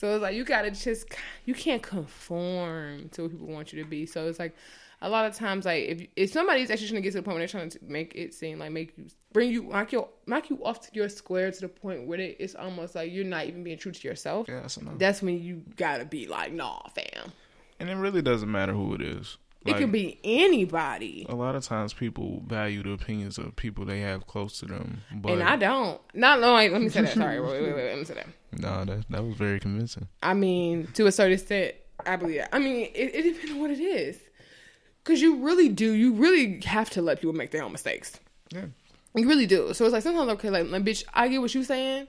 [0.00, 3.88] so it's like you gotta just you can't conform to what people want you to
[3.88, 4.06] be.
[4.06, 4.56] So it's like
[5.02, 7.34] a lot of times, like if if somebody's actually trying to get to the point
[7.34, 10.48] where they're trying to make it seem like make you bring you knock you knock
[10.48, 13.44] you off to your square to the point where it, it's almost like you're not
[13.44, 14.48] even being true to yourself.
[14.48, 14.96] Yeah, that's enough.
[14.96, 17.32] That's when you gotta be like, nah, fam.
[17.78, 19.36] And it really doesn't matter who it is.
[19.66, 23.84] It Like, could be anybody, A lot of times people value the opinions of people
[23.84, 25.02] they have close to them.
[25.14, 26.00] But and I don't.
[26.14, 26.54] Not no.
[26.54, 27.12] Wait, let me say that.
[27.12, 27.88] Sorry, wait, wait, wait.
[27.90, 28.26] Let me say that.
[28.52, 30.08] Nah, that, that was very convincing.
[30.24, 32.52] I mean, to a certain extent, I believe that.
[32.52, 34.18] I mean, it, it depends on what it is.
[35.04, 38.18] Because you really do, you really have to let people make their own mistakes.
[38.52, 38.64] Yeah.
[39.14, 39.72] You really do.
[39.72, 42.08] So it's like sometimes, okay, like, like bitch, I get what you're saying,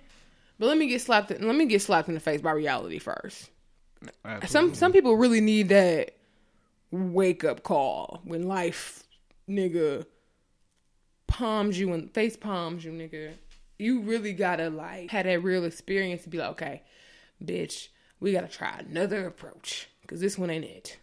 [0.58, 1.30] but let me get slapped.
[1.30, 3.52] Let me get slapped in the face by reality first.
[4.26, 4.48] Absolutely.
[4.48, 6.16] Some some people really need that
[6.92, 9.04] wake up call when life,
[9.50, 10.06] nigga,
[11.28, 13.34] palms you and face palms you, nigga.
[13.80, 16.84] You really gotta like have that real experience to be like, okay,
[17.44, 17.88] bitch,
[18.20, 20.98] we gotta try another approach because this one ain't it.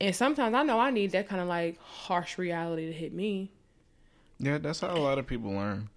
[0.00, 3.50] And sometimes I know I need that kind of like harsh reality to hit me.
[4.38, 5.88] Yeah, that's how a lot of people learn.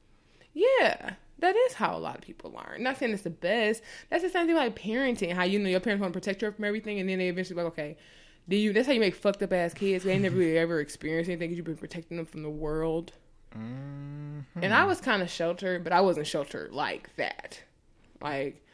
[0.54, 2.84] Yeah, that is how a lot of people learn.
[2.84, 3.84] Not saying it's the best.
[4.10, 5.34] That's the same thing like parenting.
[5.34, 7.62] How you know your parents want to protect you from everything, and then they eventually
[7.62, 7.98] like, okay,
[8.48, 8.74] do you?
[8.74, 10.04] That's how you make fucked up ass kids.
[10.04, 13.14] They ain't never really ever experienced anything because you've been protecting them from the world.
[13.56, 14.64] Mm-hmm.
[14.64, 17.62] And I was kind of sheltered, but I wasn't sheltered like that.
[18.22, 18.66] Like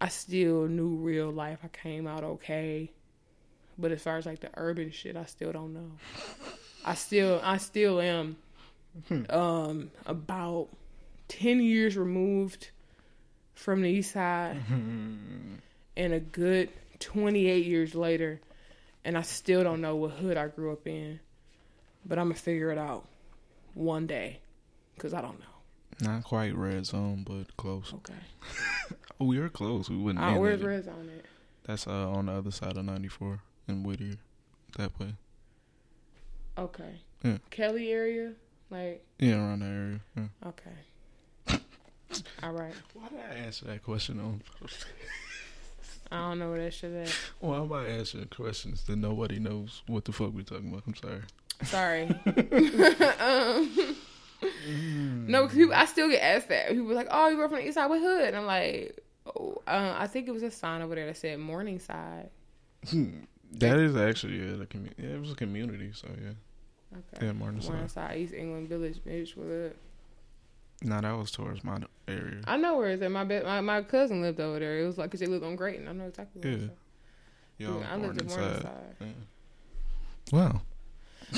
[0.00, 1.58] I still knew real life.
[1.62, 2.90] I came out okay.
[3.78, 5.90] But as far as like the urban shit, I still don't know.
[6.84, 8.36] I still I still am
[9.30, 10.68] um about
[11.28, 12.70] 10 years removed
[13.54, 14.60] from the east side
[15.96, 16.68] and a good
[16.98, 18.40] 28 years later
[19.04, 21.20] and I still don't know what hood I grew up in.
[22.04, 23.06] But I'm to figure it out
[23.74, 24.40] one day
[24.98, 25.46] cuz I don't know.
[26.00, 27.92] Not quite red zone, but close.
[27.94, 28.14] Okay.
[29.20, 29.88] Oh, we were close.
[29.88, 30.24] We wouldn't.
[30.24, 30.60] Uh, where's.
[30.60, 31.24] Red Zone at?
[31.64, 34.16] That's uh, on the other side of 94 in Whittier.
[34.78, 35.14] That way.
[36.58, 37.00] Okay.
[37.22, 37.38] Yeah.
[37.50, 38.32] Kelly area?
[38.70, 40.00] Like, Yeah, around that area.
[40.16, 40.48] Yeah.
[40.48, 41.60] okay.
[42.42, 42.74] All right.
[42.94, 44.42] Why did I answer that question on?
[46.12, 47.08] I don't know where that shit at.
[47.40, 50.82] Why am I answering questions that nobody knows what the fuck we're talking about?
[50.86, 51.22] I'm sorry.
[51.62, 52.02] Sorry.
[53.20, 53.96] um,
[55.26, 56.68] no, because I still get asked that.
[56.68, 58.46] People are like, "Oh, you grew up from the east side with hood," and I'm
[58.46, 62.30] like, oh, uh, I think it was a sign over there that said Morningside.
[63.52, 66.98] That is actually yeah, the commu- yeah, it was a community, so yeah.
[67.14, 67.26] Okay.
[67.26, 67.70] Yeah, Morningside.
[67.70, 69.36] Morningside, East English Village, bitch.
[69.36, 69.76] With it.
[70.82, 71.78] No, that was towards my
[72.08, 72.40] area.
[72.46, 73.10] I know where it's at.
[73.10, 74.80] My be- my my cousin lived over there.
[74.80, 75.86] It was like because they lived on Grayton.
[75.88, 76.62] I know exactly where it's
[77.58, 77.68] Yeah.
[77.68, 77.74] at.
[77.74, 78.64] Yo, I lived in Morningside.
[78.64, 78.72] Morningside.
[79.00, 79.06] Yeah.
[80.32, 80.62] Wow.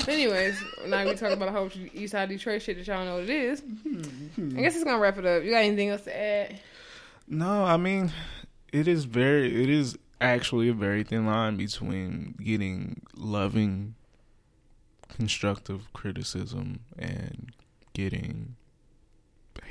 [0.07, 3.23] Anyways, now we talk about a whole East Side Detroit shit that y'all know what
[3.23, 3.59] it is.
[3.61, 4.57] Hmm.
[4.57, 5.43] I guess it's gonna wrap it up.
[5.43, 6.59] You got anything else to add?
[7.27, 8.11] No, I mean,
[8.73, 13.95] it is very, it is actually a very thin line between getting loving,
[15.07, 17.51] constructive criticism and
[17.93, 18.55] getting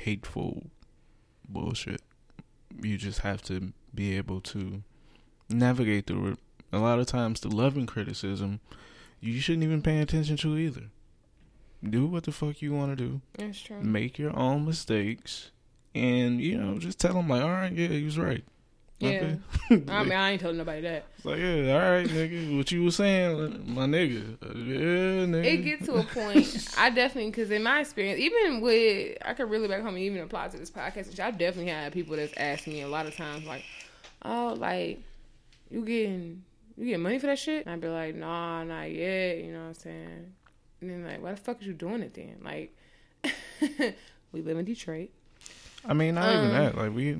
[0.05, 0.67] hateful
[1.49, 2.01] bullshit.
[2.81, 4.83] You just have to be able to
[5.49, 6.39] navigate through it.
[6.71, 8.59] A lot of times, the loving criticism,
[9.19, 10.83] you shouldn't even pay attention to either.
[11.87, 13.81] Do what the fuck you want to do That's true.
[13.81, 15.51] make your own mistakes
[15.93, 18.43] and you know just tell them like all right yeah he was right
[18.99, 19.09] Yeah.
[19.09, 19.39] okay
[19.91, 21.05] I mean, I ain't telling nobody that.
[21.17, 25.45] it's like yeah all right nigga what you was saying my nigga Uh, yeah nigga
[25.45, 26.67] It gets to a point.
[26.77, 30.21] I definitely, because in my experience, even with, I could really back home and even
[30.21, 31.11] apply to this podcast.
[31.11, 33.63] shit, I definitely had people that's asked me a lot of times, like,
[34.23, 35.01] "Oh, like,
[35.69, 36.43] you getting,
[36.77, 39.59] you getting money for that shit?" And I'd be like, "Nah, not yet." You know
[39.61, 40.33] what I'm saying?
[40.81, 42.37] And then like, why the fuck is you doing it then?
[42.43, 42.73] Like,
[44.31, 45.09] we live in Detroit.
[45.85, 47.19] i mean not even Um, that like we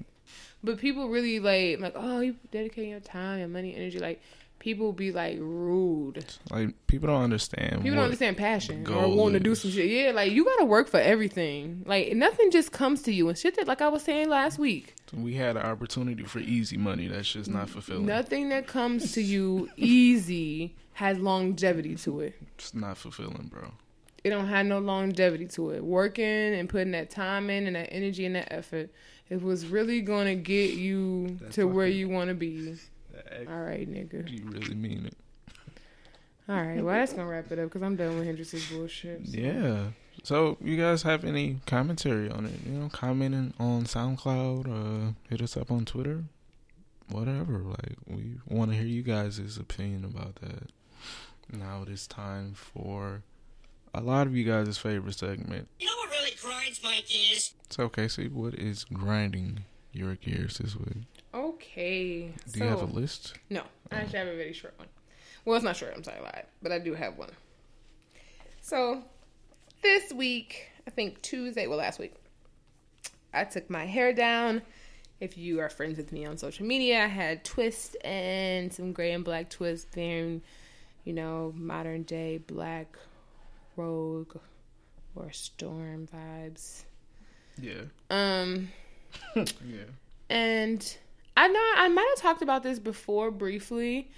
[0.65, 4.21] But people really like like oh you dedicating your time and money energy like
[4.57, 6.25] people be like rude.
[6.49, 9.85] like people don't understand People don't understand passion or wanting to do some shit.
[9.89, 11.83] Yeah, like you gotta work for everything.
[11.85, 14.95] Like nothing just comes to you and shit that like I was saying last week.
[15.13, 19.21] we had an opportunity for easy money that's just not fulfilling Nothing that comes to
[19.21, 22.33] you easy has longevity to it.
[22.57, 23.71] it's not fulfilling bro
[24.23, 25.83] It don't have no longevity to it.
[25.83, 26.25] Working
[26.55, 28.89] and putting that time in and that energy and that effort,
[29.30, 32.76] it was really gonna get you That to where you want to be.
[33.47, 34.26] All right, nigga.
[34.26, 35.18] Do you really mean it
[36.47, 39.27] All right, well that's gonna wrap it up because I'm done with Hendrix's bullshit.
[39.27, 39.38] so.
[39.38, 39.88] Yeah.
[40.23, 42.60] So, you guys have any commentary on it?
[42.65, 46.23] You know, commenting on SoundCloud, uh, hit us up on Twitter,
[47.10, 47.60] whatever.
[47.60, 50.72] Like, we want to hear you guys' opinion about that.
[51.52, 53.22] Now it is time for
[53.95, 55.67] a lot of you guys' favorite segment.
[55.80, 57.53] You know what really grinds my gears?
[57.69, 59.63] So, Casey, what is grinding
[59.93, 61.05] your gears this week?
[61.34, 62.34] Okay.
[62.51, 63.35] Do so, you have a list?
[63.49, 64.88] No, I actually have a very short one.
[65.45, 65.93] Well, it's not short.
[65.95, 67.30] I'm sorry, I lied, but I do have one.
[68.61, 69.03] So,
[69.81, 72.15] this week, I think Tuesday, well, last week,
[73.34, 74.61] I took my hair down.
[75.22, 79.11] If you are friends with me on social media, I had twist and some gray
[79.11, 80.39] and black twist there,
[81.05, 82.97] you know, modern day black
[83.76, 84.35] rogue
[85.15, 86.84] or storm vibes.
[87.60, 87.84] Yeah.
[88.10, 88.69] Um,
[89.35, 89.85] Yeah.
[90.30, 90.97] and
[91.38, 94.10] I know I might have talked about this before briefly,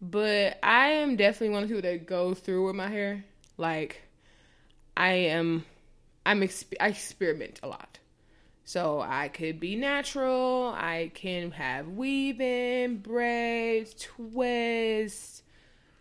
[0.00, 3.24] but I am definitely one of the people that go through with my hair.
[3.56, 4.02] Like,
[4.96, 5.64] I am,
[6.26, 7.98] I'm exp- I experiment a lot.
[8.64, 10.72] So I could be natural.
[10.76, 15.42] I can have weaving, braids, twists.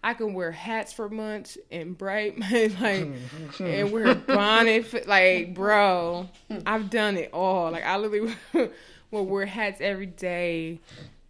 [0.03, 2.39] I can wear hats for months and bright,
[2.81, 3.11] like,
[3.59, 4.87] and wear a bonnet.
[4.87, 6.29] For, like, bro,
[6.65, 7.71] I've done it all.
[7.71, 8.35] Like, I literally
[9.11, 10.79] will wear hats every day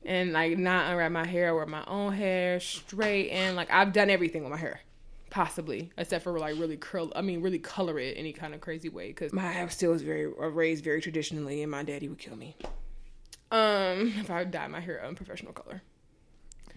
[0.05, 4.09] and like not unwrap my hair, wear my own hair straight, and like I've done
[4.09, 4.81] everything with my hair,
[5.29, 7.11] possibly except for like really curl.
[7.15, 10.01] I mean, really color it any kind of crazy way because my hair still is
[10.01, 12.55] very uh, raised very traditionally, and my daddy would kill me.
[13.51, 15.83] Um, if I dyed my hair unprofessional color.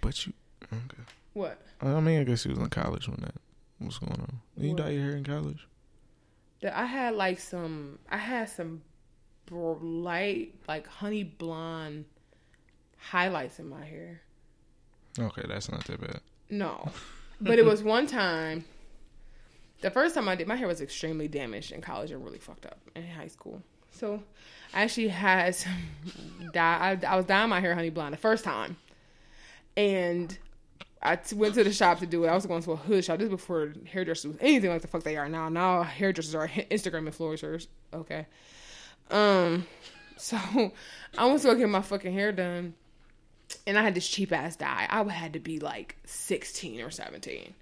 [0.01, 0.35] But you.
[0.65, 1.03] Okay.
[1.37, 1.61] What?
[1.83, 3.35] I mean, I guess he was in college when that
[3.79, 4.41] was going on.
[4.59, 5.69] Did you dye your hair in college?
[6.65, 7.99] I had like some.
[8.11, 8.81] I had some
[9.51, 12.07] light, like honey blonde
[12.97, 14.23] highlights in my hair.
[15.19, 16.21] Okay, that's not that bad.
[16.49, 16.91] No.
[17.39, 18.65] But it was one time.
[19.83, 22.65] The first time I did, my hair was extremely damaged in college and really fucked
[22.65, 23.63] up in high school.
[23.91, 24.23] So
[24.73, 25.75] I actually had some
[26.55, 26.99] dye.
[27.03, 28.79] I, I was dyeing my hair honey blonde the first time.
[29.77, 30.39] And
[31.03, 32.29] I t- went to the shop to do it.
[32.29, 33.19] I was going to a hood shop.
[33.19, 35.49] This is before hairdressers was anything like the fuck they are now.
[35.49, 37.67] Now hairdressers are Instagram influencers.
[37.93, 38.27] Okay.
[39.11, 39.67] Um.
[40.19, 40.39] So
[41.19, 42.73] I went to go get my fucking hair done
[43.67, 44.87] and I had this cheap ass dye.
[44.89, 47.55] I had to be like 16 or 17.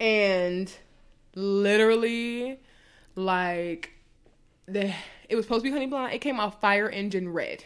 [0.00, 0.72] And
[1.34, 2.60] literally,
[3.14, 3.92] like,
[4.66, 4.92] the
[5.28, 6.12] it was supposed to be honey blonde.
[6.12, 7.64] It came out fire engine red.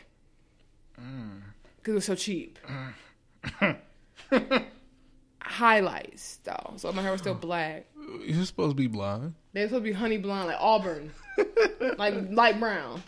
[0.96, 2.58] Because it was so cheap.
[5.50, 6.74] Highlights, though.
[6.76, 7.86] So my hair was still black.
[8.24, 9.34] You're supposed to be blind.
[9.52, 11.10] They're supposed to be honey blonde, like auburn,
[11.98, 13.02] like light brown.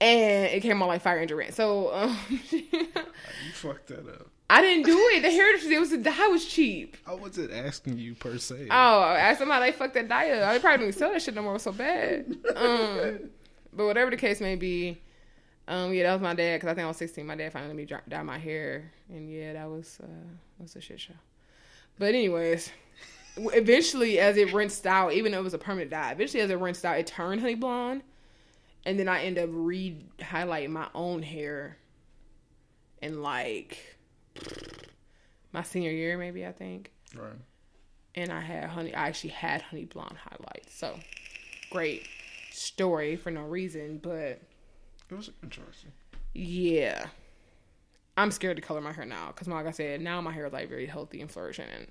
[0.00, 1.54] And it came out like Fire Angel Red.
[1.54, 2.18] So um,
[2.52, 2.86] You
[3.52, 4.28] fucked that up.
[4.48, 5.22] I didn't do it.
[5.22, 6.96] The hair, it was the dye was cheap.
[7.06, 8.68] I wasn't asking you per se.
[8.70, 10.48] Oh, I asked them how they fucked that dye up.
[10.48, 11.52] I probably didn't sell that shit no more.
[11.52, 12.34] It was so bad.
[12.56, 13.30] Um,
[13.72, 14.98] but whatever the case may be,
[15.68, 16.56] um, yeah, that was my dad.
[16.56, 17.26] Because I think I was 16.
[17.26, 20.06] My dad finally let me dry, dye my hair, and yeah, that was uh,
[20.58, 21.14] was a shit show.
[21.98, 22.70] But anyways,
[23.36, 26.58] eventually, as it rinsed out, even though it was a permanent dye, eventually as it
[26.58, 28.02] rinsed out, it turned honey blonde,
[28.84, 31.78] and then I end up re highlighting my own hair,
[33.02, 33.96] in like
[35.52, 37.32] my senior year, maybe I think Right.
[38.14, 38.94] and I had honey.
[38.94, 40.74] I actually had honey blonde highlights.
[40.74, 40.98] So
[41.70, 42.06] great
[42.50, 44.40] story for no reason, but
[45.10, 45.92] It was interesting.
[46.34, 47.06] yeah,
[48.16, 50.52] I'm scared to color my hair now because, like I said, now my hair is
[50.52, 51.86] like very healthy and flourishing, and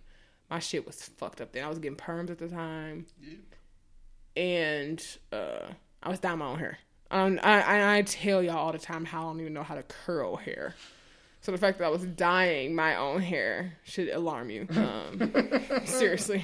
[0.50, 1.64] my shit was fucked up then.
[1.64, 3.06] I was getting perms at the time,
[4.36, 5.02] and
[5.32, 5.68] uh,
[6.04, 6.78] I was dyeing my own hair.
[7.12, 9.76] Um, I, I I tell y'all all the time how I don't even know how
[9.76, 10.76] to curl hair.
[11.42, 14.68] So the fact that I was dyeing my own hair should alarm you.
[14.76, 15.32] Um,
[15.86, 16.44] seriously.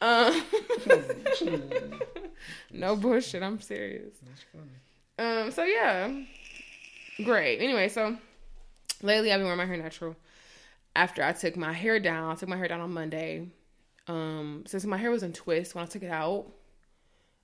[0.00, 0.42] Um,
[2.72, 3.42] no bullshit.
[3.42, 4.14] I'm serious.
[5.20, 5.50] Um.
[5.50, 6.10] So yeah,
[7.24, 7.60] great.
[7.60, 8.16] Anyway, so
[9.02, 10.16] lately I've been wearing my hair natural.
[10.96, 13.48] After I took my hair down, I took my hair down on Monday.
[14.08, 16.46] Um, since my hair was in twists, when I took it out,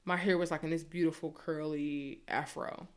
[0.07, 2.89] my hair was like in this beautiful curly afro.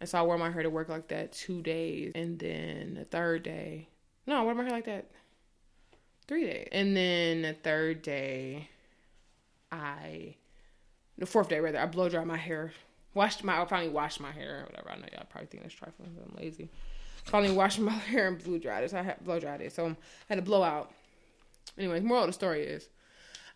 [0.00, 2.12] And so I wore my hair to work like that two days.
[2.14, 3.88] And then the third day,
[4.26, 5.10] no, I wore my hair like that
[6.26, 6.68] three days.
[6.72, 8.70] And then the third day,
[9.70, 10.36] I,
[11.18, 12.72] the fourth day rather, I blow dried my hair.
[13.14, 14.90] Washed my, I finally washed my hair or whatever.
[14.90, 16.68] I know y'all probably think that's trifling, I'm lazy.
[17.24, 18.90] Finally washed my hair and blow dried it.
[18.90, 19.72] So I had blow dried it.
[19.72, 19.96] So I
[20.28, 20.92] had to blow out.
[21.76, 22.88] Anyways, moral of the story is,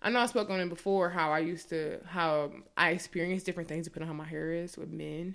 [0.02, 3.68] I know I spoke on it before how I used to how I experience different
[3.68, 5.34] things depending on how my hair is with men.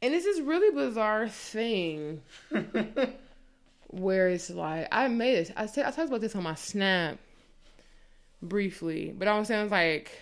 [0.00, 2.22] And it's this really bizarre thing
[3.88, 5.52] where it's like I made it.
[5.56, 7.18] I said I talked about this on my snap
[8.42, 10.12] briefly, but I was saying like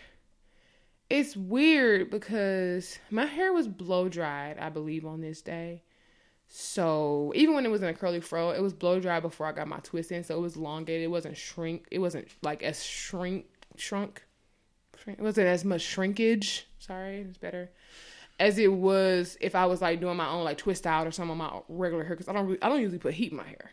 [1.13, 5.83] it's weird because my hair was blow dried, I believe, on this day.
[6.49, 9.53] So even when it was in a curly fro, it was blow dried before I
[9.53, 11.05] got my twist in, so it was elongated.
[11.05, 11.87] It wasn't shrink.
[11.91, 13.45] It wasn't like as shrink
[13.77, 14.25] shrunk.
[15.07, 16.67] It wasn't as much shrinkage.
[16.79, 17.71] Sorry, it's better.
[18.41, 21.31] As it was if I was like doing my own like twist out or some
[21.31, 23.45] of my regular hair because I don't really, I don't usually put heat in my
[23.45, 23.73] hair.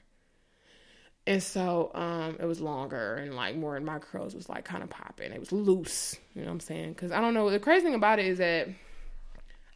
[1.30, 4.82] And so um it was longer and like more and my curls was like kind
[4.82, 5.32] of popping.
[5.32, 6.96] It was loose, you know what I'm saying?
[6.96, 8.68] Cuz I don't know the crazy thing about it is that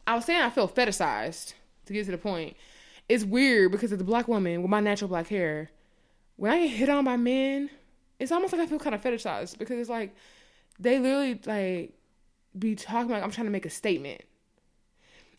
[0.04, 1.54] I was saying I feel fetishized
[1.86, 2.56] to get to the point.
[3.08, 5.70] It's weird because as a black woman with my natural black hair,
[6.34, 7.70] when I get hit on by men,
[8.18, 10.12] it's almost like I feel kind of fetishized because it's like
[10.80, 11.92] they literally like
[12.58, 14.22] be talking like I'm trying to make a statement.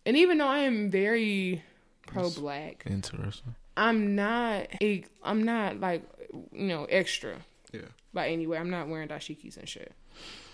[0.06, 1.62] And even though I am very
[2.08, 3.56] pro black, Interesting.
[3.78, 6.04] I'm not a I'm not like
[6.52, 7.36] you know extra
[7.74, 7.82] Yeah.
[8.14, 8.58] by any way.
[8.58, 9.92] I'm not wearing dashikis and shit.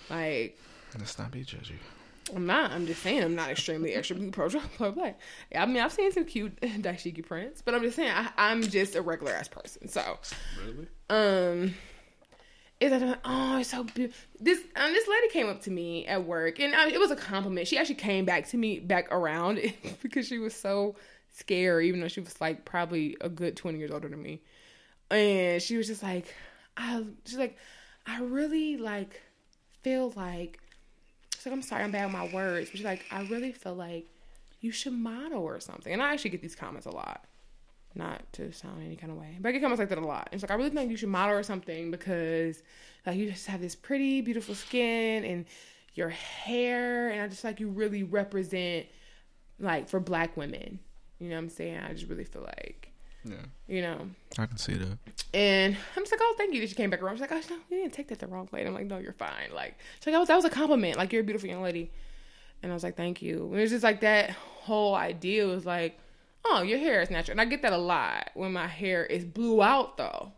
[0.10, 0.58] Like
[0.98, 1.76] Let's not be judgy.
[2.36, 2.72] I'm not.
[2.72, 5.20] I'm just saying I'm not extremely extra pro pro black.
[5.56, 8.96] I mean I've seen some cute dashiki prints, but I'm just saying I, I'm just
[8.96, 9.88] a regular ass person.
[9.88, 10.18] So
[10.66, 10.88] Really?
[11.10, 11.74] um
[12.80, 16.24] is that oh it's so beautiful this um, this lady came up to me at
[16.26, 19.60] work and uh, it was a compliment she actually came back to me back around
[20.02, 20.96] because she was so
[21.32, 24.42] scared even though she was like probably a good 20 years older than me
[25.10, 26.34] and she was just like
[26.78, 27.58] i she's like
[28.06, 29.22] i really like
[29.82, 30.60] feel like
[31.34, 33.76] she's like i'm sorry i'm bad with my words but she's like i really feel
[33.76, 34.08] like
[34.60, 37.26] you should model or something and i actually get these comments a lot
[37.96, 40.30] not to sound any kind of way, but I get comments like that a lot.
[40.32, 42.64] It's like I really think you should model or something because
[43.06, 45.46] like you just have this pretty, beautiful skin and
[45.94, 48.86] your hair, and I just like you really represent
[49.60, 50.80] like for black women.
[51.22, 51.78] You know what I'm saying?
[51.78, 52.92] I just really feel like
[53.24, 53.36] Yeah.
[53.68, 54.10] you know.
[54.40, 54.98] I can see that.
[55.34, 57.16] And I'm just like, oh, thank you that you came back around.
[57.16, 58.60] She's like, oh, no, you didn't take that the wrong way.
[58.62, 59.54] And I'm like, no, you're fine.
[59.54, 60.98] Like, she's like, that was, that was a compliment.
[60.98, 61.92] Like, you're a beautiful young lady.
[62.64, 63.46] And I was like, thank you.
[63.52, 65.98] And it was just like that whole idea was like,
[66.46, 67.34] oh, your hair is natural.
[67.34, 70.32] And I get that a lot when my hair is blew out, though.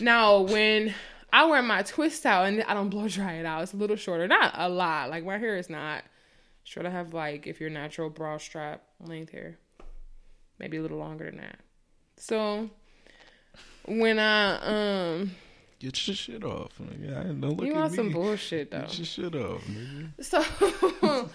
[0.00, 0.94] Now, when
[1.32, 3.96] I wear my twist out and I don't blow dry it out, it's a little
[3.96, 4.26] shorter.
[4.26, 5.10] Not a lot.
[5.10, 6.02] Like, my hair is not
[6.64, 6.86] short.
[6.86, 9.58] I have, like, if you're natural, bra strap length hair.
[10.58, 11.60] Maybe a little longer than that.
[12.16, 12.70] So,
[13.86, 15.30] when I, um,
[15.78, 16.72] Get your shit off.
[16.80, 17.18] Nigga.
[17.20, 17.96] I don't look you at want me.
[17.96, 18.80] some bullshit, though.
[18.80, 20.24] Get your shit off, nigga.
[20.24, 21.30] So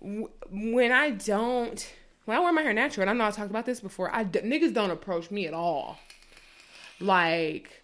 [0.50, 1.92] when I don't,
[2.24, 4.24] when I wear my hair natural, and I know I talked about this before, I
[4.24, 5.98] niggas don't approach me at all.
[7.00, 7.82] Like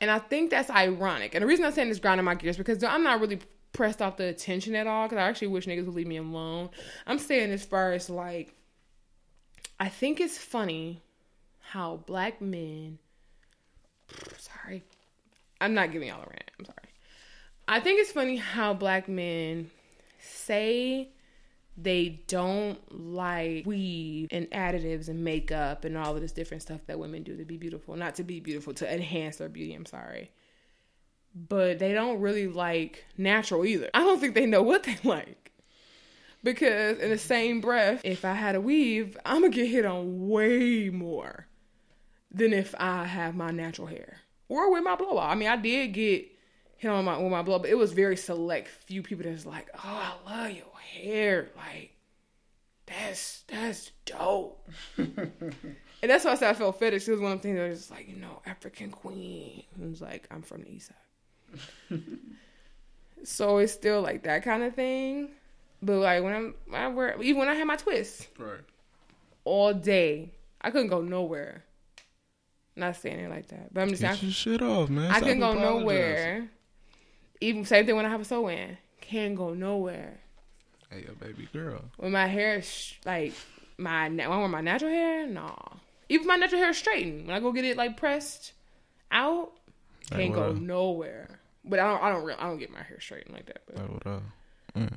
[0.00, 1.34] And I think that's ironic.
[1.34, 3.40] And the reason I'm saying this grinding my gears because I'm not really
[3.72, 6.70] pressed off the attention at all because I actually wish niggas would leave me alone.
[7.06, 8.54] I'm saying as far as like,
[9.80, 11.02] I think it's funny
[11.60, 12.98] how black men.
[14.36, 14.84] Sorry,
[15.58, 16.50] I'm not giving y'all a rant.
[16.58, 16.76] I'm sorry.
[17.66, 19.70] I think it's funny how black men
[20.18, 21.08] say
[21.78, 26.98] they don't like weave and additives and makeup and all of this different stuff that
[26.98, 27.96] women do to be beautiful.
[27.96, 29.72] Not to be beautiful, to enhance their beauty.
[29.72, 30.30] I'm sorry.
[31.34, 33.88] But they don't really like natural either.
[33.94, 35.39] I don't think they know what they like.
[36.42, 40.28] Because in the same breath, if I had a weave, I'm gonna get hit on
[40.28, 41.46] way more
[42.30, 44.18] than if I have my natural hair
[44.48, 45.30] or with my blowout.
[45.30, 46.26] I mean, I did get
[46.76, 49.68] hit on my with my blow, but it was very select few people that's like,
[49.74, 49.80] "Oh,
[50.26, 51.92] I love your hair, like
[52.86, 55.32] that's that's dope." and
[56.02, 57.06] that's why I said I felt fetish.
[57.06, 59.64] It was one of the things that was just like, you know, African queen.
[59.74, 60.90] And it was like, I'm from the east
[61.90, 62.00] side,
[63.24, 65.28] so it's still like that kind of thing.
[65.82, 68.60] But like when I'm, I wear even when I had my twist Right.
[69.44, 71.64] all day, I couldn't go nowhere.
[72.76, 75.10] Not saying it like that, but I'm just saying your shit off, man.
[75.10, 75.80] I Stop can go apologizing.
[75.80, 76.48] nowhere.
[77.40, 78.76] Even same thing when I have a sew in.
[79.00, 80.20] Can't go nowhere.
[80.90, 81.82] Hey, a baby girl.
[81.96, 83.32] When my hair is sh- like
[83.78, 85.56] my when I wear my natural hair, nah.
[86.08, 87.26] Even my natural hair is straightened.
[87.26, 88.52] When I go get it like pressed
[89.10, 89.52] out,
[90.10, 91.40] can't go nowhere.
[91.64, 92.02] But I don't.
[92.02, 92.30] I don't.
[92.40, 93.62] I don't get my hair straightened like that.
[93.66, 94.22] But Like what up?
[94.76, 94.92] Mm.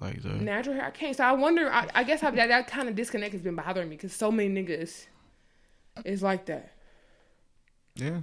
[0.00, 0.40] Like that.
[0.40, 1.16] natural hair, I can't.
[1.16, 1.72] So I wonder.
[1.72, 4.30] I, I guess I, that that kind of disconnect has been bothering me because so
[4.30, 5.06] many niggas
[6.04, 6.72] is like that.
[7.94, 8.20] Yeah.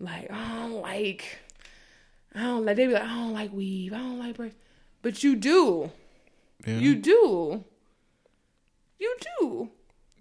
[0.00, 1.38] like I don't like
[2.34, 4.54] I don't like they be like I don't like weave, I don't like braids.
[5.02, 5.90] But you do.
[6.66, 6.78] Yeah.
[6.78, 7.64] You do.
[8.98, 9.70] You do.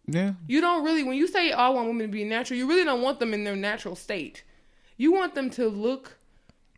[0.08, 0.34] yeah.
[0.48, 3.02] You don't really when you say "I want women to be natural, you really don't
[3.02, 4.44] want them in their natural state.
[4.98, 6.18] You want them to look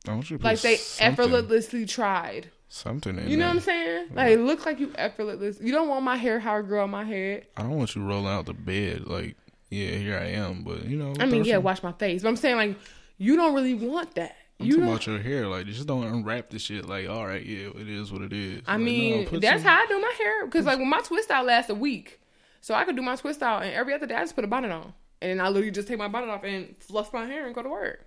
[0.06, 2.52] like they something, effortlessly tried.
[2.74, 3.48] Something in You know there.
[3.50, 4.08] what I'm saying?
[4.14, 5.60] Like look like you effortless.
[5.62, 7.48] You don't want my hair how it grew on my head.
[7.58, 9.36] I don't want you rolling out the bed like,
[9.70, 11.14] yeah, here I am, but you know.
[11.20, 12.24] I mean, yeah, wash my face.
[12.24, 12.78] But I'm saying like
[13.18, 14.36] you don't really want that.
[14.60, 15.48] I'm You talking about your hair.
[15.48, 16.88] Like, just don't unwrap the shit.
[16.88, 18.62] Like, all right, yeah, it is what it is.
[18.68, 20.46] I Like, mean, put that's some- how I do my hair.
[20.46, 22.20] Because like when my twist out lasts a week,
[22.62, 24.48] so I could do my twist out, and every other day I just put a
[24.48, 27.56] bonnet on, and I literally just take my bonnet off and fluff my hair and
[27.56, 28.06] go to work.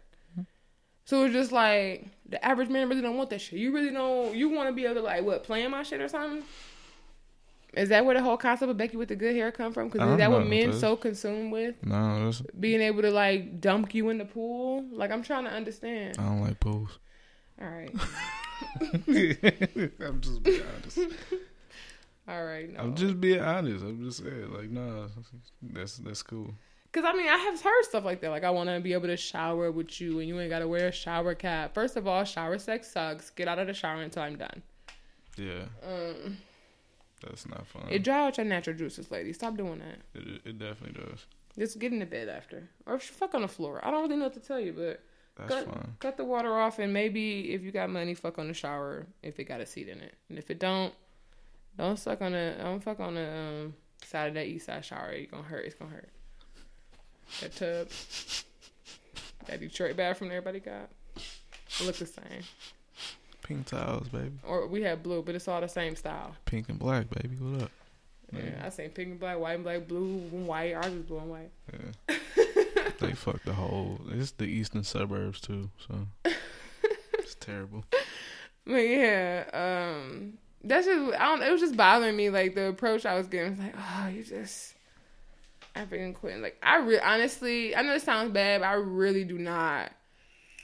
[1.05, 3.59] So it's just like the average man really don't want that shit.
[3.59, 4.35] You really don't.
[4.35, 6.43] You want to be able to like what plan my shit or something.
[7.75, 9.89] Is that where the whole concept of Becky with the good hair come from?
[9.89, 13.61] Because is that what men cuz- so consumed with No, that's, being able to like
[13.61, 14.85] dunk you in the pool?
[14.91, 16.17] Like I'm trying to understand.
[16.19, 16.99] I don't like pools.
[17.61, 17.91] All right,
[19.09, 20.99] I'm just being honest.
[22.29, 22.71] all right.
[22.73, 22.81] No.
[22.81, 23.85] I'm just being honest.
[23.85, 25.09] I'm just saying, like, nah,
[25.63, 26.55] that's that's cool.
[26.97, 28.31] Cause I mean, I have heard stuff like that.
[28.31, 30.69] Like, I want to be able to shower with you, and you ain't got to
[30.69, 31.75] wear a shower cap.
[31.75, 33.29] First of all, shower sex sucks.
[33.29, 34.63] Get out of the shower until I'm done.
[35.37, 36.39] Yeah, Um,
[37.21, 37.83] that's not fun.
[37.91, 39.35] it dry out your natural juices, lady.
[39.35, 39.99] Stop doing that.
[40.19, 41.27] it, it definitely does.
[41.59, 43.79] Just get in the bed after, or fuck on the floor.
[43.85, 45.03] I don't really know what to tell you, but
[45.37, 45.93] That's cut, fine.
[46.01, 49.39] cut the water off, and maybe if you got money, fuck on the shower if
[49.39, 50.15] it got a seat in it.
[50.31, 50.95] And if it don't,
[51.77, 55.11] don't suck on the don't fuck on the um, side of that east side shower.
[55.11, 55.67] It's gonna hurt.
[55.67, 56.09] It's gonna hurt.
[57.41, 57.89] That tub,
[59.47, 62.43] that Detroit bathroom everybody got, it look the same.
[63.43, 64.33] Pink towels, baby.
[64.43, 66.35] Or we had blue, but it's all the same style.
[66.47, 67.37] Pink and black, baby.
[67.37, 67.71] What up?
[68.33, 70.75] Yeah, I seen pink and black, white and black, blue and white.
[70.75, 71.51] Ours is blue and white.
[71.73, 72.17] Yeah.
[73.01, 74.01] they fucked the whole.
[74.11, 76.07] It's the eastern suburbs too, so
[77.19, 77.85] it's terrible.
[78.65, 81.43] But yeah, um, that's just I don't.
[81.43, 83.51] It was just bothering me, like the approach I was getting.
[83.51, 84.75] was like, oh, you just
[85.77, 86.43] African queen.
[86.43, 89.93] Like I really, honestly, I know it sounds bad, but I really do not.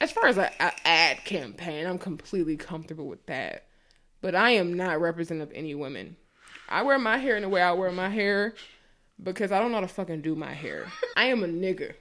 [0.01, 3.67] As far as an ad campaign, I'm completely comfortable with that.
[4.21, 6.17] But I am not representative of any women.
[6.69, 8.55] I wear my hair in the way I wear my hair
[9.23, 10.87] because I don't know how to fucking do my hair.
[11.17, 11.95] I am a nigger.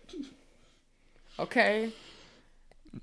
[1.37, 1.91] Okay?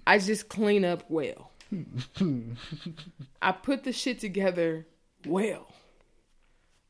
[0.07, 1.51] I just clean up well.
[3.43, 4.87] I put the shit together
[5.27, 5.73] well.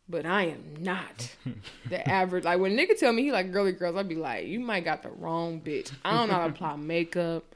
[0.08, 1.34] But I am not
[1.88, 2.44] the average.
[2.44, 5.02] Like when nigga tell me he like girly girls, I'd be like, you might got
[5.02, 5.92] the wrong bitch.
[6.04, 7.54] I don't know how to apply makeup.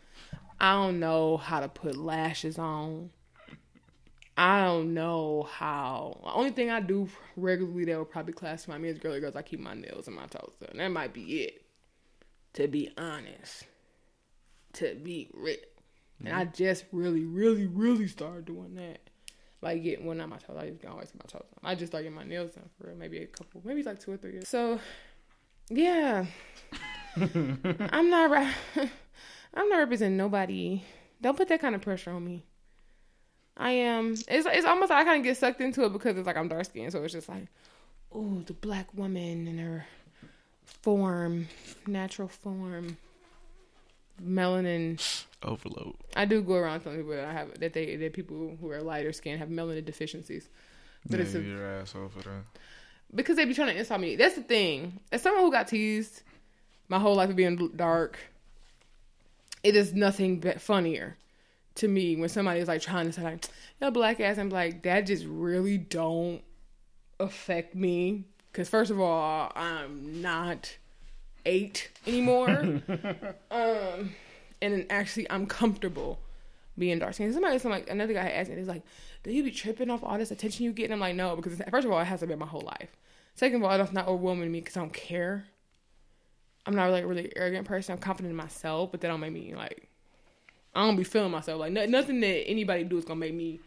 [0.61, 3.11] I don't know how to put lashes on.
[4.37, 6.19] I don't know how.
[6.23, 9.43] The only thing I do regularly that would probably classify me as girly girls, I
[9.43, 10.79] keep my nails and my toes done.
[10.79, 11.63] That might be it.
[12.55, 13.67] To be honest.
[14.75, 15.57] To be real.
[16.25, 16.55] And I mm-hmm.
[16.55, 19.01] just really, really, really started doing that.
[19.63, 20.57] Like getting well not my toes.
[20.59, 21.61] I just always get my toes done.
[21.63, 22.97] I just started getting my nails done for real.
[22.97, 24.49] Maybe a couple maybe like two or three years.
[24.49, 24.81] So
[25.71, 26.27] yeah.
[27.17, 28.53] I'm not ra-
[29.55, 30.83] I'm not representing nobody.
[31.21, 32.45] Don't put that kind of pressure on me.
[33.57, 34.15] I am.
[34.29, 36.49] It's it's almost like I kind of get sucked into it because it's like I'm
[36.49, 37.47] dark skinned, so it's just like,
[38.13, 39.87] oh, the black woman and her
[40.65, 41.49] form,
[41.87, 42.97] natural form,
[44.21, 45.01] melanin.
[45.43, 45.95] Overload.
[46.15, 48.81] I do go around telling people that I have that they that people who are
[48.81, 50.49] lighter skinned have melanin deficiencies,
[51.09, 52.45] but yeah, it's a, your ass over there.
[53.15, 54.17] because they be trying to insult me.
[54.17, 55.01] That's the thing.
[55.11, 56.23] As someone who got teased
[56.89, 58.19] my whole life of being dark,
[59.63, 61.17] it is nothing but funnier
[61.77, 63.45] to me when somebody is like trying to say like,
[63.81, 66.43] "Yo, black ass," I'm like, that just really don't
[67.19, 68.25] affect me.
[68.53, 70.77] Because first of all, I'm not
[71.47, 72.49] eight anymore,
[73.51, 74.15] um,
[74.61, 76.19] and then actually I'm comfortable
[76.79, 77.33] being dark skinned.
[77.35, 78.83] Somebody, some like another guy asked me, he's like,
[79.23, 81.61] "Do you be tripping off all this attention you get?" And I'm like, "No," because
[81.71, 82.97] first of all, it hasn't been my whole life.
[83.35, 85.47] Second of all, that's not overwhelming me because I don't care.
[86.67, 87.93] I'm not like a really arrogant person.
[87.93, 89.89] I'm confident in myself, but that don't make me like
[90.75, 91.61] I don't be feeling myself.
[91.61, 93.61] Like no, nothing that anybody do is gonna make me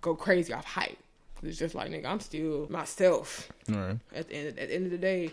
[0.00, 0.98] go crazy off hype.
[1.42, 3.50] It's just like nigga, I'm still myself.
[3.68, 3.98] Right.
[4.14, 5.30] At the end, at the end of the day,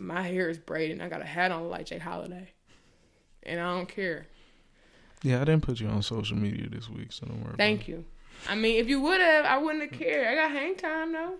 [0.00, 1.00] my hair is braided.
[1.00, 2.48] I got a hat on like Jay Holiday,
[3.42, 4.26] and I don't care.
[5.22, 7.54] Yeah, I didn't put you on social media this week, so don't worry.
[7.56, 8.04] Thank you.
[8.48, 10.26] I mean, if you would have, I wouldn't have cared.
[10.26, 11.34] I got hang time though.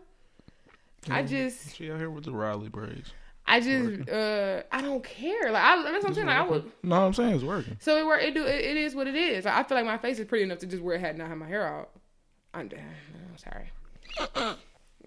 [1.09, 3.11] I just, She out here with the Riley braids.
[3.47, 5.51] I just, uh, I don't care.
[5.51, 6.27] Like I, that's what I'm saying.
[6.27, 6.71] Like, I would.
[6.83, 7.79] No, I'm saying it's working.
[7.81, 8.23] So it work.
[8.23, 8.45] It do.
[8.45, 9.47] It, it is what it is.
[9.47, 11.19] Like, I feel like my face is pretty enough to just wear a hat and
[11.19, 11.91] not have my hair out.
[12.53, 13.71] I'm, I'm sorry,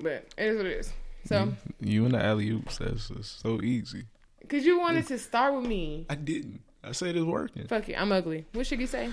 [0.02, 0.94] but it is what it is.
[1.26, 4.06] So, You and the alley oops, that's so easy.
[4.50, 6.06] cause you wanted to start with me.
[6.10, 6.62] I didn't.
[6.84, 7.66] I said it's working.
[7.68, 7.94] Fuck it.
[7.96, 8.46] I'm ugly.
[8.52, 9.10] What should you say?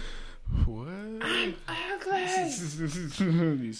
[0.66, 0.88] What?
[0.88, 2.50] I'm ugly.
[3.18, 3.74] you.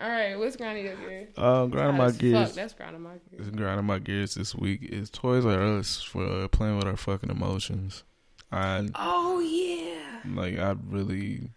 [0.00, 0.34] All right.
[0.36, 1.28] What's grinding your gears?
[1.36, 2.48] Uh, grinding my gears.
[2.48, 3.46] Fuck, that's grinding my gears.
[3.46, 6.96] It's grinding my gears this week is Toys R Us for uh, playing with our
[6.96, 8.02] fucking emotions.
[8.50, 10.28] I Oh yeah.
[10.34, 10.58] like.
[10.58, 11.50] I really.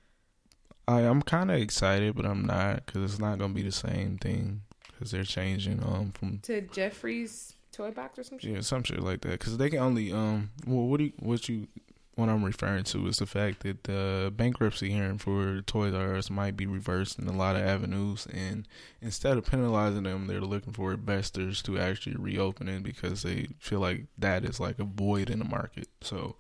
[0.88, 4.18] I I'm kind of excited, but I'm not because it's not gonna be the same
[4.20, 4.62] thing
[4.94, 8.52] because they're changing um from To Geoffrey's toy box or some shit.
[8.52, 11.48] yeah some shit like that because they can only um well what do you, what
[11.50, 11.68] you
[12.16, 16.30] what I'm referring to is the fact that the bankruptcy hearing for Toys R Us
[16.30, 18.68] might be reversed in a lot of avenues, and
[19.02, 23.80] instead of penalizing them, they're looking for investors to actually reopen it because they feel
[23.80, 25.88] like that is like a void in the market.
[26.02, 26.36] So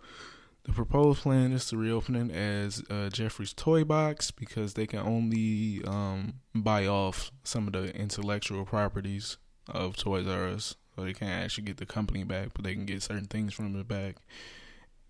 [0.66, 5.00] the proposed plan is to reopen it as uh, Geoffrey's Toy Box because they can
[5.00, 9.38] only um, buy off some of the intellectual properties
[9.68, 10.76] of Toys R Us.
[10.96, 13.76] So they can't actually get the company back, but they can get certain things from
[13.76, 14.18] it back.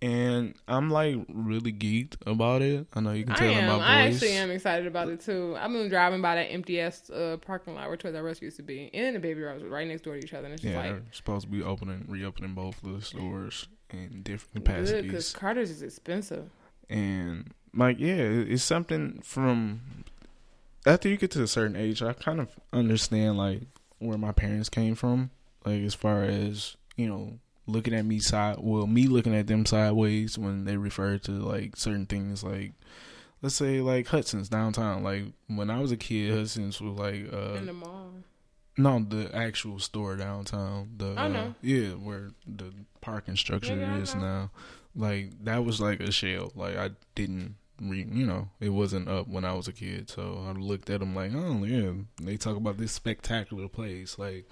[0.01, 2.87] And I'm like really geeked about it.
[2.93, 3.67] I know you can tell in am.
[3.67, 3.85] my voice.
[3.85, 5.55] I actually am excited about it too.
[5.57, 8.57] I've been driving by that empty ass uh, parking lot where Toys R Us used
[8.57, 10.45] to be, and the Babies R Us right next door to each other.
[10.45, 13.67] And it's just Yeah, like they're supposed to be opening, reopening both of the stores
[13.93, 15.31] in different good because.
[15.33, 16.49] Carter's is expensive.
[16.89, 19.81] and like yeah it's something from
[20.85, 23.61] after you get to a certain age i kind of understand like
[23.99, 25.29] where my parents came from
[25.65, 29.65] like as far as you know looking at me side well me looking at them
[29.65, 32.73] sideways when they refer to like certain things like
[33.41, 37.53] let's say like hudson's downtown like when i was a kid hudson's was like uh
[37.55, 38.11] in the mall.
[38.77, 41.55] No the actual store downtown the I uh, know.
[41.61, 44.51] yeah where the parking structure Yeah, is now
[44.95, 49.27] like that was like a shell like i didn't re you know it wasn't up
[49.27, 51.91] when i was a kid so i looked at them like oh yeah
[52.21, 54.47] they talk about this spectacular place like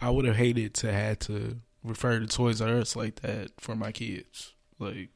[0.00, 3.74] i would have hated to had to refer to toys r us like that for
[3.74, 5.08] my kids like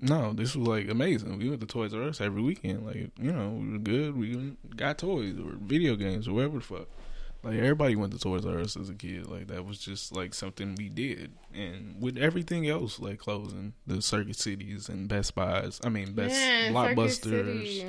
[0.00, 1.38] no, this was like amazing.
[1.38, 2.86] We went to Toys R Us every weekend.
[2.86, 4.16] Like, you know, we were good.
[4.16, 6.86] We got toys or video games or whatever the fuck.
[7.42, 9.26] Like everybody went to Toys R Us as a kid.
[9.28, 11.32] Like that was just like something we did.
[11.54, 16.34] And with everything else, like closing the Circuit Cities and Best Buys, I mean Best
[16.34, 17.84] Circuit Blockbusters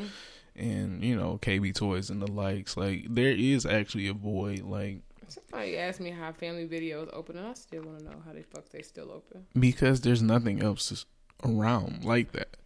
[0.56, 2.78] and you know KB Toys and the likes.
[2.78, 4.62] Like there is actually a void.
[4.62, 8.16] Like Somebody asked me how Family Video is open, and I still want to know
[8.26, 9.46] how the fuck they still open.
[9.60, 11.06] because there's nothing else
[11.44, 12.58] around like that.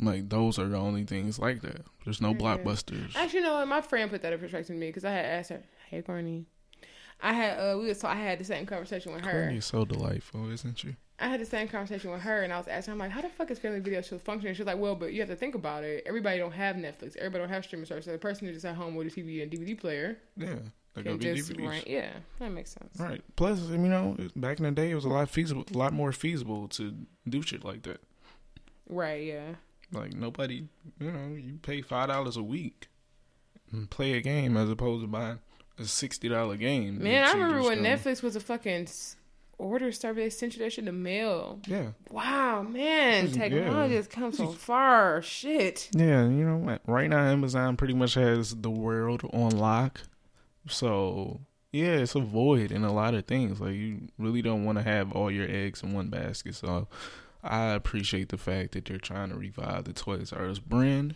[0.00, 1.82] Like those are the only things like that.
[2.04, 2.38] There's no Okay.
[2.38, 3.14] blockbusters.
[3.16, 3.68] Actually, you know what?
[3.68, 6.46] My friend put that in perspective to me because I had asked her, "Hey, Courtney."
[7.22, 9.30] I had uh we was so I had the same conversation with her.
[9.32, 10.96] Courtney is so delightful, isn't she?
[11.18, 13.28] I had the same conversation with her, and I was asking, I'm like, how the
[13.28, 14.54] fuck is Family Video still functioning?
[14.54, 16.02] She's like, well, but you have to think about it.
[16.06, 17.14] Everybody don't have Netflix.
[17.16, 18.06] Everybody don't have streaming service.
[18.06, 20.54] So the person who's just at home with a TV and DVD player Yeah,
[20.94, 21.68] they can get just DVDs.
[21.68, 21.86] rent.
[21.86, 22.98] Yeah, that makes sense.
[22.98, 23.20] Right.
[23.36, 26.10] Plus, you know, back in the day, it was a lot feasible, a lot more
[26.12, 26.94] feasible to
[27.28, 28.00] do shit like that.
[28.88, 29.22] Right.
[29.24, 29.56] Yeah.
[29.92, 30.68] Like nobody,
[30.98, 32.88] you know, you pay five dollars a week
[33.72, 35.38] and play a game as opposed to buying
[35.80, 37.02] a sixty dollar game.
[37.02, 38.88] Man, I remember when gonna- Netflix was a fucking
[39.58, 40.16] order stuff.
[40.16, 41.60] They sent you that shit in the mail.
[41.66, 41.88] Yeah.
[42.10, 45.20] Wow, man, technology has come so far.
[45.22, 45.88] Shit.
[45.92, 46.82] Yeah, you know, what?
[46.86, 50.00] right now Amazon pretty much has the world on lock.
[50.68, 51.40] So
[51.72, 53.60] yeah, it's a void in a lot of things.
[53.60, 56.54] Like you really don't want to have all your eggs in one basket.
[56.54, 56.88] So
[57.42, 61.14] I appreciate the fact that they're trying to revive the Toys R Us brand.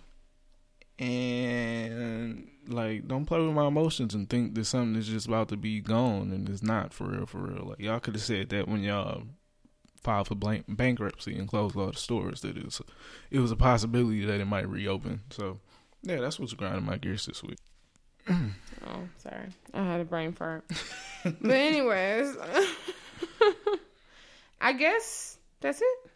[0.98, 5.56] And like, don't play with my emotions and think that something is just about to
[5.56, 7.26] be gone and it's not for real.
[7.26, 9.24] For real, like y'all could have said that when y'all
[10.04, 12.42] filed for blank bankruptcy and closed all the stores.
[12.42, 12.80] That it was,
[13.30, 15.22] it was a possibility that it might reopen.
[15.30, 15.58] So
[16.02, 17.58] yeah, that's what's grinding my gears this week.
[18.86, 19.46] Oh, sorry.
[19.72, 20.64] I had a brain fart.
[21.24, 22.36] but anyways,
[24.60, 26.10] I guess that's it.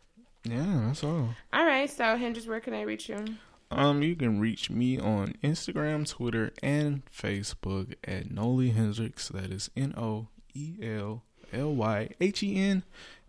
[0.45, 1.35] Yeah, that's all.
[1.53, 1.89] All right.
[1.89, 3.25] So Hendrix, where can I reach you?
[3.71, 9.29] Um, you can reach me on Instagram, Twitter, and Facebook at Noelly Hendrix.
[9.29, 11.23] That is N O E L
[11.53, 12.83] L Y H E N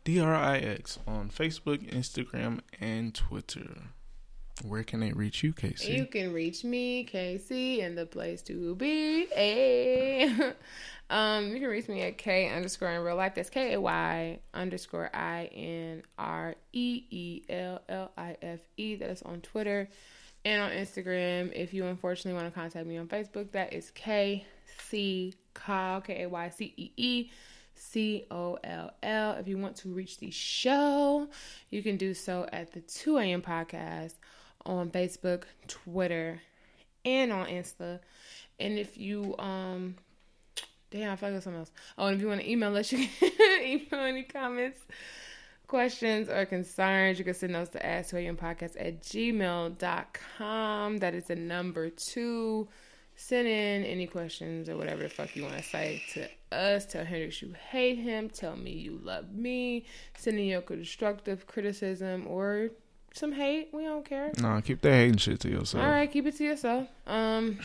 [0.05, 3.81] D R I X on Facebook, Instagram, and Twitter.
[4.63, 5.93] Where can they reach you, Casey?
[5.93, 9.25] You can reach me, Casey, and the place to be.
[9.27, 10.53] Hey.
[11.09, 13.35] um, you can reach me at K underscore in real life.
[13.35, 18.95] That's K A Y underscore I N R E E L L I F E.
[18.95, 19.89] That is on Twitter
[20.45, 21.51] and on Instagram.
[21.53, 24.45] If you unfortunately want to contact me on Facebook, that is K
[24.89, 27.31] C Kyle K A Y C E E.
[27.79, 29.31] C O L L.
[29.39, 31.29] If you want to reach the show,
[31.69, 33.41] you can do so at the 2 a.m.
[33.41, 34.15] podcast
[34.65, 36.41] on Facebook, Twitter,
[37.05, 37.99] and on Insta.
[38.59, 39.95] And if you um
[40.91, 41.71] damn, I like something else.
[41.97, 44.79] Oh, and if you want to email us, you can email any comments,
[45.69, 47.17] questions, or concerns.
[47.17, 50.97] You can send those to ask2ampodcast at gmail.com.
[50.97, 52.67] That is the number two.
[53.15, 56.27] Send in any questions or whatever the fuck you want to say to
[56.57, 56.85] us.
[56.85, 58.29] Tell Hendrix you hate him.
[58.29, 59.85] Tell me you love me.
[60.17, 62.69] Send in your constructive criticism or
[63.13, 63.69] some hate.
[63.73, 64.31] We don't care.
[64.37, 65.83] Nah, keep that hating shit to yourself.
[65.83, 66.87] All right, keep it to yourself.
[67.05, 67.59] Um,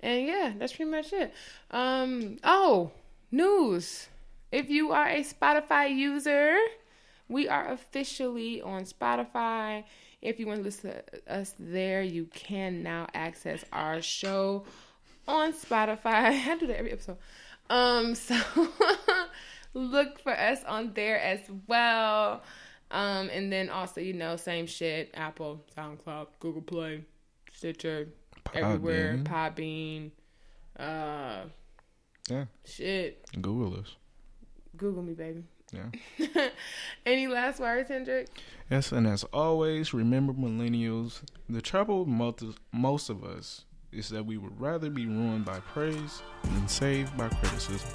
[0.00, 1.32] and yeah, that's pretty much it.
[1.70, 2.92] Um, oh,
[3.30, 4.08] news.
[4.50, 6.56] If you are a Spotify user,
[7.30, 9.84] we are officially on Spotify.
[10.20, 14.64] If you want to listen to us there, you can now access our show
[15.26, 16.04] on Spotify.
[16.46, 17.16] I do that every episode.
[17.70, 18.36] Um, so
[19.72, 22.42] look for us on there as well.
[22.90, 27.04] Um, and then also, you know, same shit: Apple, SoundCloud, Google Play,
[27.52, 28.08] Stitcher,
[28.52, 30.10] everywhere, Podbean.
[30.76, 31.42] Uh,
[32.28, 33.24] Yeah, shit.
[33.40, 33.94] Google us.
[34.76, 35.44] Google me, baby.
[35.72, 36.48] Yeah.
[37.06, 38.28] Any last words, Hendrick?
[38.70, 41.22] Yes, and as always, remember millennials.
[41.48, 42.42] The trouble with most,
[42.72, 47.28] most of us is that we would rather be ruined by praise than saved by
[47.28, 47.90] criticism.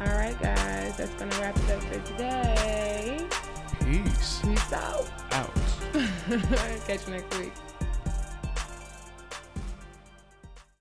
[0.00, 3.26] All right, guys, that's gonna wrap it up for today.
[3.84, 5.08] Peace Peace out.
[5.32, 5.54] out.
[6.86, 7.52] Catch you next week.